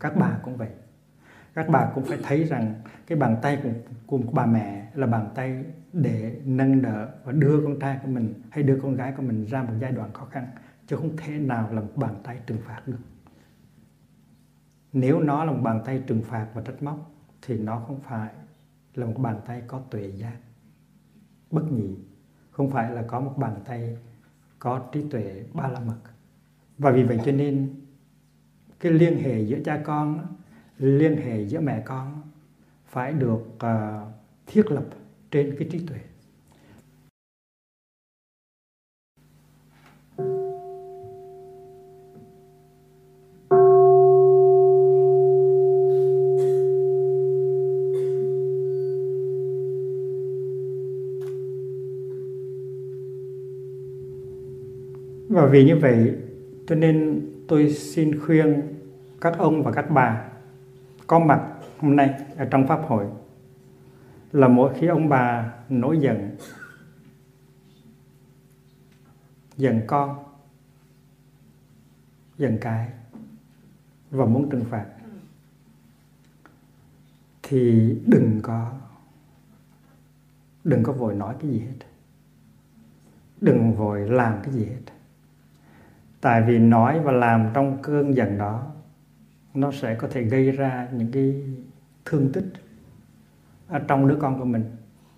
Các 0.00 0.12
bà 0.16 0.38
cũng 0.42 0.56
vậy. 0.56 0.70
Các 1.54 1.66
bà 1.68 1.90
cũng 1.94 2.04
phải 2.04 2.18
thấy 2.22 2.44
rằng 2.44 2.74
cái 3.06 3.18
bàn 3.18 3.36
tay 3.42 3.58
của, 3.62 3.70
của 4.06 4.18
bà 4.32 4.46
mẹ 4.46 4.90
là 4.94 5.06
bàn 5.06 5.30
tay 5.34 5.64
để 5.92 6.40
nâng 6.44 6.82
đỡ 6.82 7.08
và 7.24 7.32
đưa 7.32 7.60
con 7.64 7.78
trai 7.80 7.98
của 8.02 8.08
mình 8.08 8.34
hay 8.50 8.62
đưa 8.62 8.80
con 8.82 8.94
gái 8.94 9.12
của 9.16 9.22
mình 9.22 9.44
ra 9.44 9.62
một 9.62 9.72
giai 9.80 9.92
đoạn 9.92 10.12
khó 10.12 10.24
khăn 10.24 10.46
chứ 10.86 10.96
không 10.96 11.16
thể 11.16 11.38
nào 11.38 11.72
là 11.72 11.80
một 11.80 11.92
bàn 11.96 12.14
tay 12.24 12.38
trừng 12.46 12.58
phạt 12.66 12.82
được. 12.86 12.98
Nếu 14.92 15.20
nó 15.20 15.44
là 15.44 15.52
một 15.52 15.60
bàn 15.62 15.82
tay 15.84 16.02
trừng 16.06 16.22
phạt 16.22 16.46
và 16.54 16.62
trách 16.62 16.82
móc 16.82 17.10
thì 17.42 17.58
nó 17.58 17.80
không 17.86 18.00
phải 18.00 18.30
là 18.94 19.06
một 19.06 19.14
bàn 19.18 19.40
tay 19.46 19.62
có 19.66 19.80
tuệ 19.90 20.06
giác 20.06 20.36
bất 21.50 21.72
nhị. 21.72 21.96
Không 22.50 22.70
phải 22.70 22.90
là 22.90 23.02
có 23.02 23.20
một 23.20 23.34
bàn 23.36 23.60
tay 23.64 23.98
có 24.58 24.88
trí 24.92 25.10
tuệ 25.10 25.44
ba 25.52 25.68
la 25.68 25.80
mật 25.80 25.98
và 26.78 26.90
vì 26.90 27.02
vậy 27.02 27.18
cho 27.24 27.32
nên 27.32 27.68
cái 28.80 28.92
liên 28.92 29.18
hệ 29.18 29.40
giữa 29.40 29.58
cha 29.64 29.80
con 29.84 30.26
liên 30.78 31.16
hệ 31.16 31.46
giữa 31.46 31.60
mẹ 31.60 31.82
con 31.84 32.22
phải 32.86 33.12
được 33.12 33.40
uh, 33.54 34.08
thiết 34.46 34.70
lập 34.70 34.84
trên 35.30 35.56
cái 35.58 35.68
trí 35.70 35.78
tuệ. 35.78 35.98
Và 55.28 55.46
vì 55.46 55.64
như 55.64 55.76
vậy 55.76 56.16
cho 56.68 56.74
nên 56.74 57.26
tôi 57.48 57.74
xin 57.74 58.20
khuyên 58.20 58.62
các 59.20 59.38
ông 59.38 59.62
và 59.62 59.72
các 59.72 59.90
bà 59.90 60.28
có 61.06 61.18
mặt 61.18 61.54
hôm 61.78 61.96
nay 61.96 62.14
ở 62.36 62.44
trong 62.44 62.66
pháp 62.66 62.80
hội 62.86 63.06
là 64.32 64.48
mỗi 64.48 64.74
khi 64.78 64.86
ông 64.86 65.08
bà 65.08 65.54
nổi 65.68 65.98
giận 66.00 66.36
giận 69.56 69.80
con, 69.86 70.24
giận 72.38 72.58
cái 72.60 72.88
và 74.10 74.24
muốn 74.24 74.50
trừng 74.50 74.64
phạt, 74.70 74.86
thì 77.42 77.94
đừng 78.06 78.40
có 78.42 78.72
đừng 80.64 80.82
có 80.82 80.92
vội 80.92 81.14
nói 81.14 81.34
cái 81.40 81.50
gì 81.50 81.60
hết. 81.60 81.86
Đừng 83.40 83.74
vội 83.74 84.08
làm 84.10 84.42
cái 84.42 84.52
gì 84.52 84.64
hết 84.64 84.92
tại 86.20 86.42
vì 86.42 86.58
nói 86.58 87.00
và 87.00 87.12
làm 87.12 87.50
trong 87.54 87.82
cơn 87.82 88.16
giận 88.16 88.38
đó, 88.38 88.72
nó 89.54 89.72
sẽ 89.72 89.94
có 89.94 90.08
thể 90.10 90.22
gây 90.22 90.50
ra 90.50 90.88
những 90.92 91.12
cái 91.12 91.42
thương 92.04 92.32
tích 92.32 92.52
ở 93.68 93.78
trong 93.78 94.08
đứa 94.08 94.16
con 94.20 94.38
của 94.38 94.44
mình 94.44 94.64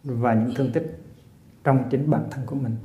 và 0.05 0.35
những 0.35 0.55
thương 0.57 0.73
tích 0.73 1.03
trong 1.65 1.85
chính 1.91 2.11
bản 2.11 2.23
thân 2.31 2.47
của 2.47 2.57
mình. 2.57 2.77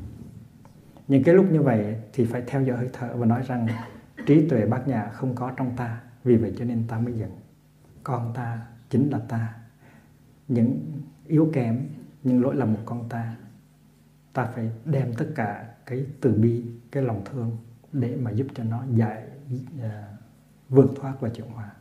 Những 1.08 1.24
cái 1.24 1.36
lúc 1.36 1.52
như 1.52 1.62
vậy 1.62 1.96
thì 2.14 2.26
phải 2.26 2.44
theo 2.48 2.62
dõi 2.62 2.78
hơi 2.78 2.90
thở 2.94 3.16
và 3.16 3.26
nói 3.26 3.42
rằng 3.48 3.68
trí 4.26 4.50
tuệ 4.50 4.66
bát 4.66 4.88
nhã 4.88 5.10
không 5.14 5.36
có 5.36 5.52
trong 5.58 5.76
ta, 5.78 6.02
vì 6.24 6.36
vậy 6.36 6.54
cho 6.58 6.66
nên 6.66 6.88
ta 6.88 7.00
mới 7.00 7.14
giận. 7.14 7.30
Con 8.04 8.34
ta 8.34 8.68
chính 8.90 9.10
là 9.10 9.20
ta. 9.28 9.54
Những 10.48 11.02
yếu 11.28 11.50
kém, 11.54 11.88
những 12.24 12.42
lỗi 12.42 12.56
lầm 12.56 12.76
của 12.76 12.82
con 12.86 13.10
ta 13.10 13.36
ta 14.34 14.46
phải 14.46 14.72
đem 14.86 15.14
tất 15.18 15.28
cả 15.36 15.66
cái 15.86 16.06
từ 16.22 16.34
bi, 16.34 16.66
cái 16.92 17.04
lòng 17.04 17.22
thương 17.26 17.58
để 18.00 18.16
mà 18.16 18.32
giúp 18.32 18.48
cho 18.56 18.64
nó 18.64 18.84
giải 18.96 19.24
uh, 19.54 19.92
vượt 20.70 20.92
thoát 20.96 21.22
và 21.22 21.30
chuyển 21.30 21.48
hóa. 21.48 21.72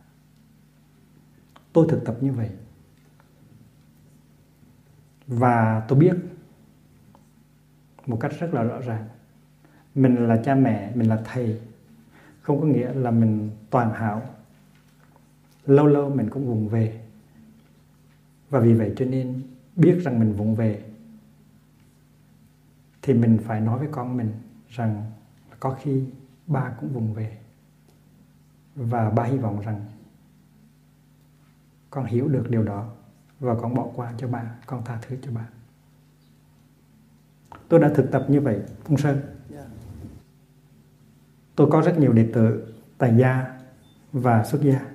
Tôi 1.72 1.86
thực 1.88 2.04
tập 2.04 2.16
như 2.20 2.32
vậy. 2.32 2.50
Và 5.26 5.84
tôi 5.88 5.98
biết 5.98 6.16
một 8.06 8.18
cách 8.20 8.32
rất 8.38 8.54
là 8.54 8.62
rõ 8.62 8.80
ràng. 8.80 9.08
Mình 9.94 10.28
là 10.28 10.42
cha 10.44 10.54
mẹ 10.54 10.92
mình 10.94 11.08
là 11.08 11.22
thầy. 11.24 11.60
Không 12.40 12.60
có 12.60 12.66
nghĩa 12.66 12.92
là 12.94 13.10
mình 13.10 13.50
toàn 13.70 13.92
hảo. 13.92 14.22
Lâu 15.66 15.86
lâu 15.86 16.10
mình 16.10 16.30
cũng 16.30 16.46
vùng 16.46 16.68
về. 16.68 17.00
Và 18.50 18.60
vì 18.60 18.74
vậy 18.74 18.92
cho 18.96 19.04
nên 19.04 19.42
biết 19.76 19.98
rằng 20.02 20.18
mình 20.18 20.32
vùng 20.32 20.54
về 20.54 20.84
thì 23.02 23.14
mình 23.14 23.38
phải 23.44 23.60
nói 23.60 23.78
với 23.78 23.88
con 23.90 24.16
mình 24.16 24.32
rằng 24.68 25.10
có 25.64 25.76
khi 25.80 26.04
ba 26.46 26.72
cũng 26.80 26.92
vùng 26.92 27.14
về. 27.14 27.38
Và 28.74 29.10
ba 29.10 29.24
hy 29.24 29.38
vọng 29.38 29.60
rằng 29.60 29.84
con 31.90 32.04
hiểu 32.04 32.28
được 32.28 32.50
điều 32.50 32.62
đó 32.62 32.88
và 33.40 33.54
con 33.54 33.74
bỏ 33.74 33.88
qua 33.94 34.12
cho 34.18 34.28
ba 34.28 34.56
con 34.66 34.84
tha 34.84 34.98
thứ 35.02 35.16
cho 35.22 35.30
ba. 35.32 35.48
Tôi 37.68 37.80
đã 37.80 37.90
thực 37.94 38.10
tập 38.12 38.26
như 38.28 38.40
vậy 38.40 38.60
Phong 38.84 38.96
Sơn. 38.96 39.20
Tôi 41.56 41.68
có 41.70 41.80
rất 41.80 41.98
nhiều 41.98 42.12
đệ 42.12 42.30
tử 42.34 42.74
tại 42.98 43.16
gia 43.16 43.58
và 44.12 44.44
xuất 44.44 44.62
gia. 44.62 44.86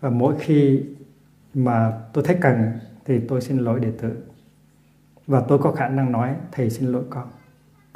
Và 0.00 0.10
mỗi 0.10 0.36
khi 0.38 0.84
mà 1.54 2.02
tôi 2.12 2.24
thấy 2.24 2.38
cần 2.40 2.72
thì 3.04 3.20
tôi 3.28 3.40
xin 3.40 3.58
lỗi 3.58 3.80
đệ 3.80 3.92
tử. 4.00 4.24
Và 5.26 5.44
tôi 5.48 5.58
có 5.58 5.72
khả 5.72 5.88
năng 5.88 6.12
nói 6.12 6.36
thầy 6.52 6.70
xin 6.70 6.92
lỗi 6.92 7.04
con 7.10 7.28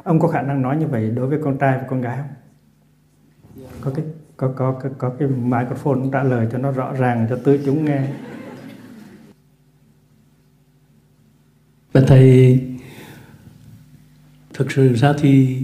ông 0.03 0.19
có 0.19 0.27
khả 0.27 0.41
năng 0.41 0.61
nói 0.61 0.77
như 0.77 0.87
vậy 0.87 1.11
đối 1.11 1.27
với 1.27 1.39
con 1.43 1.57
trai 1.57 1.77
và 1.77 1.85
con 1.89 2.01
gái 2.01 2.17
không? 2.17 2.33
Có 3.81 3.91
cái 3.95 4.05
có 4.37 4.53
có 4.55 4.79
có, 4.83 4.89
có 4.97 5.09
cái 5.19 5.27
microphone 5.27 6.09
trả 6.11 6.23
lời 6.23 6.47
cho 6.51 6.57
nó 6.57 6.71
rõ 6.71 6.93
ràng 6.93 7.27
cho 7.29 7.39
tứ 7.43 7.59
chúng 7.65 7.85
nghe. 7.85 8.07
Và 11.93 12.01
thầy 12.07 12.59
thực 14.53 14.71
sự 14.71 14.93
ra 14.93 15.13
thì 15.19 15.63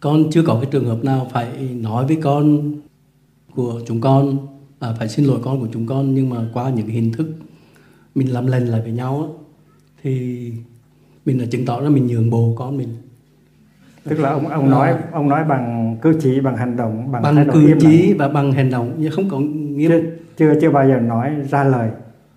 con 0.00 0.30
chưa 0.30 0.42
có 0.46 0.58
cái 0.62 0.70
trường 0.72 0.84
hợp 0.84 1.04
nào 1.04 1.28
phải 1.32 1.58
nói 1.74 2.06
với 2.06 2.18
con 2.22 2.72
của 3.54 3.80
chúng 3.86 4.00
con 4.00 4.46
à, 4.80 4.94
phải 4.98 5.08
xin 5.08 5.24
lỗi 5.24 5.40
con 5.42 5.60
của 5.60 5.68
chúng 5.72 5.86
con 5.86 6.14
nhưng 6.14 6.30
mà 6.30 6.50
qua 6.52 6.70
những 6.70 6.88
hình 6.88 7.12
thức 7.12 7.26
mình 8.14 8.32
làm 8.32 8.46
lành 8.46 8.66
lại 8.66 8.80
với 8.80 8.92
nhau 8.92 9.44
thì 10.02 10.52
mình 11.26 11.38
đã 11.38 11.44
chứng 11.50 11.64
tỏ 11.64 11.80
ra 11.80 11.88
mình 11.88 12.06
nhường 12.06 12.30
bộ 12.30 12.54
con 12.58 12.76
mình. 12.76 12.88
Tức 14.08 14.20
là 14.20 14.30
ông 14.30 14.48
ông 14.48 14.70
nói 14.70 14.88
à, 14.88 14.98
ông 15.12 15.28
nói 15.28 15.44
bằng 15.44 15.96
cử 16.02 16.12
chỉ 16.22 16.40
bằng 16.40 16.56
hành 16.56 16.76
động 16.76 17.12
bằng, 17.12 17.22
bằng 17.22 17.48
cử 17.52 17.74
chỉ 17.80 18.12
và 18.12 18.28
bằng 18.28 18.52
hành 18.52 18.70
động 18.70 18.94
nhưng 18.98 19.12
không 19.12 19.28
có 19.28 19.38
nghiêm. 19.38 19.90
Chưa, 19.90 20.00
chưa 20.36 20.60
chưa 20.60 20.70
bao 20.70 20.88
giờ 20.88 20.96
nói 20.96 21.30
ra 21.50 21.64
lời. 21.64 21.90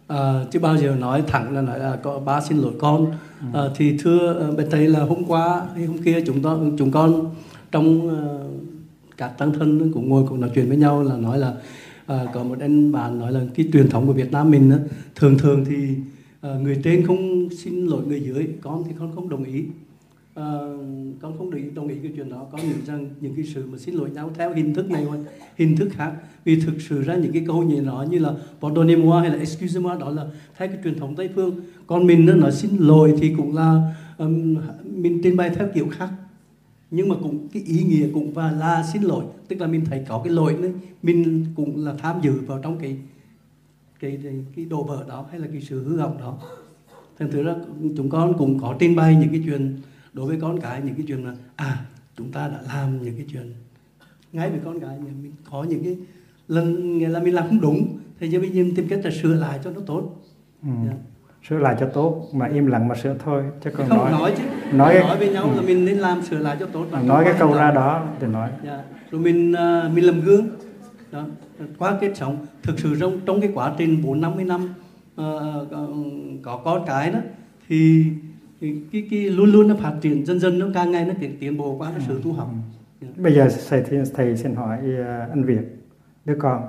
À, 0.08 0.46
chưa 0.52 0.60
bao 0.60 0.78
giờ 0.78 0.96
nói 1.00 1.24
thẳng 1.28 1.56
là 1.56 1.62
nói 1.62 1.80
là 1.80 1.96
có 2.04 2.20
ba 2.20 2.42
xin 2.42 2.58
lỗi 2.58 2.74
con. 2.80 3.12
À, 3.54 3.62
thì 3.76 3.98
thưa 4.04 4.34
ờ, 4.34 4.52
bên 4.52 4.68
thầy 4.72 4.88
là 4.88 5.00
hôm 5.00 5.24
qua 5.28 5.62
hay 5.76 5.86
hôm 5.86 5.98
kia 5.98 6.24
chúng 6.26 6.42
tôi 6.42 6.60
chúng 6.78 6.92
con 6.92 7.32
trong 7.72 8.08
uh, 8.08 8.14
các 9.18 9.38
tăng 9.38 9.54
thân 9.54 9.92
cũng 9.94 10.10
ngồi 10.10 10.24
cũng 10.30 10.42
nói 10.42 10.50
chuyện 10.56 10.68
với 10.68 10.78
nhau 10.78 11.04
là 11.04 11.18
nói 11.18 11.40
là 11.40 11.54
uh, 12.14 12.30
có 12.34 12.44
một 12.44 12.60
anh 12.60 12.92
bạn 12.92 13.20
nói 13.20 13.32
là 13.32 13.40
cái 13.56 13.66
truyền 13.74 13.90
thống 13.90 14.08
của 14.08 14.14
Việt 14.14 14.32
Nam 14.32 14.52
mình 14.52 14.70
đó, 14.70 14.76
thường 15.16 15.38
thường 15.38 15.66
thì 15.66 15.76
Ờ, 16.46 16.60
người 16.60 16.80
trên 16.84 17.06
không 17.06 17.50
xin 17.52 17.86
lỗi 17.86 18.04
người 18.08 18.22
dưới 18.22 18.48
con 18.62 18.84
thì 18.84 18.92
con 19.00 19.12
không 19.16 19.30
đồng 19.30 19.44
ý. 19.44 19.64
À, 20.34 20.44
con 21.22 21.38
không 21.38 21.52
đồng 21.52 21.62
ý, 21.62 21.70
đồng 21.76 21.88
ý 21.88 21.96
cái 22.04 22.12
chuyện 22.16 22.30
đó 22.30 22.48
con 22.52 22.62
nghĩ 22.62 22.74
rằng 22.86 23.10
những 23.22 23.36
cái 23.36 23.46
sự 23.46 23.66
mà 23.72 23.78
xin 23.78 23.96
lỗi 23.96 24.10
nhau 24.10 24.32
theo 24.36 24.54
hình 24.54 24.74
thức 24.74 24.90
này 24.90 25.04
hoặc 25.04 25.20
hình 25.56 25.76
thức 25.76 25.90
khác 25.92 26.12
vì 26.44 26.60
thực 26.60 26.82
sự 26.82 27.02
ra 27.02 27.16
những 27.16 27.34
cái 27.34 27.44
câu 27.48 27.64
như 27.64 27.82
nó 27.82 28.06
như 28.10 28.20
là 28.20 28.34
pardonnez-moi 28.62 29.20
hay 29.20 29.30
là 29.30 29.38
excuse 29.38 29.80
moi 29.80 29.98
đó 30.00 30.10
là 30.10 30.26
theo 30.58 30.68
cái 30.68 30.78
truyền 30.84 31.00
thống 31.00 31.16
Tây 31.16 31.30
phương. 31.36 31.56
Còn 31.88 32.08
mình 32.08 32.26
nó 32.26 32.34
nói 32.34 32.52
xin 32.52 32.78
lỗi 32.78 33.14
thì 33.20 33.34
cũng 33.38 33.56
là 33.56 33.94
um, 34.18 34.58
mình 34.84 35.20
trình 35.24 35.38
bày 35.38 35.50
theo 35.50 35.68
kiểu 35.74 35.88
khác. 35.92 36.10
Nhưng 36.92 37.10
mà 37.10 37.16
cũng 37.24 37.48
cái 37.54 37.64
ý 37.64 37.84
nghĩa 37.84 38.08
cũng 38.14 38.34
và 38.34 38.52
là 38.52 38.84
xin 38.94 39.02
lỗi 39.02 39.26
tức 39.48 39.62
là 39.62 39.68
mình 39.68 39.86
thấy 39.86 40.06
có 40.08 40.22
cái 40.24 40.34
lỗi 40.34 40.56
nữa 40.60 40.70
mình 41.04 41.46
cũng 41.56 41.86
là 41.86 41.94
tham 41.94 42.16
dự 42.22 42.32
vào 42.48 42.60
trong 42.64 42.78
cái 42.80 42.98
cái 44.06 44.20
cái, 44.24 44.34
cái 44.56 44.66
đồ 44.66 44.84
vỡ 44.84 45.06
đó 45.08 45.26
hay 45.32 45.40
là 45.40 45.48
cái 45.52 45.62
sự 45.62 45.84
hư 45.84 45.98
hỏng 45.98 46.18
đó 46.20 46.38
thành 47.20 47.32
thử 47.32 47.44
ra 47.44 47.56
chúng 47.98 48.10
con 48.10 48.38
cũng 48.38 48.60
có 48.60 48.76
trình 48.80 48.96
bày 48.96 49.16
những 49.16 49.30
cái 49.30 49.42
chuyện 49.46 49.78
đối 50.14 50.28
với 50.28 50.38
con 50.42 50.62
cái 50.62 50.82
những 50.82 50.96
cái 50.96 51.06
chuyện 51.08 51.26
là 51.26 51.36
à 51.56 51.86
chúng 52.18 52.32
ta 52.32 52.48
đã 52.48 52.60
làm 52.68 53.04
những 53.04 53.16
cái 53.16 53.26
chuyện 53.32 53.54
ngay 54.34 54.50
với 54.50 54.60
con 54.66 54.80
cái 54.80 55.00
mình 55.00 55.32
có 55.52 55.64
những 55.64 55.84
cái 55.84 55.98
lần 56.48 57.00
là 57.00 57.20
mình 57.20 57.34
làm 57.34 57.48
không 57.48 57.62
đúng 57.62 57.98
thì 58.20 58.28
giờ 58.28 58.40
mình 58.40 58.76
tìm 58.76 58.88
cách 58.88 59.00
là 59.04 59.12
sửa 59.22 59.34
lại 59.34 59.60
cho 59.64 59.72
nó 59.72 59.82
tốt 59.86 60.24
ừ. 60.64 60.68
yeah. 60.68 60.88
Dạ. 60.88 60.94
sửa 61.50 61.58
lại 61.58 61.76
cho 61.80 61.90
tốt 61.94 62.30
mà 62.34 62.48
im 62.48 62.66
lặng 62.66 62.88
mà 62.88 62.96
sửa 62.96 63.16
thôi 63.26 63.44
chứ 63.64 63.70
còn 63.78 63.90
không 63.90 63.98
nói 63.98 64.12
nói 64.12 64.34
chứ 64.38 64.44
nói, 64.74 64.94
cái, 64.94 65.04
nói 65.04 65.18
với 65.18 65.30
nhau 65.30 65.44
ừ. 65.44 65.56
là 65.56 65.62
mình 65.62 65.86
nên 65.86 65.98
làm 65.98 66.22
sửa 66.22 66.38
lại 66.38 66.58
cho 66.60 66.66
tốt 66.66 66.86
nói 67.04 67.24
cái 67.26 67.34
câu 67.40 67.54
ra 67.54 67.72
đó 67.72 68.08
thì 68.20 68.28
nói 68.28 68.50
yeah. 68.50 68.64
Dạ. 68.64 68.84
rồi 69.12 69.22
mình 69.22 69.52
uh, 69.52 69.94
mình 69.94 70.06
làm 70.06 70.22
gương 70.22 70.48
đó 71.12 71.26
qua 71.78 71.98
kết 72.02 72.12
sống. 72.16 72.46
Thực 72.64 72.80
sự 72.80 72.98
trong 73.00 73.20
trong 73.26 73.42
cái 73.42 73.52
quá 73.54 73.76
trình 73.78 74.04
bốn 74.04 74.22
năm 74.22 74.36
mươi 74.36 74.46
năm 74.46 74.64
uh, 74.64 75.72
có 76.44 76.62
con 76.64 76.84
cái 76.88 77.12
đó 77.12 77.20
thì 77.68 78.06
cái, 78.62 78.82
cái, 78.92 79.08
cái 79.10 79.20
luôn 79.30 79.52
luôn 79.52 79.68
nó 79.68 79.76
phát 79.76 79.94
triển 80.02 80.26
dần 80.26 80.40
dần 80.40 80.60
nó 80.60 80.68
càng 80.74 80.92
ngày 80.92 81.06
nó 81.06 81.14
tiến 81.20 81.38
tiến 81.40 81.58
bộ 81.58 81.78
qua 81.78 81.92
cái 81.92 82.06
sự 82.08 82.22
tu 82.24 82.34
học. 82.34 82.50
Ừ. 83.02 83.08
bây 83.18 83.34
giờ 83.34 83.50
thầy 83.70 83.84
thầy 84.14 84.38
xin 84.38 84.56
hỏi 84.56 84.80
uh, 84.80 85.30
anh 85.30 85.44
Việt 85.44 85.62
đứa 86.26 86.36
con 86.40 86.64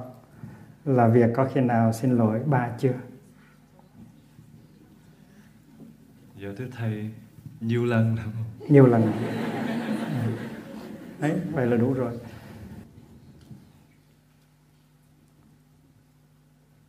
là 0.84 1.08
việc 1.08 1.30
có 1.34 1.48
khi 1.54 1.60
nào 1.60 1.92
xin 1.92 2.16
lỗi 2.16 2.40
ba 2.46 2.70
chưa? 2.78 2.94
Dạ 6.42 6.48
thưa 6.56 6.66
thầy 6.76 7.10
nhiều 7.60 7.84
lần 7.84 8.16
nhiều 8.68 8.86
lần. 8.86 9.02
Đấy. 11.20 11.32
Vậy 11.52 11.66
là 11.66 11.76
đủ 11.76 11.92
rồi 11.92 12.12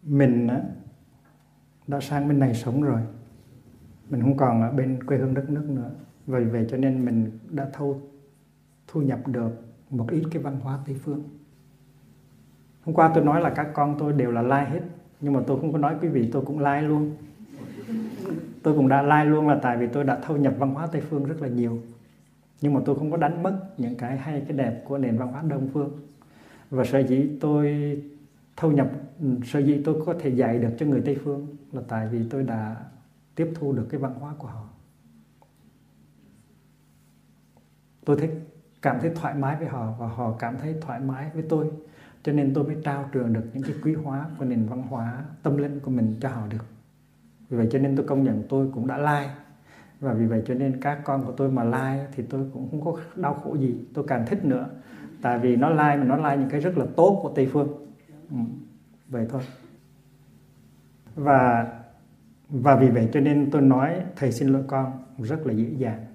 mình 0.07 0.47
đã 1.87 1.99
sang 1.99 2.27
bên 2.27 2.39
này 2.39 2.53
sống 2.53 2.81
rồi. 2.81 3.01
Mình 4.09 4.21
không 4.21 4.37
còn 4.37 4.61
ở 4.61 4.71
bên 4.71 5.03
quê 5.03 5.17
hương 5.17 5.33
đất 5.33 5.49
nước 5.49 5.69
nữa. 5.69 5.91
Vì 6.27 6.43
vậy 6.43 6.67
cho 6.69 6.77
nên 6.77 7.05
mình 7.05 7.31
đã 7.49 7.69
thu 7.73 7.95
thu 8.87 9.01
nhập 9.01 9.27
được 9.27 9.51
một 9.89 10.07
ít 10.09 10.23
cái 10.31 10.43
văn 10.43 10.59
hóa 10.59 10.79
tây 10.85 10.95
phương. 11.03 11.23
Hôm 12.85 12.95
qua 12.95 13.11
tôi 13.15 13.25
nói 13.25 13.41
là 13.41 13.49
các 13.49 13.67
con 13.73 13.95
tôi 13.99 14.13
đều 14.13 14.31
là 14.31 14.41
like 14.41 14.69
hết, 14.69 14.81
nhưng 15.21 15.33
mà 15.33 15.39
tôi 15.47 15.59
không 15.59 15.71
có 15.71 15.77
nói 15.77 15.95
quý 16.01 16.07
vị, 16.07 16.29
tôi 16.31 16.45
cũng 16.45 16.59
like 16.59 16.81
luôn. 16.81 17.11
Tôi 18.63 18.75
cũng 18.75 18.87
đã 18.87 19.01
like 19.01 19.25
luôn 19.25 19.47
là 19.47 19.59
tại 19.61 19.77
vì 19.77 19.87
tôi 19.87 20.03
đã 20.03 20.19
thâu 20.19 20.37
nhập 20.37 20.53
văn 20.57 20.73
hóa 20.73 20.87
tây 20.87 21.01
phương 21.01 21.25
rất 21.25 21.41
là 21.41 21.47
nhiều. 21.47 21.79
Nhưng 22.61 22.73
mà 22.73 22.79
tôi 22.85 22.95
không 22.95 23.11
có 23.11 23.17
đánh 23.17 23.43
mất 23.43 23.59
những 23.77 23.95
cái 23.95 24.17
hay, 24.17 24.41
cái 24.47 24.57
đẹp 24.57 24.83
của 24.85 24.97
nền 24.97 25.17
văn 25.17 25.31
hóa 25.31 25.43
đông 25.47 25.69
phương. 25.73 25.91
Và 26.69 26.85
sở 26.85 26.99
dĩ 26.99 27.29
tôi 27.41 27.73
thâu 28.57 28.71
nhập 28.71 28.87
ừ, 29.19 29.27
sở 29.45 29.59
dĩ 29.59 29.81
tôi 29.85 30.01
có 30.05 30.13
thể 30.19 30.29
dạy 30.29 30.59
được 30.59 30.69
cho 30.79 30.85
người 30.85 31.01
tây 31.05 31.17
phương 31.23 31.47
là 31.71 31.81
tại 31.87 32.07
vì 32.07 32.29
tôi 32.29 32.43
đã 32.43 32.75
tiếp 33.35 33.51
thu 33.55 33.73
được 33.73 33.87
cái 33.89 33.99
văn 33.99 34.13
hóa 34.19 34.33
của 34.37 34.47
họ. 34.47 34.63
Tôi 38.05 38.17
thích 38.19 38.31
cảm 38.81 38.97
thấy 39.01 39.11
thoải 39.15 39.35
mái 39.35 39.55
với 39.55 39.67
họ 39.67 39.93
và 39.99 40.07
họ 40.07 40.35
cảm 40.39 40.57
thấy 40.61 40.75
thoải 40.81 40.99
mái 40.99 41.29
với 41.33 41.43
tôi. 41.49 41.71
Cho 42.23 42.31
nên 42.31 42.53
tôi 42.53 42.63
mới 42.63 42.75
trao 42.83 43.09
truyền 43.13 43.33
được 43.33 43.43
những 43.53 43.63
cái 43.63 43.75
quý 43.83 43.93
hóa 43.93 44.25
của 44.37 44.45
nền 44.45 44.65
văn 44.65 44.81
hóa 44.81 45.25
tâm 45.43 45.57
linh 45.57 45.79
của 45.79 45.91
mình 45.91 46.15
cho 46.21 46.29
họ 46.29 46.47
được. 46.49 46.65
Vì 47.49 47.57
vậy 47.57 47.67
cho 47.71 47.79
nên 47.79 47.95
tôi 47.95 48.05
công 48.07 48.23
nhận 48.23 48.43
tôi 48.49 48.71
cũng 48.73 48.87
đã 48.87 48.97
like 48.97 49.33
và 49.99 50.13
vì 50.13 50.25
vậy 50.25 50.43
cho 50.45 50.53
nên 50.53 50.81
các 50.81 51.01
con 51.03 51.25
của 51.25 51.31
tôi 51.31 51.51
mà 51.51 51.63
like 51.63 52.07
thì 52.11 52.23
tôi 52.29 52.49
cũng 52.53 52.69
không 52.71 52.85
có 52.85 52.99
đau 53.15 53.33
khổ 53.33 53.55
gì. 53.55 53.85
Tôi 53.93 54.05
càng 54.07 54.25
thích 54.27 54.45
nữa. 54.45 54.69
Tại 55.21 55.39
vì 55.39 55.55
nó 55.55 55.69
lai 55.69 55.97
like, 55.97 56.07
mà 56.07 56.15
nó 56.15 56.23
lai 56.23 56.37
like 56.37 56.41
những 56.41 56.51
cái 56.51 56.59
rất 56.61 56.77
là 56.77 56.85
tốt 56.95 57.19
của 57.23 57.31
tây 57.35 57.49
phương 57.53 57.86
ừ. 58.29 58.37
vậy 59.07 59.25
thôi. 59.29 59.41
Và 61.15 61.73
và 62.49 62.75
vì 62.75 62.89
vậy 62.89 63.09
cho 63.13 63.19
nên 63.19 63.51
tôi 63.51 63.61
nói, 63.61 64.03
thầy 64.15 64.31
xin 64.31 64.47
lỗi 64.47 64.63
con, 64.67 65.03
rất 65.17 65.47
là 65.47 65.53
dễ 65.53 65.69
dàng. 65.77 66.05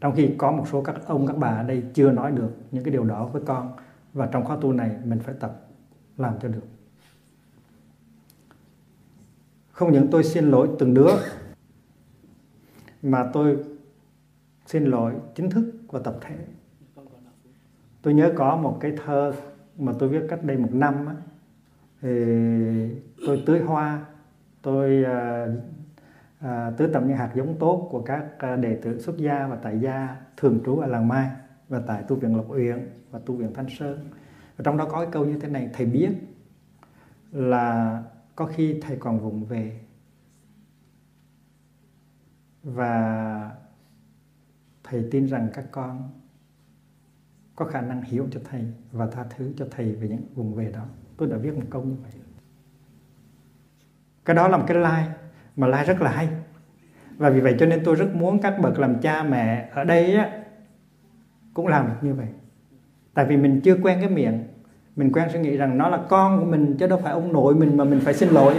Trong 0.00 0.14
khi 0.14 0.30
có 0.38 0.52
một 0.52 0.64
số 0.72 0.82
các 0.82 0.96
ông, 1.06 1.26
các 1.26 1.36
bà 1.36 1.48
ở 1.48 1.62
đây 1.62 1.82
chưa 1.94 2.12
nói 2.12 2.32
được 2.32 2.50
những 2.70 2.84
cái 2.84 2.92
điều 2.92 3.04
đó 3.04 3.26
với 3.26 3.42
con, 3.46 3.72
và 4.12 4.26
trong 4.26 4.44
khóa 4.44 4.58
tu 4.60 4.72
này 4.72 4.90
mình 5.04 5.18
phải 5.18 5.34
tập 5.40 5.66
làm 6.16 6.34
cho 6.42 6.48
được. 6.48 6.66
Không 9.70 9.92
những 9.92 10.08
tôi 10.10 10.24
xin 10.24 10.50
lỗi 10.50 10.68
từng 10.78 10.94
đứa, 10.94 11.12
mà 13.02 13.30
tôi 13.32 13.56
xin 14.66 14.84
lỗi 14.84 15.14
chính 15.34 15.50
thức 15.50 15.72
và 15.88 16.00
tập 16.04 16.18
thể. 16.20 16.36
Tôi 18.02 18.14
nhớ 18.14 18.32
có 18.36 18.56
một 18.56 18.78
cái 18.80 18.92
thơ 19.04 19.32
mà 19.78 19.92
tôi 19.98 20.08
viết 20.08 20.22
cách 20.28 20.44
đây 20.44 20.56
một 20.56 20.72
năm 20.72 21.06
á, 21.06 21.14
thì 22.00 22.08
tôi 23.26 23.42
tưới 23.46 23.60
hoa 23.60 24.06
tôi 24.62 25.04
à, 25.04 25.46
à, 26.40 26.70
tưới 26.76 26.88
tầm 26.92 27.08
những 27.08 27.16
hạt 27.16 27.32
giống 27.34 27.56
tốt 27.58 27.88
của 27.90 28.02
các 28.02 28.38
à, 28.38 28.56
đệ 28.56 28.76
tử 28.82 29.00
xuất 29.00 29.16
gia 29.16 29.46
và 29.46 29.56
tại 29.56 29.80
gia 29.80 30.16
thường 30.36 30.60
trú 30.64 30.78
ở 30.78 30.86
làng 30.86 31.08
Mai 31.08 31.30
và 31.68 31.82
tại 31.86 32.02
tu 32.08 32.16
viện 32.16 32.36
Lộc 32.36 32.50
Uyển 32.50 32.90
và 33.10 33.18
tu 33.26 33.34
viện 33.34 33.54
Thanh 33.54 33.66
Sơn. 33.78 33.98
Và 34.56 34.62
trong 34.64 34.76
đó 34.76 34.88
có 34.90 35.00
cái 35.00 35.08
câu 35.12 35.24
như 35.24 35.38
thế 35.38 35.48
này 35.48 35.70
thầy 35.72 35.86
biết 35.86 36.10
là 37.32 38.02
có 38.36 38.46
khi 38.46 38.80
thầy 38.80 38.96
còn 38.96 39.20
vùng 39.20 39.44
về. 39.44 39.80
Và 42.62 43.50
thầy 44.84 45.08
tin 45.10 45.26
rằng 45.26 45.48
các 45.54 45.64
con 45.70 46.10
có 47.56 47.64
khả 47.64 47.80
năng 47.80 48.02
hiểu 48.02 48.28
cho 48.30 48.40
thầy 48.50 48.64
và 48.92 49.06
tha 49.06 49.24
thứ 49.36 49.52
cho 49.56 49.66
thầy 49.70 49.92
về 49.92 50.08
những 50.08 50.22
vùng 50.34 50.54
về 50.54 50.70
đó. 50.74 50.84
Tôi 51.16 51.28
đã 51.28 51.36
viết 51.36 51.54
một 51.54 51.64
câu 51.70 51.82
như 51.82 51.94
vậy. 52.02 52.12
Cái 54.24 54.36
đó 54.36 54.48
là 54.48 54.56
một 54.56 54.64
cái 54.66 54.76
like 54.76 55.12
mà 55.56 55.66
like 55.66 55.84
rất 55.84 56.00
là 56.00 56.10
hay. 56.10 56.28
Và 57.16 57.30
vì 57.30 57.40
vậy 57.40 57.56
cho 57.58 57.66
nên 57.66 57.84
tôi 57.84 57.94
rất 57.94 58.14
muốn 58.14 58.40
các 58.40 58.58
bậc 58.62 58.78
làm 58.78 59.00
cha 59.00 59.22
mẹ 59.22 59.70
ở 59.72 59.84
đây 59.84 60.14
á, 60.14 60.30
cũng 61.54 61.66
làm 61.66 61.86
được 61.86 61.94
như 62.02 62.14
vậy. 62.14 62.26
Tại 63.14 63.26
vì 63.26 63.36
mình 63.36 63.60
chưa 63.60 63.76
quen 63.82 63.98
cái 64.00 64.10
miệng, 64.10 64.44
mình 64.96 65.12
quen 65.12 65.28
suy 65.32 65.38
nghĩ 65.38 65.56
rằng 65.56 65.78
nó 65.78 65.88
là 65.88 65.98
con 66.08 66.38
của 66.38 66.44
mình, 66.44 66.76
chứ 66.78 66.86
đâu 66.86 67.00
phải 67.02 67.12
ông 67.12 67.32
nội 67.32 67.54
mình 67.54 67.76
mà 67.76 67.84
mình 67.84 68.00
phải 68.00 68.14
xin 68.14 68.28
lỗi. 68.28 68.54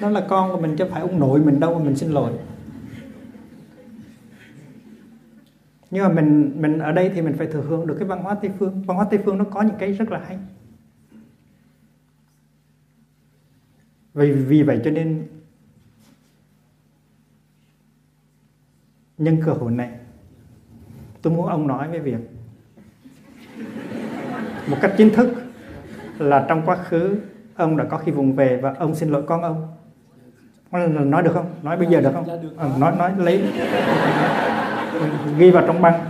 Nó 0.00 0.10
là 0.10 0.26
con 0.28 0.52
của 0.52 0.60
mình, 0.60 0.76
chứ 0.76 0.84
phải 0.90 1.00
ông 1.00 1.20
nội 1.20 1.40
mình 1.40 1.60
đâu 1.60 1.78
mà 1.78 1.84
mình 1.84 1.96
xin 1.96 2.10
lỗi. 2.10 2.32
Nhưng 5.90 6.02
mà 6.02 6.08
mình 6.08 6.52
mình 6.56 6.78
ở 6.78 6.92
đây 6.92 7.10
thì 7.14 7.22
mình 7.22 7.34
phải 7.38 7.46
thừa 7.46 7.60
hưởng 7.60 7.86
được 7.86 7.96
cái 7.98 8.08
văn 8.08 8.22
hóa 8.22 8.34
tây 8.34 8.50
phương. 8.58 8.82
Văn 8.86 8.96
hóa 8.96 9.06
tây 9.10 9.20
phương 9.24 9.38
nó 9.38 9.44
có 9.44 9.62
những 9.62 9.76
cái 9.78 9.92
rất 9.92 10.10
là 10.10 10.20
hay. 10.26 10.38
Vì 14.14 14.32
vì 14.32 14.62
vậy 14.62 14.80
cho 14.84 14.90
nên 14.90 15.26
nhân 19.18 19.42
cơ 19.46 19.52
hội 19.52 19.72
này 19.72 19.90
tôi 21.22 21.32
muốn 21.32 21.46
ông 21.46 21.66
nói 21.66 21.88
với 21.88 22.00
việc 22.00 22.20
một 24.66 24.76
cách 24.80 24.94
chính 24.96 25.14
thức 25.14 25.42
là 26.18 26.46
trong 26.48 26.62
quá 26.66 26.76
khứ 26.76 27.18
ông 27.54 27.76
đã 27.76 27.84
có 27.84 27.98
khi 27.98 28.12
vùng 28.12 28.32
về 28.32 28.60
và 28.62 28.74
ông 28.78 28.94
xin 28.94 29.08
lỗi 29.08 29.22
con 29.26 29.42
ông. 29.42 29.76
Nói 31.10 31.22
được 31.22 31.32
không? 31.34 31.54
Nói 31.62 31.76
bây 31.76 31.86
giờ 31.86 32.00
được 32.00 32.10
không? 32.12 32.56
À, 32.58 32.68
nói 32.78 32.96
nói 32.96 33.12
lấy 33.18 33.42
ghi 35.38 35.50
vào 35.50 35.64
trong 35.66 35.82
băng. 35.82 36.06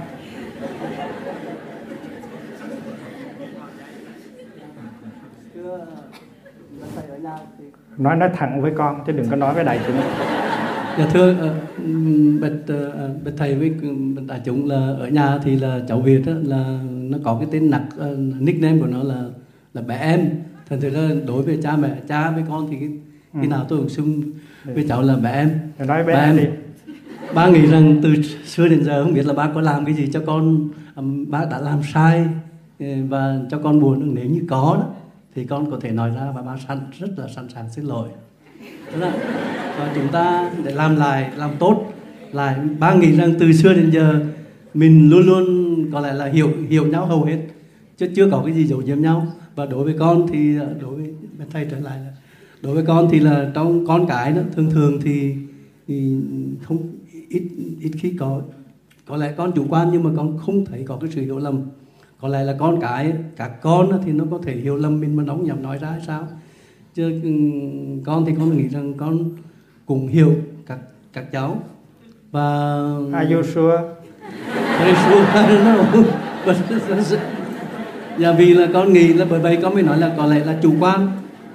Nói 7.98 8.16
nói 8.16 8.30
thẳng 8.34 8.62
với 8.62 8.72
con 8.76 9.02
chứ 9.06 9.12
đừng 9.12 9.30
có 9.30 9.36
nói 9.36 9.54
với 9.54 9.64
đại 9.64 9.80
chúng. 9.86 9.96
Dạ 10.98 11.06
thưa 11.12 11.30
uh, 11.32 11.52
bạch 12.40 12.76
uh, 12.76 13.24
bạch 13.24 13.34
thầy 13.36 13.54
với 13.54 13.70
bạch 14.16 14.24
đại 14.26 14.40
chúng 14.44 14.68
là 14.68 14.76
ở 14.76 15.08
nhà 15.08 15.38
thì 15.44 15.56
là 15.56 15.80
cháu 15.88 16.00
việt 16.00 16.22
đó, 16.26 16.32
là 16.42 16.78
nó 16.84 17.18
có 17.24 17.36
cái 17.40 17.48
tên 17.52 17.70
nặc 17.70 17.82
nickname 18.40 18.78
của 18.80 18.86
nó 18.86 19.02
là 19.02 19.24
là 19.74 19.82
bé 19.82 19.98
em. 19.98 20.30
Thành 20.68 20.80
thử 20.80 20.90
ra 20.90 21.14
đối 21.26 21.42
với 21.42 21.58
cha 21.62 21.76
mẹ 21.76 21.94
cha 22.08 22.30
với 22.30 22.44
con 22.48 22.68
thì 22.70 22.76
khi 22.78 22.88
ừ. 23.42 23.46
nào 23.46 23.66
tôi 23.68 23.78
cũng 23.78 23.88
xưng 23.88 24.22
với 24.64 24.86
cháu 24.88 25.02
là 25.02 25.16
bé 25.16 25.32
em. 25.32 25.50
Nói 25.78 26.04
bé, 26.04 26.14
bé 26.14 26.20
em 26.20 26.36
đi 26.36 26.44
ba 27.34 27.48
nghĩ 27.48 27.66
rằng 27.66 27.96
từ 28.02 28.22
xưa 28.44 28.68
đến 28.68 28.84
giờ 28.84 29.04
không 29.04 29.14
biết 29.14 29.26
là 29.26 29.34
ba 29.34 29.50
có 29.54 29.60
làm 29.60 29.84
cái 29.84 29.94
gì 29.94 30.08
cho 30.12 30.22
con 30.26 30.68
ba 31.28 31.44
đã 31.44 31.58
làm 31.58 31.80
sai 31.94 32.26
ờ, 32.80 32.86
và 33.08 33.40
cho 33.50 33.58
con 33.58 33.80
buồn 33.80 34.14
nếu 34.14 34.24
như 34.24 34.42
có 34.48 34.76
đó 34.80 34.86
thì 35.34 35.44
con 35.44 35.70
có 35.70 35.78
thể 35.80 35.90
nói 35.90 36.10
ra 36.10 36.32
và 36.34 36.42
ba 36.42 36.56
sẵn 36.68 36.78
rất 36.98 37.08
là 37.16 37.28
sẵn 37.28 37.48
sàng 37.48 37.70
xin 37.70 37.84
lỗi. 37.84 38.08
Đó 38.92 38.98
là, 38.98 39.12
và 39.78 39.92
chúng 39.94 40.08
ta 40.08 40.50
để 40.64 40.72
làm 40.72 40.96
lại 40.96 41.30
làm 41.36 41.50
tốt 41.58 41.92
lại. 42.32 42.56
Ba 42.78 42.94
nghĩ 42.94 43.12
rằng 43.12 43.34
từ 43.38 43.52
xưa 43.52 43.74
đến 43.74 43.90
giờ 43.90 44.20
mình 44.74 45.10
luôn 45.10 45.26
luôn 45.26 45.86
có 45.92 46.00
lẽ 46.00 46.12
là 46.12 46.26
hiểu 46.26 46.48
hiểu 46.68 46.86
nhau 46.86 47.06
hầu 47.06 47.24
hết 47.24 47.38
chứ 47.96 48.08
chưa 48.16 48.30
có 48.30 48.42
cái 48.46 48.54
gì 48.54 48.66
giấu 48.66 48.82
giếm 48.86 49.00
nhau. 49.02 49.26
Và 49.54 49.66
đối 49.66 49.84
với 49.84 49.94
con 49.98 50.26
thì 50.32 50.56
ờ, 50.58 50.74
đối 50.80 50.94
với 50.94 51.14
thầy 51.52 51.66
trở 51.70 51.78
lại 51.80 51.98
là 51.98 52.10
đối 52.62 52.74
với 52.74 52.84
con 52.86 53.08
thì 53.10 53.20
là 53.20 53.50
trong 53.54 53.86
con 53.86 54.06
cái 54.06 54.32
đó 54.32 54.42
thường 54.56 54.70
thường 54.70 55.00
thì, 55.02 55.34
thì 55.88 56.16
không 56.62 56.78
ít 57.30 57.42
ít 57.80 57.90
khi 57.98 58.14
có 58.18 58.40
có 59.06 59.16
lẽ 59.16 59.32
con 59.36 59.52
chủ 59.52 59.66
quan 59.68 59.88
nhưng 59.92 60.02
mà 60.02 60.10
con 60.16 60.38
không 60.38 60.64
thấy 60.64 60.84
có 60.86 60.98
cái 61.00 61.10
sự 61.14 61.22
hiểu 61.22 61.38
lầm 61.38 61.62
có 62.20 62.28
lẽ 62.28 62.44
là 62.44 62.56
con 62.58 62.80
cái 62.80 63.12
các 63.36 63.62
con 63.62 64.00
thì 64.04 64.12
nó 64.12 64.24
có 64.30 64.38
thể 64.42 64.56
hiểu 64.56 64.76
lầm 64.76 65.00
mình 65.00 65.16
mà 65.16 65.22
đóng 65.24 65.44
nhầm 65.44 65.62
nói 65.62 65.78
ra 65.78 65.90
hay 65.90 66.00
sao 66.06 66.28
chứ 66.94 67.20
ừ, 67.22 67.30
con 68.04 68.24
thì 68.26 68.32
con 68.38 68.56
nghĩ 68.56 68.68
rằng 68.68 68.94
con 68.94 69.30
cũng 69.86 70.08
hiểu 70.08 70.34
các 70.66 70.78
các 71.12 71.32
cháu 71.32 71.62
và 72.30 72.44
Are 73.12 73.34
you 73.34 73.42
sure? 73.42 73.78
Very 74.78 74.94
sure. 74.94 75.26
I 75.34 75.42
don't 75.46 75.64
know. 75.64 76.04
Dạ 78.18 78.32
vì 78.32 78.54
là 78.54 78.68
con 78.72 78.92
nghĩ 78.92 79.12
là 79.12 79.26
bởi 79.30 79.40
vậy 79.40 79.58
con 79.62 79.74
mới 79.74 79.82
nói 79.82 79.98
là 79.98 80.14
có 80.16 80.26
lẽ 80.26 80.44
là 80.44 80.58
chủ 80.62 80.72
quan 80.80 81.08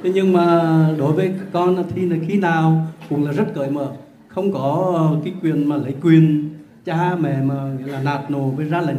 thế 0.03 0.11
nhưng 0.13 0.33
mà 0.33 0.71
đối 0.97 1.13
với 1.13 1.33
con 1.51 1.83
thì 1.95 2.05
là 2.05 2.17
khi 2.27 2.37
nào 2.37 2.87
cũng 3.09 3.25
là 3.25 3.31
rất 3.31 3.45
cởi 3.55 3.69
mở 3.69 3.87
không 4.35 4.51
có 4.51 5.19
cái 5.23 5.33
quyền 5.41 5.69
mà 5.69 5.75
lấy 5.75 5.95
quyền 6.01 6.49
cha 6.85 7.15
mẹ 7.15 7.41
mà 7.41 7.73
nghĩa 7.79 7.91
là 7.91 8.03
nạt 8.03 8.31
nổ 8.31 8.49
với 8.49 8.65
ra 8.65 8.81
lệnh. 8.81 8.97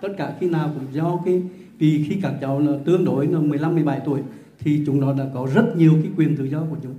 Tất 0.00 0.08
cả 0.18 0.34
khi 0.40 0.50
nào 0.50 0.70
cũng 0.74 0.84
do 0.92 1.18
cái 1.24 1.42
vì 1.78 2.04
khi 2.08 2.20
các 2.22 2.32
cháu 2.40 2.60
là 2.60 2.72
tương 2.84 3.04
đối 3.04 3.26
là 3.26 3.38
15 3.40 3.74
17 3.74 4.00
tuổi 4.04 4.20
thì 4.58 4.82
chúng 4.86 5.00
nó 5.00 5.12
đã 5.12 5.24
có 5.34 5.48
rất 5.54 5.76
nhiều 5.76 5.92
cái 6.02 6.12
quyền 6.16 6.36
tự 6.36 6.44
do 6.44 6.60
của 6.70 6.76
chúng. 6.82 6.94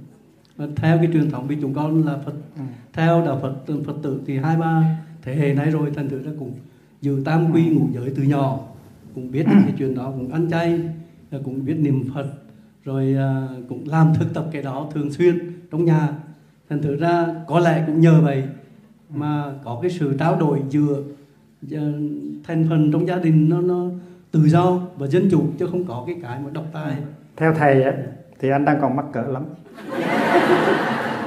Theo 0.75 0.97
cái 0.97 1.09
truyền 1.13 1.31
thống 1.31 1.47
vì 1.47 1.57
chúng 1.61 1.73
con 1.73 2.05
là 2.05 2.17
Phật 2.25 2.33
ừ. 2.55 2.61
theo 2.93 3.25
đạo 3.25 3.39
Phật 3.41 3.55
Phật 3.85 3.95
tử 4.01 4.21
thì 4.25 4.37
hai 4.37 4.57
ba 4.57 4.97
thế 5.21 5.35
hệ 5.35 5.53
này 5.53 5.71
rồi 5.71 5.91
thành 5.95 6.09
thử 6.09 6.23
ra 6.23 6.31
cũng 6.39 6.51
giữ 7.01 7.21
tam 7.25 7.51
quy 7.51 7.65
ngũ 7.65 7.87
giới 7.93 8.13
từ 8.15 8.23
nhỏ 8.23 8.59
cũng 9.15 9.31
biết 9.31 9.43
cái 9.45 9.73
chuyện 9.77 9.95
đó 9.95 10.13
cũng 10.17 10.31
ăn 10.31 10.49
chay 10.51 10.79
cũng 11.43 11.65
biết 11.65 11.75
niệm 11.79 12.09
Phật 12.13 12.27
rồi 12.83 13.15
à, 13.17 13.47
cũng 13.69 13.89
làm 13.89 14.13
thực 14.19 14.33
tập 14.33 14.49
cái 14.51 14.61
đó 14.61 14.89
thường 14.93 15.13
xuyên 15.13 15.39
trong 15.71 15.85
nhà 15.85 16.09
thành 16.71 16.81
thử 16.81 16.95
ra 16.95 17.25
có 17.47 17.59
lẽ 17.59 17.83
cũng 17.87 17.99
nhờ 17.99 18.21
vậy 18.23 18.43
mà 19.09 19.45
có 19.63 19.79
cái 19.81 19.91
sự 19.91 20.15
trao 20.19 20.35
đổi 20.35 20.59
giữa 20.69 20.97
thành 22.47 22.65
phần 22.69 22.91
trong 22.91 23.07
gia 23.07 23.15
đình 23.15 23.49
nó 23.49 23.61
nó 23.61 23.85
tự 24.31 24.39
do 24.45 24.79
và 24.97 25.07
dân 25.07 25.29
chủ 25.31 25.43
chứ 25.59 25.67
không 25.71 25.83
có 25.83 26.03
cái 26.07 26.15
cái 26.23 26.39
mà 26.45 26.49
độc 26.53 26.63
tài. 26.73 26.93
Theo 27.37 27.53
thầy 27.53 27.83
á 27.83 27.93
thì 28.39 28.49
anh 28.49 28.65
đang 28.65 28.81
còn 28.81 28.95
mắc 28.95 29.05
cỡ 29.13 29.21
lắm. 29.21 29.43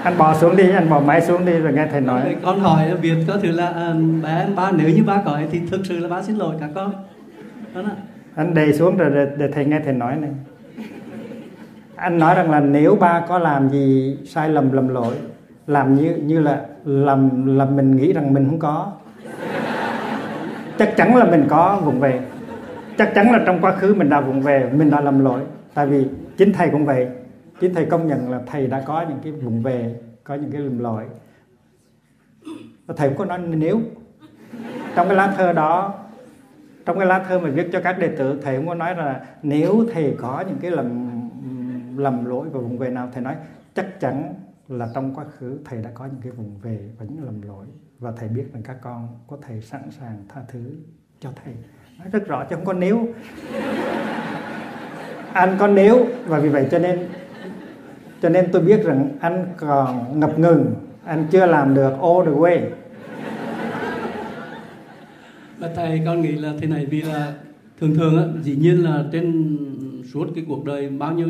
Anh 0.02 0.18
bỏ 0.18 0.34
xuống 0.34 0.56
đi 0.56 0.70
anh 0.70 0.90
bỏ 0.90 1.00
máy 1.00 1.20
xuống 1.20 1.46
đi 1.46 1.52
rồi 1.52 1.72
nghe 1.72 1.86
thầy 1.90 2.00
nói. 2.00 2.36
Con 2.42 2.60
hỏi 2.60 2.96
việc 3.00 3.16
có 3.28 3.38
thứ 3.42 3.50
là 3.50 3.68
à, 3.68 3.94
bé 4.22 4.48
ba 4.56 4.72
nếu 4.72 4.88
như 4.88 5.04
ba 5.04 5.22
gọi 5.22 5.48
thì 5.50 5.60
thực 5.70 5.86
sự 5.86 5.98
là 5.98 6.08
ba 6.08 6.22
xin 6.22 6.36
lỗi 6.36 6.56
các 6.60 6.70
con. 6.74 6.92
Đó 7.74 7.82
anh 8.34 8.54
đề 8.54 8.72
xuống 8.72 8.96
rồi 8.96 9.10
để, 9.14 9.36
để 9.38 9.48
thầy 9.52 9.64
nghe 9.64 9.80
thầy 9.84 9.92
nói 9.92 10.16
này. 10.16 10.30
Anh 11.96 12.18
nói 12.18 12.34
rằng 12.34 12.50
là 12.50 12.60
nếu 12.60 12.96
ba 13.00 13.24
có 13.28 13.38
làm 13.38 13.68
gì 13.68 14.16
sai 14.26 14.48
lầm 14.48 14.72
lầm 14.72 14.88
lỗi 14.88 15.14
làm 15.66 15.94
như 15.94 16.16
như 16.16 16.40
là, 16.40 16.66
làm 16.84 17.46
là 17.56 17.64
mình 17.64 17.96
nghĩ 17.96 18.12
rằng 18.12 18.34
mình 18.34 18.46
không 18.46 18.58
có. 18.58 18.92
Chắc 20.78 20.96
chắn 20.96 21.16
là 21.16 21.24
mình 21.24 21.46
có 21.48 21.80
vụng 21.84 22.00
về. 22.00 22.20
Chắc 22.98 23.12
chắn 23.14 23.32
là 23.32 23.40
trong 23.46 23.60
quá 23.60 23.72
khứ 23.72 23.94
mình 23.94 24.08
đã 24.08 24.20
vụng 24.20 24.40
về, 24.40 24.70
mình 24.72 24.90
đã 24.90 25.00
lầm 25.00 25.24
lỗi. 25.24 25.40
Tại 25.74 25.86
vì 25.86 26.06
chính 26.36 26.52
thầy 26.52 26.68
cũng 26.70 26.86
vậy. 26.86 27.08
Chính 27.60 27.74
thầy 27.74 27.86
công 27.86 28.06
nhận 28.06 28.30
là 28.30 28.40
thầy 28.46 28.66
đã 28.66 28.82
có 28.86 29.04
những 29.08 29.18
cái 29.22 29.32
vụng 29.32 29.62
về, 29.62 29.94
có 30.24 30.34
những 30.34 30.50
cái 30.52 30.60
lầm 30.60 30.78
lỗi. 30.78 31.04
Và 32.86 32.94
thầy 32.96 33.08
cũng 33.08 33.18
có 33.18 33.24
nói 33.24 33.38
nếu. 33.38 33.80
Trong 34.96 35.08
cái 35.08 35.16
lá 35.16 35.34
thơ 35.36 35.52
đó, 35.52 35.94
trong 36.86 36.98
cái 36.98 37.06
lá 37.06 37.24
thơ 37.28 37.38
mà 37.38 37.50
viết 37.50 37.68
cho 37.72 37.80
các 37.80 37.98
đệ 37.98 38.08
tử, 38.08 38.40
thầy 38.42 38.56
cũng 38.56 38.66
có 38.68 38.74
nói 38.74 38.96
là 38.96 39.20
nếu 39.42 39.84
thầy 39.92 40.14
có 40.18 40.44
những 40.48 40.58
cái 40.60 40.70
lầm 40.70 41.10
lầm 41.96 42.24
lỗi 42.24 42.48
và 42.52 42.60
vùng 42.60 42.78
về 42.78 42.90
nào, 42.90 43.08
thầy 43.12 43.22
nói 43.22 43.34
chắc 43.74 44.00
chắn 44.00 44.34
là 44.68 44.88
trong 44.94 45.14
quá 45.14 45.24
khứ 45.24 45.58
thầy 45.64 45.82
đã 45.82 45.90
có 45.94 46.06
những 46.06 46.20
cái 46.22 46.32
vùng 46.32 46.58
về 46.62 46.90
và 46.98 47.06
những 47.08 47.24
lầm 47.24 47.42
lỗi. 47.42 47.66
Và 47.98 48.12
thầy 48.16 48.28
biết 48.28 48.44
rằng 48.52 48.62
các 48.62 48.76
con 48.82 49.08
có 49.26 49.38
thầy 49.42 49.60
sẵn 49.60 49.90
sàng 49.90 50.24
tha 50.28 50.42
thứ 50.48 50.70
cho 51.20 51.30
thầy. 51.44 51.54
Nói 51.98 52.08
rất 52.12 52.26
rõ 52.26 52.44
chứ 52.44 52.56
không 52.56 52.64
có 52.64 52.72
nếu. 52.72 53.08
Anh 55.32 55.56
có 55.58 55.66
nếu 55.66 56.06
và 56.26 56.40
vì 56.40 56.48
vậy 56.48 56.68
cho 56.70 56.78
nên 56.78 57.08
cho 58.22 58.28
nên 58.28 58.48
tôi 58.52 58.62
biết 58.62 58.84
rằng 58.84 59.08
anh 59.20 59.46
còn 59.56 60.20
ngập 60.20 60.38
ngừng. 60.38 60.74
Anh 61.04 61.26
chưa 61.30 61.46
làm 61.46 61.74
được 61.74 61.90
all 61.90 62.24
the 62.24 62.32
way. 62.32 62.70
Và 65.58 65.70
thầy 65.76 66.02
con 66.06 66.20
nghĩ 66.20 66.32
là 66.32 66.52
thế 66.60 66.66
này 66.66 66.86
vì 66.86 67.02
là 67.02 67.34
thường 67.80 67.94
thường 67.94 68.18
á, 68.18 68.24
dĩ 68.42 68.56
nhiên 68.56 68.84
là 68.84 69.04
trên 69.12 69.58
suốt 70.12 70.28
cái 70.34 70.44
cuộc 70.48 70.64
đời 70.64 70.88
bao 70.88 71.12
nhiêu 71.12 71.28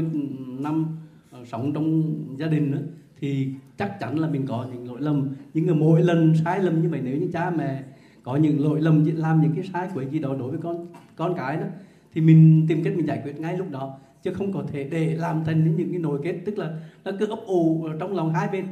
năm 0.58 0.96
ờ, 1.30 1.44
sống 1.44 1.72
trong 1.74 2.14
gia 2.38 2.46
đình 2.46 2.72
á, 2.72 2.78
thì 3.24 3.48
chắc 3.78 4.00
chắn 4.00 4.18
là 4.18 4.28
mình 4.28 4.46
có 4.46 4.66
những 4.72 4.86
lỗi 4.86 5.00
lầm. 5.00 5.28
Nhưng 5.54 5.66
mà 5.66 5.72
mỗi 5.74 6.02
lần 6.02 6.34
sai 6.44 6.62
lầm 6.62 6.82
như 6.82 6.88
vậy 6.88 7.00
nếu 7.04 7.16
như 7.16 7.28
cha 7.32 7.50
mẹ 7.50 7.82
có 8.22 8.36
những 8.36 8.64
lỗi 8.64 8.80
lầm 8.80 9.04
làm 9.16 9.42
những 9.42 9.52
cái 9.54 9.64
sai 9.72 9.88
quấy 9.94 10.06
gì 10.06 10.18
đó 10.18 10.34
đối 10.38 10.50
với 10.50 10.60
con 10.62 10.86
con 11.16 11.34
cái 11.34 11.56
đó 11.56 11.66
thì 12.14 12.20
mình 12.20 12.66
tìm 12.68 12.84
cách 12.84 12.96
mình 12.96 13.06
giải 13.06 13.20
quyết 13.24 13.40
ngay 13.40 13.56
lúc 13.56 13.70
đó 13.70 13.98
chứ 14.22 14.32
không 14.32 14.52
có 14.52 14.64
thể 14.72 14.84
để 14.84 15.14
làm 15.16 15.44
thành 15.44 15.76
những 15.76 15.90
cái 15.90 15.98
nồi 15.98 16.20
kết 16.24 16.34
tức 16.44 16.58
là 16.58 16.78
nó 17.04 17.10
cứ 17.18 17.26
ấp 17.26 17.38
ủ 17.46 17.88
trong 18.00 18.16
lòng 18.16 18.32
hai 18.32 18.48
bên. 18.52 18.64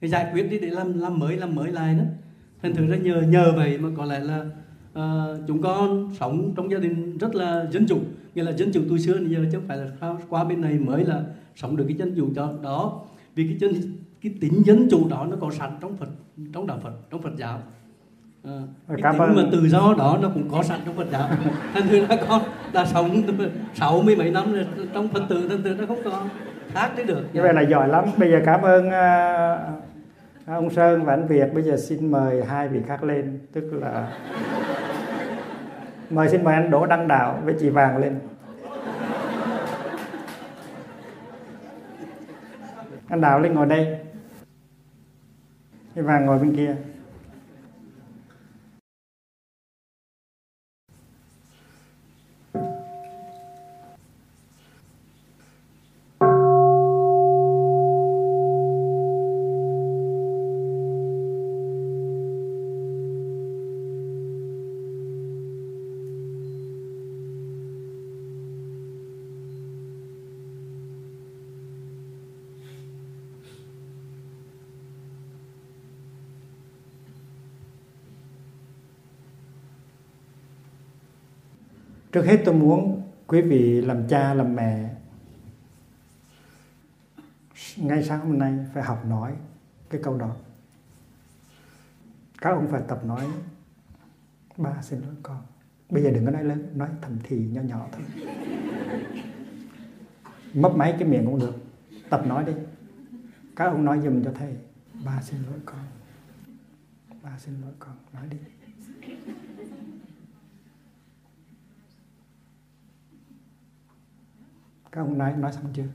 Để 0.00 0.08
giải 0.08 0.30
quyết 0.32 0.50
đi 0.50 0.58
để 0.58 0.70
làm 0.70 0.98
làm 0.98 1.18
mới 1.18 1.36
làm 1.36 1.54
mới 1.54 1.72
lại 1.72 1.94
đó. 1.94 2.04
Thành 2.62 2.74
thử 2.74 2.86
ra 2.86 2.96
nhờ 2.96 3.22
nhờ 3.22 3.52
vậy 3.56 3.78
mà 3.78 3.88
có 3.96 4.04
lẽ 4.04 4.20
là 4.20 4.46
uh, 4.98 5.40
chúng 5.46 5.62
con 5.62 6.10
sống 6.20 6.52
trong 6.56 6.70
gia 6.70 6.78
đình 6.78 7.18
rất 7.18 7.34
là 7.34 7.66
dân 7.72 7.86
chủ. 7.86 7.98
Nghĩa 8.34 8.42
là 8.42 8.52
dân 8.52 8.72
chủ 8.72 8.80
từ 8.90 8.98
xưa 8.98 9.18
giờ 9.28 9.44
chứ 9.52 9.58
không 9.58 9.68
phải 9.68 9.76
là 9.76 10.16
qua 10.28 10.44
bên 10.44 10.60
này 10.60 10.78
mới 10.78 11.04
là 11.04 11.24
sống 11.56 11.76
được 11.76 11.84
cái 11.88 11.96
dân 11.96 12.14
chủ 12.16 12.28
cho 12.36 12.54
đó 12.62 13.04
vì 13.38 13.46
cái 13.46 13.56
chân 13.60 13.72
cái 14.22 14.34
tính 14.40 14.62
dân 14.66 14.88
chủ 14.90 15.08
đó 15.08 15.26
nó 15.30 15.36
có 15.40 15.50
sẵn 15.50 15.70
trong 15.80 15.96
Phật 15.96 16.08
trong 16.54 16.66
đạo 16.66 16.78
Phật 16.82 16.92
trong 17.10 17.22
Phật 17.22 17.36
giáo. 17.36 17.58
À, 18.44 18.60
cái 18.88 19.12
tính 19.12 19.36
mà 19.36 19.42
tự 19.52 19.68
do 19.68 19.94
đó 19.98 20.18
nó 20.22 20.30
cũng 20.34 20.48
có 20.50 20.62
sẵn 20.62 20.80
trong 20.86 20.96
Phật 20.96 21.06
giáo. 21.12 21.28
Thành 21.74 21.88
thử 21.88 22.06
ra 22.06 22.16
con 22.28 22.42
đã 22.72 22.86
sống 22.86 23.22
sáu 23.74 24.02
mươi 24.02 24.16
mấy 24.16 24.30
năm 24.30 24.52
rồi 24.52 24.66
trong 24.94 25.08
Phật 25.08 25.22
tử 25.28 25.48
thành 25.48 25.62
thử 25.62 25.74
nó 25.78 25.86
không 25.86 25.98
có 26.04 26.24
khác 26.72 26.90
đấy 26.96 27.06
được. 27.06 27.24
Như 27.32 27.42
vậy 27.42 27.54
là 27.54 27.60
giỏi 27.60 27.88
lắm. 27.88 28.04
Bây 28.16 28.30
giờ 28.30 28.40
cảm 28.44 28.62
ơn 28.62 28.86
uh, 28.86 29.84
ông 30.46 30.70
Sơn 30.70 31.04
và 31.04 31.12
anh 31.12 31.26
Việt. 31.26 31.54
Bây 31.54 31.62
giờ 31.62 31.76
xin 31.76 32.10
mời 32.10 32.44
hai 32.44 32.68
vị 32.68 32.80
khác 32.86 33.04
lên. 33.04 33.38
Tức 33.52 33.70
là 33.72 34.18
mời 36.10 36.28
xin 36.28 36.44
mời 36.44 36.54
anh 36.54 36.70
Đỗ 36.70 36.86
Đăng 36.86 37.08
Đạo 37.08 37.40
với 37.44 37.54
chị 37.60 37.68
Vàng 37.68 37.98
lên 37.98 38.18
anh 43.06 43.20
đào 43.20 43.40
lên 43.40 43.54
ngồi 43.54 43.66
đây. 43.66 43.98
Và 45.94 46.02
Vàng 46.02 46.26
ngồi 46.26 46.38
bên 46.38 46.56
kia. 46.56 46.76
Hết 82.28 82.42
tôi 82.44 82.54
muốn 82.54 83.02
quý 83.26 83.40
vị 83.40 83.80
làm 83.80 84.08
cha, 84.08 84.34
làm 84.34 84.56
mẹ. 84.56 84.90
Ngay 87.76 88.04
sáng 88.04 88.20
hôm 88.20 88.38
nay 88.38 88.54
phải 88.74 88.82
học 88.82 89.06
nói 89.06 89.32
cái 89.90 90.00
câu 90.04 90.18
đó. 90.18 90.36
Các 92.40 92.50
ông 92.50 92.68
phải 92.70 92.82
tập 92.88 93.04
nói, 93.04 93.26
ba 94.56 94.82
xin 94.82 95.00
lỗi 95.00 95.14
con. 95.22 95.42
Bây 95.90 96.02
giờ 96.02 96.10
đừng 96.10 96.24
có 96.24 96.30
nói 96.30 96.44
lớn, 96.44 96.72
nói 96.74 96.88
thầm 97.02 97.16
thì 97.24 97.48
nhỏ 97.48 97.62
nhỏ 97.62 97.86
thôi. 97.92 98.02
Mất 100.54 100.72
máy 100.76 100.96
cái 100.98 101.08
miệng 101.08 101.26
cũng 101.26 101.38
được. 101.38 101.54
Tập 102.10 102.26
nói 102.26 102.44
đi. 102.44 102.52
Các 103.56 103.64
ông 103.64 103.84
nói 103.84 104.00
dùm 104.00 104.24
cho 104.24 104.32
thầy, 104.34 104.56
ba 105.04 105.22
xin 105.22 105.42
lỗi 105.42 105.58
con. 105.64 105.84
Ba 107.22 107.38
xin 107.38 107.60
lỗi 107.60 107.72
con. 107.78 107.96
Nói 108.12 108.26
đi. 108.30 108.38
Các 114.92 115.00
ông 115.00 115.18
nói 115.18 115.32
nói 115.36 115.52
xong 115.52 115.64
chưa? 115.72 115.86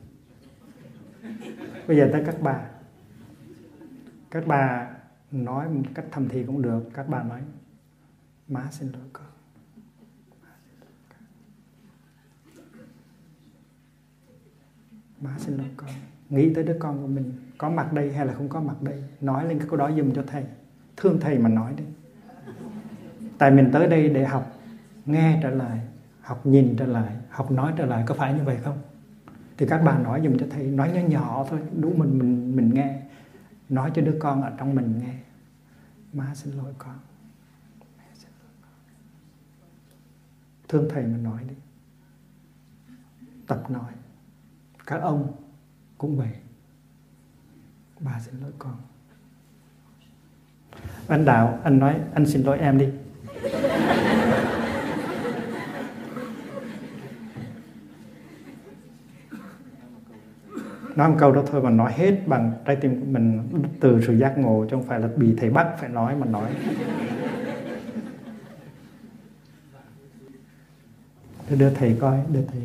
Bây 1.88 1.98
giờ 1.98 2.10
tới 2.14 2.24
các 2.26 2.36
bà. 2.42 2.70
Các 4.32 4.44
bà 4.48 4.90
nói 5.32 5.70
một 5.70 5.82
cách 5.94 6.06
thầm 6.12 6.30
thì 6.30 6.44
cũng 6.44 6.62
được, 6.62 6.84
các 6.94 7.10
bà 7.10 7.24
nói, 7.24 7.42
má 8.48 8.68
xin 8.72 8.92
lỗi 8.92 9.02
con. 9.14 9.26
Má 15.22 15.36
xin 15.38 15.58
lỗi 15.58 15.68
con. 15.78 15.90
Nghĩ 16.30 16.54
tới 16.54 16.64
đứa 16.64 16.76
con 16.80 17.02
của 17.02 17.08
mình, 17.08 17.34
có 17.58 17.70
mặt 17.70 17.94
đây 17.94 18.14
hay 18.14 18.26
là 18.26 18.34
không 18.34 18.50
có 18.50 18.62
mặt 18.62 18.82
đây, 18.82 19.04
nói 19.22 19.48
lên 19.48 19.60
cái 19.60 19.68
câu 19.70 19.78
đó 19.78 19.92
dùm 19.98 20.14
cho 20.14 20.24
thầy. 20.28 20.44
Thương 20.98 21.20
thầy 21.20 21.38
mà 21.38 21.50
nói 21.50 21.74
đi. 21.78 21.84
Tại 23.38 23.52
mình 23.52 23.70
tới 23.74 23.88
đây 23.88 24.10
để 24.10 24.26
học, 24.26 24.52
nghe 25.06 25.40
trở 25.44 25.50
lại 25.50 25.80
học 26.24 26.46
nhìn 26.46 26.76
trở 26.78 26.86
lại, 26.86 27.16
học 27.30 27.52
nói 27.52 27.74
trở 27.78 27.86
lại 27.86 28.04
có 28.08 28.16
phải 28.16 28.34
như 28.34 28.44
vậy 28.44 28.58
không? 28.64 28.82
Thì 29.58 29.66
các 29.70 29.78
bạn 29.78 30.04
nói 30.04 30.22
dùm 30.24 30.38
cho 30.38 30.46
thầy, 30.52 30.64
nói 30.64 30.92
nhỏ 30.92 31.00
nhỏ 31.00 31.46
thôi 31.50 31.60
đúng 31.80 32.00
mình 32.00 32.20
mình 32.20 32.56
mình 32.56 32.74
nghe. 32.74 33.02
Nói 33.70 33.92
cho 33.96 34.02
đứa 34.02 34.16
con 34.20 34.42
ở 34.42 34.52
trong 34.58 34.76
mình 34.76 35.00
nghe. 35.04 35.14
Má 36.14 36.32
xin 36.36 36.54
lỗi 36.54 36.74
con. 36.78 36.96
Thương 40.68 40.88
thầy 40.90 41.04
mà 41.04 41.18
nói 41.18 41.44
đi. 41.50 41.56
Tập 43.48 43.72
nói. 43.72 43.92
Các 44.86 45.02
ông 45.02 45.32
cũng 45.98 46.18
vậy. 46.18 46.32
Bà 48.00 48.20
xin 48.20 48.42
lỗi 48.42 48.52
con. 48.60 48.76
Anh 51.08 51.26
đạo, 51.26 51.60
anh 51.64 51.80
nói, 51.80 52.00
anh 52.14 52.26
xin 52.26 52.44
lỗi 52.44 52.58
em 52.60 52.78
đi. 52.78 52.90
Nói 60.96 61.10
một 61.10 61.16
câu 61.20 61.32
đó 61.32 61.44
thôi 61.52 61.62
mà 61.62 61.70
nói 61.70 61.94
hết 61.96 62.28
bằng 62.28 62.52
trái 62.66 62.76
tim 62.76 63.00
của 63.00 63.06
mình 63.06 63.50
từ 63.80 64.02
sự 64.08 64.18
giác 64.18 64.38
ngộ 64.38 64.66
chứ 64.70 64.76
không 64.76 64.88
phải 64.88 65.00
là 65.00 65.08
bị 65.16 65.34
thầy 65.38 65.50
bắt 65.50 65.68
phải 65.80 65.90
nói 65.90 66.16
mà 66.16 66.26
nói. 66.26 66.50
Để 71.50 71.56
đưa 71.56 71.70
thầy 71.70 71.98
coi 72.02 72.20
đưa 72.34 72.42
thầy. 72.52 72.62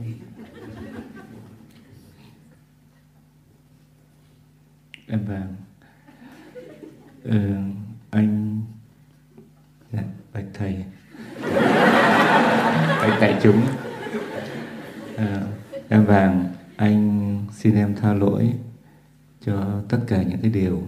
Em 5.06 5.24
vàng 5.24 5.54
ừ, 7.24 7.38
anh 8.10 8.60
dạ, 9.92 10.02
bạch 10.32 10.44
thầy. 10.54 10.84
Bạch 13.00 13.20
đại 13.20 13.38
chúng. 13.42 13.62
À, 15.16 15.42
em 15.88 16.04
vàng 16.04 16.44
anh 16.78 17.46
xin 17.52 17.74
em 17.74 17.94
tha 17.94 18.14
lỗi 18.14 18.54
cho 19.40 19.82
tất 19.88 19.98
cả 20.06 20.22
những 20.22 20.40
cái 20.42 20.50
điều 20.50 20.82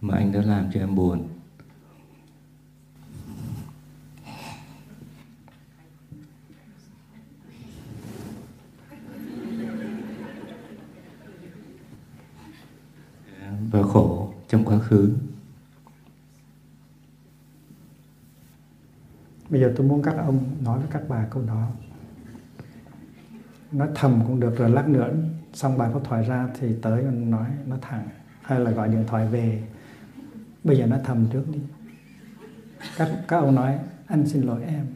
mà 0.00 0.14
anh 0.14 0.32
đã 0.32 0.42
làm 0.42 0.70
cho 0.74 0.80
em 0.80 0.94
buồn. 0.94 1.28
Và 13.70 13.82
khổ 13.82 14.34
trong 14.48 14.64
quá 14.64 14.78
khứ. 14.78 15.16
Bây 19.48 19.60
giờ 19.60 19.72
tôi 19.76 19.86
muốn 19.86 20.02
các 20.02 20.14
ông 20.16 20.56
nói 20.64 20.78
với 20.78 20.88
các 20.90 21.02
bà 21.08 21.26
câu 21.30 21.42
đó 21.42 21.68
nói 23.72 23.88
thầm 23.94 24.20
cũng 24.26 24.40
được 24.40 24.58
rồi 24.58 24.70
lát 24.70 24.88
nữa 24.88 25.14
xong 25.52 25.78
bài 25.78 25.90
pháp 25.92 26.00
thoại 26.04 26.24
ra 26.24 26.48
thì 26.60 26.74
tới 26.82 27.02
mình 27.02 27.30
nói, 27.30 27.46
nó 27.66 27.76
thẳng, 27.80 28.08
hay 28.42 28.60
là 28.60 28.70
gọi 28.70 28.88
điện 28.88 29.04
thoại 29.06 29.28
về. 29.28 29.62
Bây 30.64 30.76
giờ 30.76 30.86
nó 30.86 30.96
thầm 31.04 31.26
trước 31.32 31.44
đi. 31.52 31.60
Các 32.96 33.10
các 33.28 33.36
ông 33.36 33.54
nói, 33.54 33.78
anh 34.06 34.26
xin 34.26 34.42
lỗi 34.42 34.62
em. 34.62 34.86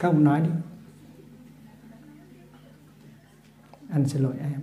Các 0.00 0.08
ông 0.08 0.24
nói 0.24 0.40
đi. 0.40 0.50
Anh 3.90 4.08
xin 4.08 4.22
lỗi 4.22 4.34
em. 4.40 4.60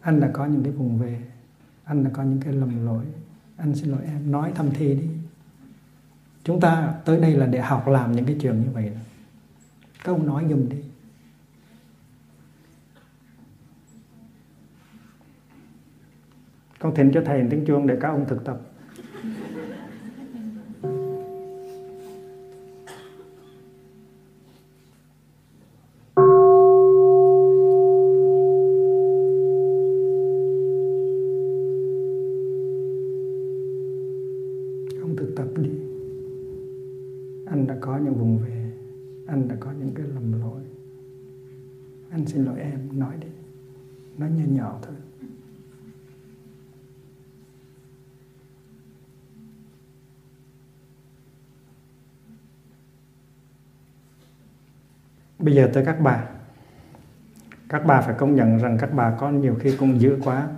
Anh 0.00 0.20
đã 0.20 0.30
có 0.32 0.46
những 0.46 0.62
cái 0.62 0.72
vùng 0.72 0.98
về. 0.98 1.22
Anh 1.84 2.04
đã 2.04 2.10
có 2.14 2.22
những 2.22 2.40
cái 2.40 2.52
lầm 2.52 2.86
lỗi. 2.86 3.04
Anh 3.56 3.74
xin 3.74 3.90
lỗi 3.90 4.02
em. 4.04 4.30
Nói 4.30 4.52
thầm 4.54 4.70
thì 4.74 4.94
đi 4.94 5.09
chúng 6.44 6.60
ta 6.60 6.94
tới 7.04 7.20
đây 7.20 7.34
là 7.34 7.46
để 7.46 7.60
học 7.60 7.88
làm 7.88 8.12
những 8.12 8.26
cái 8.26 8.36
chuyện 8.40 8.62
như 8.62 8.70
vậy 8.72 8.92
các 10.04 10.12
ông 10.12 10.26
nói 10.26 10.46
dùm 10.50 10.68
đi. 10.68 10.76
Con 16.78 16.94
thỉnh 16.94 17.10
cho 17.14 17.22
thầy 17.26 17.46
tiếng 17.50 17.64
chuông 17.66 17.86
để 17.86 17.96
các 18.00 18.08
ông 18.08 18.24
thực 18.28 18.44
tập. 18.44 18.60
Bây 55.40 55.54
giờ 55.54 55.70
tới 55.74 55.84
các 55.84 56.00
bà. 56.00 56.24
Các 57.68 57.82
bà 57.86 58.00
phải 58.00 58.14
công 58.18 58.34
nhận 58.34 58.58
rằng 58.58 58.78
các 58.80 58.90
bà 58.94 59.10
có 59.18 59.30
nhiều 59.30 59.56
khi 59.60 59.76
cũng 59.76 60.00
dữ 60.00 60.18
quá. 60.24 60.48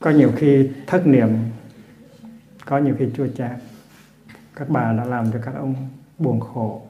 Có 0.00 0.10
nhiều 0.10 0.32
khi 0.36 0.70
thất 0.86 1.06
niệm. 1.06 1.28
Có 2.64 2.78
nhiều 2.78 2.94
khi 2.98 3.10
chua 3.14 3.26
chát. 3.36 3.56
Các 4.54 4.68
bà 4.68 4.92
đã 4.92 5.04
làm 5.04 5.32
cho 5.32 5.38
các 5.44 5.54
ông 5.54 5.74
buồn 6.18 6.40
khổ. 6.40 6.82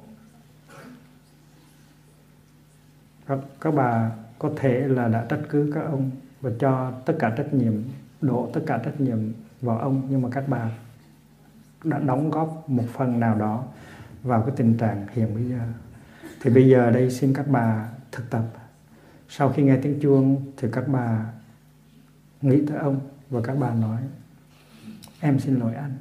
Các, 3.27 3.39
các 3.61 3.75
bà 3.75 4.11
có 4.39 4.51
thể 4.57 4.89
là 4.89 5.09
đã 5.09 5.27
trách 5.29 5.41
cứ 5.49 5.73
các 5.75 5.81
ông 5.81 6.11
và 6.41 6.51
cho 6.59 6.93
tất 7.07 7.17
cả 7.19 7.35
trách 7.37 7.55
nhiệm 7.55 7.73
đổ 8.21 8.51
tất 8.53 8.61
cả 8.67 8.79
trách 8.85 9.01
nhiệm 9.01 9.19
vào 9.61 9.79
ông. 9.79 10.07
Nhưng 10.11 10.23
mà 10.23 10.29
các 10.33 10.45
bà 10.49 10.71
đã 11.85 11.99
đóng 11.99 12.31
góp 12.31 12.65
một 12.69 12.85
phần 12.93 13.21
nào 13.21 13.35
đó 13.35 13.65
vào 14.23 14.43
cái 14.43 14.55
tình 14.57 14.77
trạng 14.77 15.07
hiện 15.13 15.35
bây 15.35 15.45
giờ 15.45 15.61
thì 16.41 16.51
bây 16.51 16.69
giờ 16.69 16.91
đây 16.91 17.11
xin 17.11 17.35
các 17.35 17.49
bà 17.49 17.91
thực 18.13 18.31
tập. 18.31 18.45
Sau 19.29 19.53
khi 19.53 19.63
nghe 19.63 19.79
tiếng 19.83 20.01
chuông 20.01 20.53
thì 20.57 20.69
các 20.73 20.85
bà 20.89 21.33
nghĩ 22.43 22.67
tới 22.67 22.77
ông 22.79 23.01
và 23.31 23.41
các 23.45 23.55
bà 23.55 23.75
nói, 23.75 24.03
em 25.21 25.41
xin 25.41 25.57
lỗi 25.57 25.75
anh. 25.75 25.97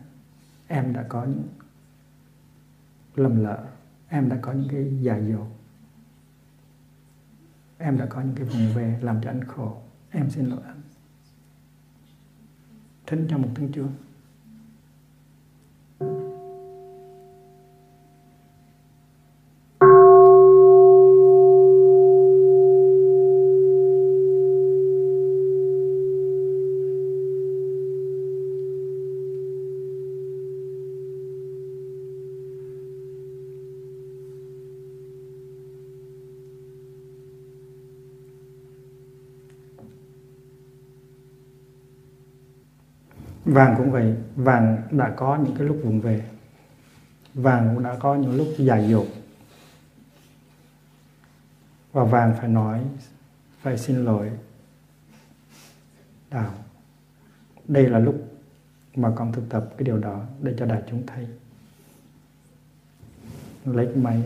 Em 0.68 0.94
đã 0.94 1.04
có 1.10 1.24
những 1.24 1.48
lầm 3.16 3.44
lỡ. 3.44 3.64
Em 4.10 4.30
đã 4.30 4.38
có 4.42 4.52
những 4.52 4.70
cái 4.72 4.98
dại 5.02 5.28
dột. 5.30 5.48
Em 7.78 7.98
đã 7.98 8.06
có 8.06 8.22
những 8.22 8.36
cái 8.36 8.46
vùng 8.46 8.74
về 8.74 9.00
làm 9.02 9.22
cho 9.22 9.30
anh 9.30 9.44
khổ. 9.44 9.82
Em 10.12 10.30
xin 10.30 10.46
lỗi 10.46 10.60
anh. 10.66 10.82
Thính 13.08 13.28
cho 13.30 13.38
một 13.38 13.50
tiếng 13.56 13.72
chuông. 13.72 13.92
Vàng 43.56 43.76
cũng 43.78 43.92
vậy. 43.92 44.16
Vàng 44.36 44.82
đã 44.92 45.14
có 45.18 45.38
những 45.38 45.56
cái 45.56 45.68
lúc 45.68 45.80
vùng 45.84 46.02
về. 46.02 46.26
Vàng 47.34 47.72
cũng 47.74 47.84
đã 47.84 47.96
có 48.00 48.16
những 48.16 48.36
lúc 48.36 48.48
dài 48.58 48.90
dột. 48.90 49.08
Và 51.92 52.04
vàng 52.04 52.36
phải 52.40 52.50
nói, 52.50 52.82
phải 53.62 53.78
xin 53.78 54.06
lỗi. 54.06 54.32
Đạo, 56.32 56.54
đây 57.68 57.90
là 57.90 58.00
lúc 58.00 58.16
mà 58.96 59.12
con 59.16 59.32
thực 59.32 59.50
tập 59.50 59.70
cái 59.78 59.86
điều 59.86 59.98
đó 59.98 60.26
để 60.42 60.54
cho 60.58 60.66
đại 60.66 60.84
chúng 60.90 61.06
thấy. 61.08 61.28
Lấy 63.66 63.86
cái 63.86 63.96
máy, 63.96 64.24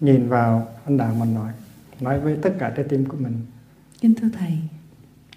nhìn 0.00 0.28
vào 0.28 0.68
anh 0.84 0.96
đạo 0.96 1.14
mà 1.14 1.26
nói 1.26 1.52
nói 2.00 2.20
với 2.20 2.38
tất 2.42 2.54
cả 2.58 2.72
trái 2.76 2.86
tim 2.88 3.08
của 3.08 3.16
mình. 3.16 3.46
Kính 4.00 4.14
thưa 4.14 4.28
thầy, 4.38 4.58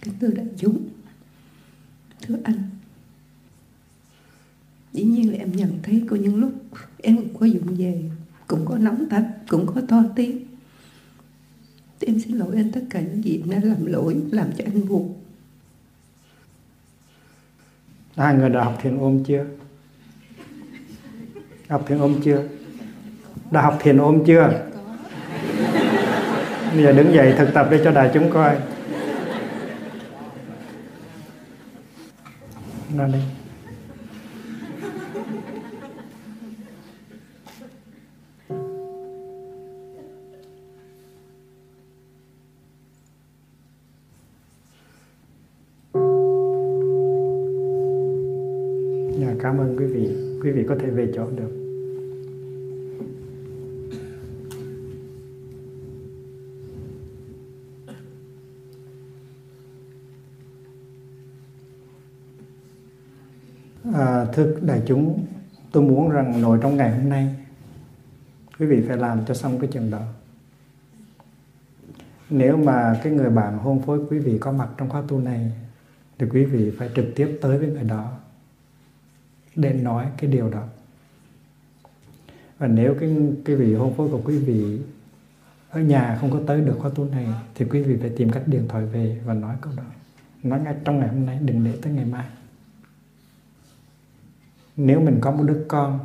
kính 0.01 0.13
thưa 0.19 0.27
đại 0.27 0.47
chúng 0.57 0.89
thưa 2.29 2.37
anh. 2.43 2.63
Dĩ 4.93 5.03
nhiên 5.03 5.31
là 5.31 5.37
em 5.37 5.51
nhận 5.51 5.79
thấy 5.83 6.03
có 6.09 6.15
những 6.15 6.35
lúc 6.35 6.51
em 6.97 7.15
cũng 7.15 7.39
có 7.39 7.45
dụng 7.45 7.75
về 7.77 8.03
cũng 8.47 8.65
có 8.65 8.77
nóng 8.77 9.05
tách 9.09 9.27
cũng 9.47 9.67
có 9.67 9.81
to 9.87 10.03
tiếng. 10.15 10.45
Em 11.99 12.19
xin 12.19 12.37
lỗi 12.37 12.55
anh 12.55 12.71
tất 12.71 12.81
cả 12.89 13.01
những 13.01 13.23
gì 13.23 13.41
em 13.43 13.49
đã 13.49 13.59
làm 13.63 13.85
lỗi 13.85 14.17
làm 14.31 14.51
cho 14.57 14.63
anh 14.63 14.87
buồn. 14.87 15.13
Hai 18.15 18.35
người 18.35 18.49
đã 18.49 18.63
học 18.63 18.79
thiền 18.81 18.97
ôm 18.97 19.23
chưa? 19.23 19.45
Học 21.69 21.85
thiền 21.87 21.97
ôm 21.97 22.21
chưa? 22.23 22.47
Đã 23.51 23.61
học 23.61 23.79
thiền 23.81 23.97
ôm 23.97 24.23
chưa? 24.25 24.49
Dạ, 24.51 24.65
bây 26.73 26.83
giờ 26.83 26.91
đứng 26.91 27.13
dậy 27.13 27.33
thực 27.37 27.49
tập 27.53 27.67
để 27.71 27.81
cho 27.83 27.91
đại 27.91 28.11
chúng 28.13 28.31
coi 28.31 28.57
ra 32.97 33.38
À, 63.93 64.25
thưa 64.33 64.55
đại 64.61 64.81
chúng, 64.87 65.25
tôi 65.71 65.83
muốn 65.83 66.09
rằng 66.09 66.41
nội 66.41 66.59
trong 66.61 66.77
ngày 66.77 66.97
hôm 66.97 67.09
nay 67.09 67.35
quý 68.59 68.65
vị 68.65 68.83
phải 68.87 68.97
làm 68.97 69.25
cho 69.25 69.33
xong 69.33 69.59
cái 69.59 69.69
chuyện 69.73 69.91
đó. 69.91 70.01
Nếu 72.29 72.57
mà 72.57 72.99
cái 73.03 73.13
người 73.13 73.29
bạn 73.29 73.57
hôn 73.57 73.81
phối 73.81 73.99
quý 74.09 74.19
vị 74.19 74.37
có 74.37 74.51
mặt 74.51 74.69
trong 74.77 74.89
khóa 74.89 75.03
tu 75.07 75.19
này 75.19 75.51
thì 76.19 76.25
quý 76.29 76.45
vị 76.45 76.71
phải 76.77 76.89
trực 76.95 77.05
tiếp 77.15 77.39
tới 77.41 77.57
với 77.57 77.67
người 77.67 77.83
đó 77.83 78.11
để 79.55 79.73
nói 79.73 80.05
cái 80.17 80.31
điều 80.31 80.49
đó. 80.49 80.63
Và 82.57 82.67
nếu 82.67 82.95
cái 82.99 83.15
cái 83.45 83.55
vị 83.55 83.73
hôn 83.73 83.93
phối 83.93 84.09
của 84.09 84.21
quý 84.25 84.37
vị 84.37 84.79
ở 85.69 85.81
nhà 85.81 86.17
không 86.21 86.31
có 86.31 86.39
tới 86.47 86.61
được 86.61 86.75
khóa 86.79 86.91
tu 86.95 87.05
này 87.05 87.27
thì 87.55 87.65
quý 87.65 87.81
vị 87.81 87.97
phải 88.01 88.09
tìm 88.09 88.31
cách 88.31 88.43
điện 88.45 88.65
thoại 88.67 88.85
về 88.85 89.21
và 89.25 89.33
nói 89.33 89.55
câu 89.61 89.73
đó. 89.77 89.83
Nói 90.43 90.61
ngay 90.61 90.75
trong 90.83 90.99
ngày 90.99 91.07
hôm 91.07 91.25
nay 91.25 91.39
đừng 91.41 91.63
để 91.63 91.79
tới 91.81 91.93
ngày 91.93 92.05
mai 92.05 92.25
nếu 94.79 94.99
mình 94.99 95.17
có 95.21 95.31
một 95.31 95.43
đứa 95.43 95.65
con 95.67 95.99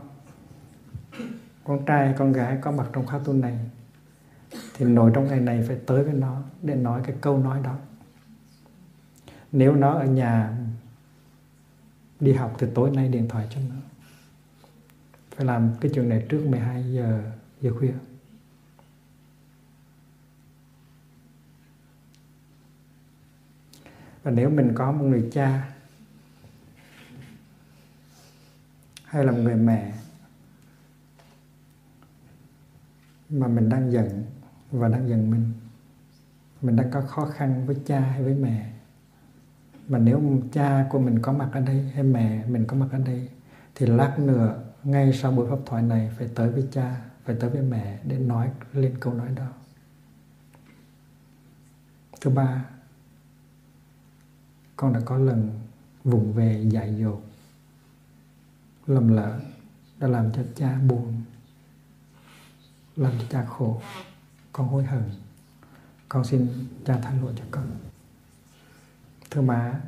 con 1.64 1.84
trai, 1.86 2.14
con 2.18 2.32
gái 2.32 2.58
có 2.60 2.72
mặt 2.72 2.86
trong 2.92 3.06
khóa 3.06 3.20
tu 3.24 3.32
này, 3.32 3.58
thì 4.74 4.84
nội 4.84 5.10
trong 5.14 5.28
ngày 5.28 5.40
này 5.40 5.64
phải 5.68 5.76
tới 5.86 6.04
với 6.04 6.14
nó 6.14 6.42
để 6.62 6.74
nói 6.74 7.00
cái 7.04 7.16
câu 7.20 7.38
nói 7.38 7.60
đó. 7.64 7.76
Nếu 9.52 9.74
nó 9.74 9.92
ở 9.92 10.04
nhà 10.04 10.58
đi 12.20 12.32
học 12.32 12.56
thì 12.58 12.66
tối 12.74 12.90
nay 12.90 13.08
điện 13.08 13.28
thoại 13.28 13.46
cho 13.50 13.60
nó. 13.70 13.76
Phải 15.36 15.46
làm 15.46 15.70
cái 15.80 15.90
chuyện 15.94 16.08
này 16.08 16.26
trước 16.28 16.46
12 16.46 16.92
giờ 16.92 17.22
giờ 17.60 17.72
khuya. 17.78 17.94
Và 24.22 24.30
nếu 24.30 24.50
mình 24.50 24.72
có 24.74 24.92
một 24.92 25.04
người 25.04 25.28
cha 25.32 25.73
hay 29.14 29.24
là 29.24 29.32
một 29.32 29.38
người 29.42 29.56
mẹ 29.56 29.92
mà 33.28 33.48
mình 33.48 33.68
đang 33.68 33.92
giận 33.92 34.24
và 34.70 34.88
đang 34.88 35.08
giận 35.08 35.30
mình? 35.30 35.52
Mình 36.62 36.76
đang 36.76 36.90
có 36.90 37.00
khó 37.00 37.26
khăn 37.26 37.66
với 37.66 37.76
cha 37.86 38.00
hay 38.00 38.22
với 38.22 38.34
mẹ? 38.34 38.72
Mà 39.88 39.98
nếu 39.98 40.42
cha 40.52 40.86
của 40.90 40.98
mình 40.98 41.18
có 41.22 41.32
mặt 41.32 41.48
ở 41.52 41.60
đây 41.60 41.90
hay 41.94 42.02
mẹ 42.02 42.46
mình 42.46 42.64
có 42.66 42.76
mặt 42.76 42.86
ở 42.92 42.98
đây 42.98 43.28
thì 43.74 43.86
lát 43.86 44.18
nữa 44.18 44.62
ngay 44.84 45.12
sau 45.12 45.32
buổi 45.32 45.50
pháp 45.50 45.58
thoại 45.66 45.82
này 45.82 46.10
phải 46.18 46.28
tới 46.34 46.50
với 46.50 46.68
cha 46.72 47.00
phải 47.24 47.36
tới 47.40 47.50
với 47.50 47.62
mẹ 47.62 47.98
để 48.04 48.18
nói 48.18 48.50
lên 48.72 48.94
câu 49.00 49.14
nói 49.14 49.28
đó. 49.36 49.46
Thứ 52.20 52.30
ba 52.30 52.64
con 54.76 54.92
đã 54.92 55.00
có 55.04 55.18
lần 55.18 55.60
vùng 56.04 56.32
về 56.32 56.64
dạy 56.70 56.96
dột 56.96 57.22
lầm 58.86 59.08
lỡ, 59.08 59.40
đã 59.98 60.08
làm 60.08 60.32
cho 60.32 60.42
cha 60.56 60.78
buồn, 60.78 61.22
làm 62.96 63.12
cho 63.18 63.24
cha 63.30 63.44
khổ. 63.44 63.80
Con 64.52 64.68
hối 64.68 64.84
hận. 64.84 65.02
Con 66.08 66.24
xin 66.24 66.48
cha 66.84 66.98
tha 67.02 67.12
lỗi 67.22 67.32
cho 67.36 67.44
con. 67.50 67.66
Thưa 69.30 69.40
má, 69.40 69.80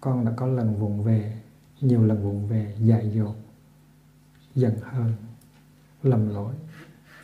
con 0.00 0.24
đã 0.24 0.32
có 0.36 0.46
lần 0.46 0.78
vùng 0.78 1.04
về, 1.04 1.40
nhiều 1.80 2.04
lần 2.06 2.22
vùng 2.22 2.48
về, 2.48 2.76
dại 2.80 3.10
dột, 3.14 3.36
giận 4.54 4.76
hơn 4.82 5.14
lầm 6.02 6.34
lỗi, 6.34 6.54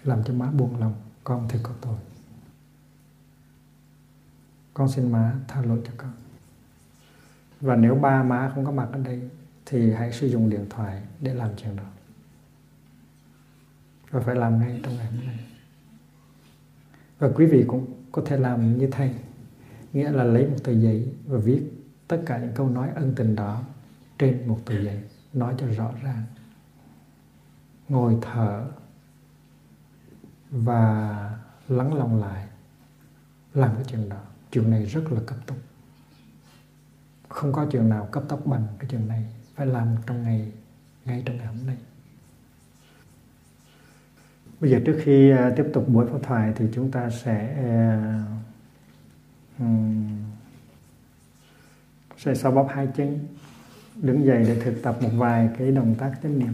làm 0.03 0.25
cho 0.25 0.35
má 0.35 0.51
buồn 0.51 0.81
lòng. 0.81 0.95
Con 1.25 1.49
thì 1.49 1.59
có 1.63 1.73
tội 1.81 1.99
con 4.77 4.89
xin 4.89 5.13
má 5.13 5.35
tha 5.49 5.63
lỗi 5.63 5.81
cho 5.87 5.93
con. 5.97 6.13
Và 7.61 7.77
nếu 7.77 7.95
ba 7.95 8.23
má 8.23 8.53
không 8.55 8.65
có 8.65 8.73
mặt 8.73 8.89
ở 8.93 8.99
đây 8.99 9.31
thì 9.67 9.93
hãy 9.93 10.13
sử 10.13 10.27
dụng 10.27 10.51
điện 10.51 10.67
thoại 10.71 11.03
để 11.21 11.35
làm 11.35 11.51
chuyện 11.57 11.77
đó. 11.77 11.85
Và 14.11 14.21
phải 14.21 14.35
làm 14.35 14.59
ngay 14.59 14.81
trong 14.83 14.97
ngày 14.97 15.07
hôm 15.07 15.27
nay. 15.27 15.39
Và 17.19 17.31
quý 17.35 17.47
vị 17.47 17.65
cũng 17.69 17.87
có 18.13 18.23
thể 18.27 18.37
làm 18.37 18.79
như 18.79 18.89
thầy, 18.93 19.15
nghĩa 19.93 20.11
là 20.11 20.25
lấy 20.25 20.47
một 20.47 20.57
tờ 20.65 20.73
giấy 20.73 21.13
và 21.27 21.39
viết 21.39 21.63
tất 22.09 22.23
cả 22.27 22.39
những 22.39 22.53
câu 22.55 22.71
nói 22.71 22.91
ân 22.95 23.15
tình 23.17 23.35
đó 23.37 23.63
trên 24.19 24.49
một 24.49 24.61
tờ 24.65 24.83
giấy, 24.83 25.03
nói 25.33 25.55
cho 25.59 25.67
rõ 25.67 25.93
ràng. 26.03 26.23
Ngồi 27.89 28.19
thở 28.23 28.67
và 30.51 31.39
lắng 31.69 31.95
lòng 31.95 32.21
lại, 32.21 32.47
làm 33.55 33.75
cái 33.75 33.85
chuyện 33.85 34.09
đó. 34.09 34.21
Chuyện 34.51 34.71
này 34.71 34.85
rất 34.85 35.13
là 35.13 35.21
cấp 35.27 35.39
tốc. 35.47 35.57
Không 37.29 37.53
có 37.53 37.67
chuyện 37.71 37.89
nào 37.89 38.09
cấp 38.13 38.23
tốc 38.29 38.47
bằng 38.47 38.67
cái 38.79 38.91
chuyện 38.91 39.09
này 39.09 39.36
phải 39.57 39.67
làm 39.67 39.97
trong 40.07 40.23
ngày 40.23 40.53
ngay 41.05 41.23
trong 41.27 41.37
ngày 41.37 41.47
hôm 41.47 41.67
nay. 41.67 41.77
Bây 44.61 44.71
giờ 44.71 44.81
trước 44.87 45.01
khi 45.05 45.31
à, 45.31 45.53
tiếp 45.57 45.67
tục 45.73 45.89
buổi 45.89 46.07
pháp 46.07 46.19
thoại 46.23 46.53
thì 46.57 46.65
chúng 46.75 46.91
ta 46.91 47.11
sẽ 47.11 47.57
um, 49.59 50.07
sẽ 52.19 52.35
xoa 52.35 52.51
bóp 52.51 52.69
hai 52.71 52.89
chân 52.97 53.19
đứng 53.95 54.25
dậy 54.25 54.45
để 54.47 54.61
thực 54.65 54.83
tập 54.83 54.97
một 55.03 55.11
vài 55.13 55.49
cái 55.59 55.71
động 55.71 55.95
tác 55.99 56.13
chánh 56.23 56.39
niệm. 56.39 56.53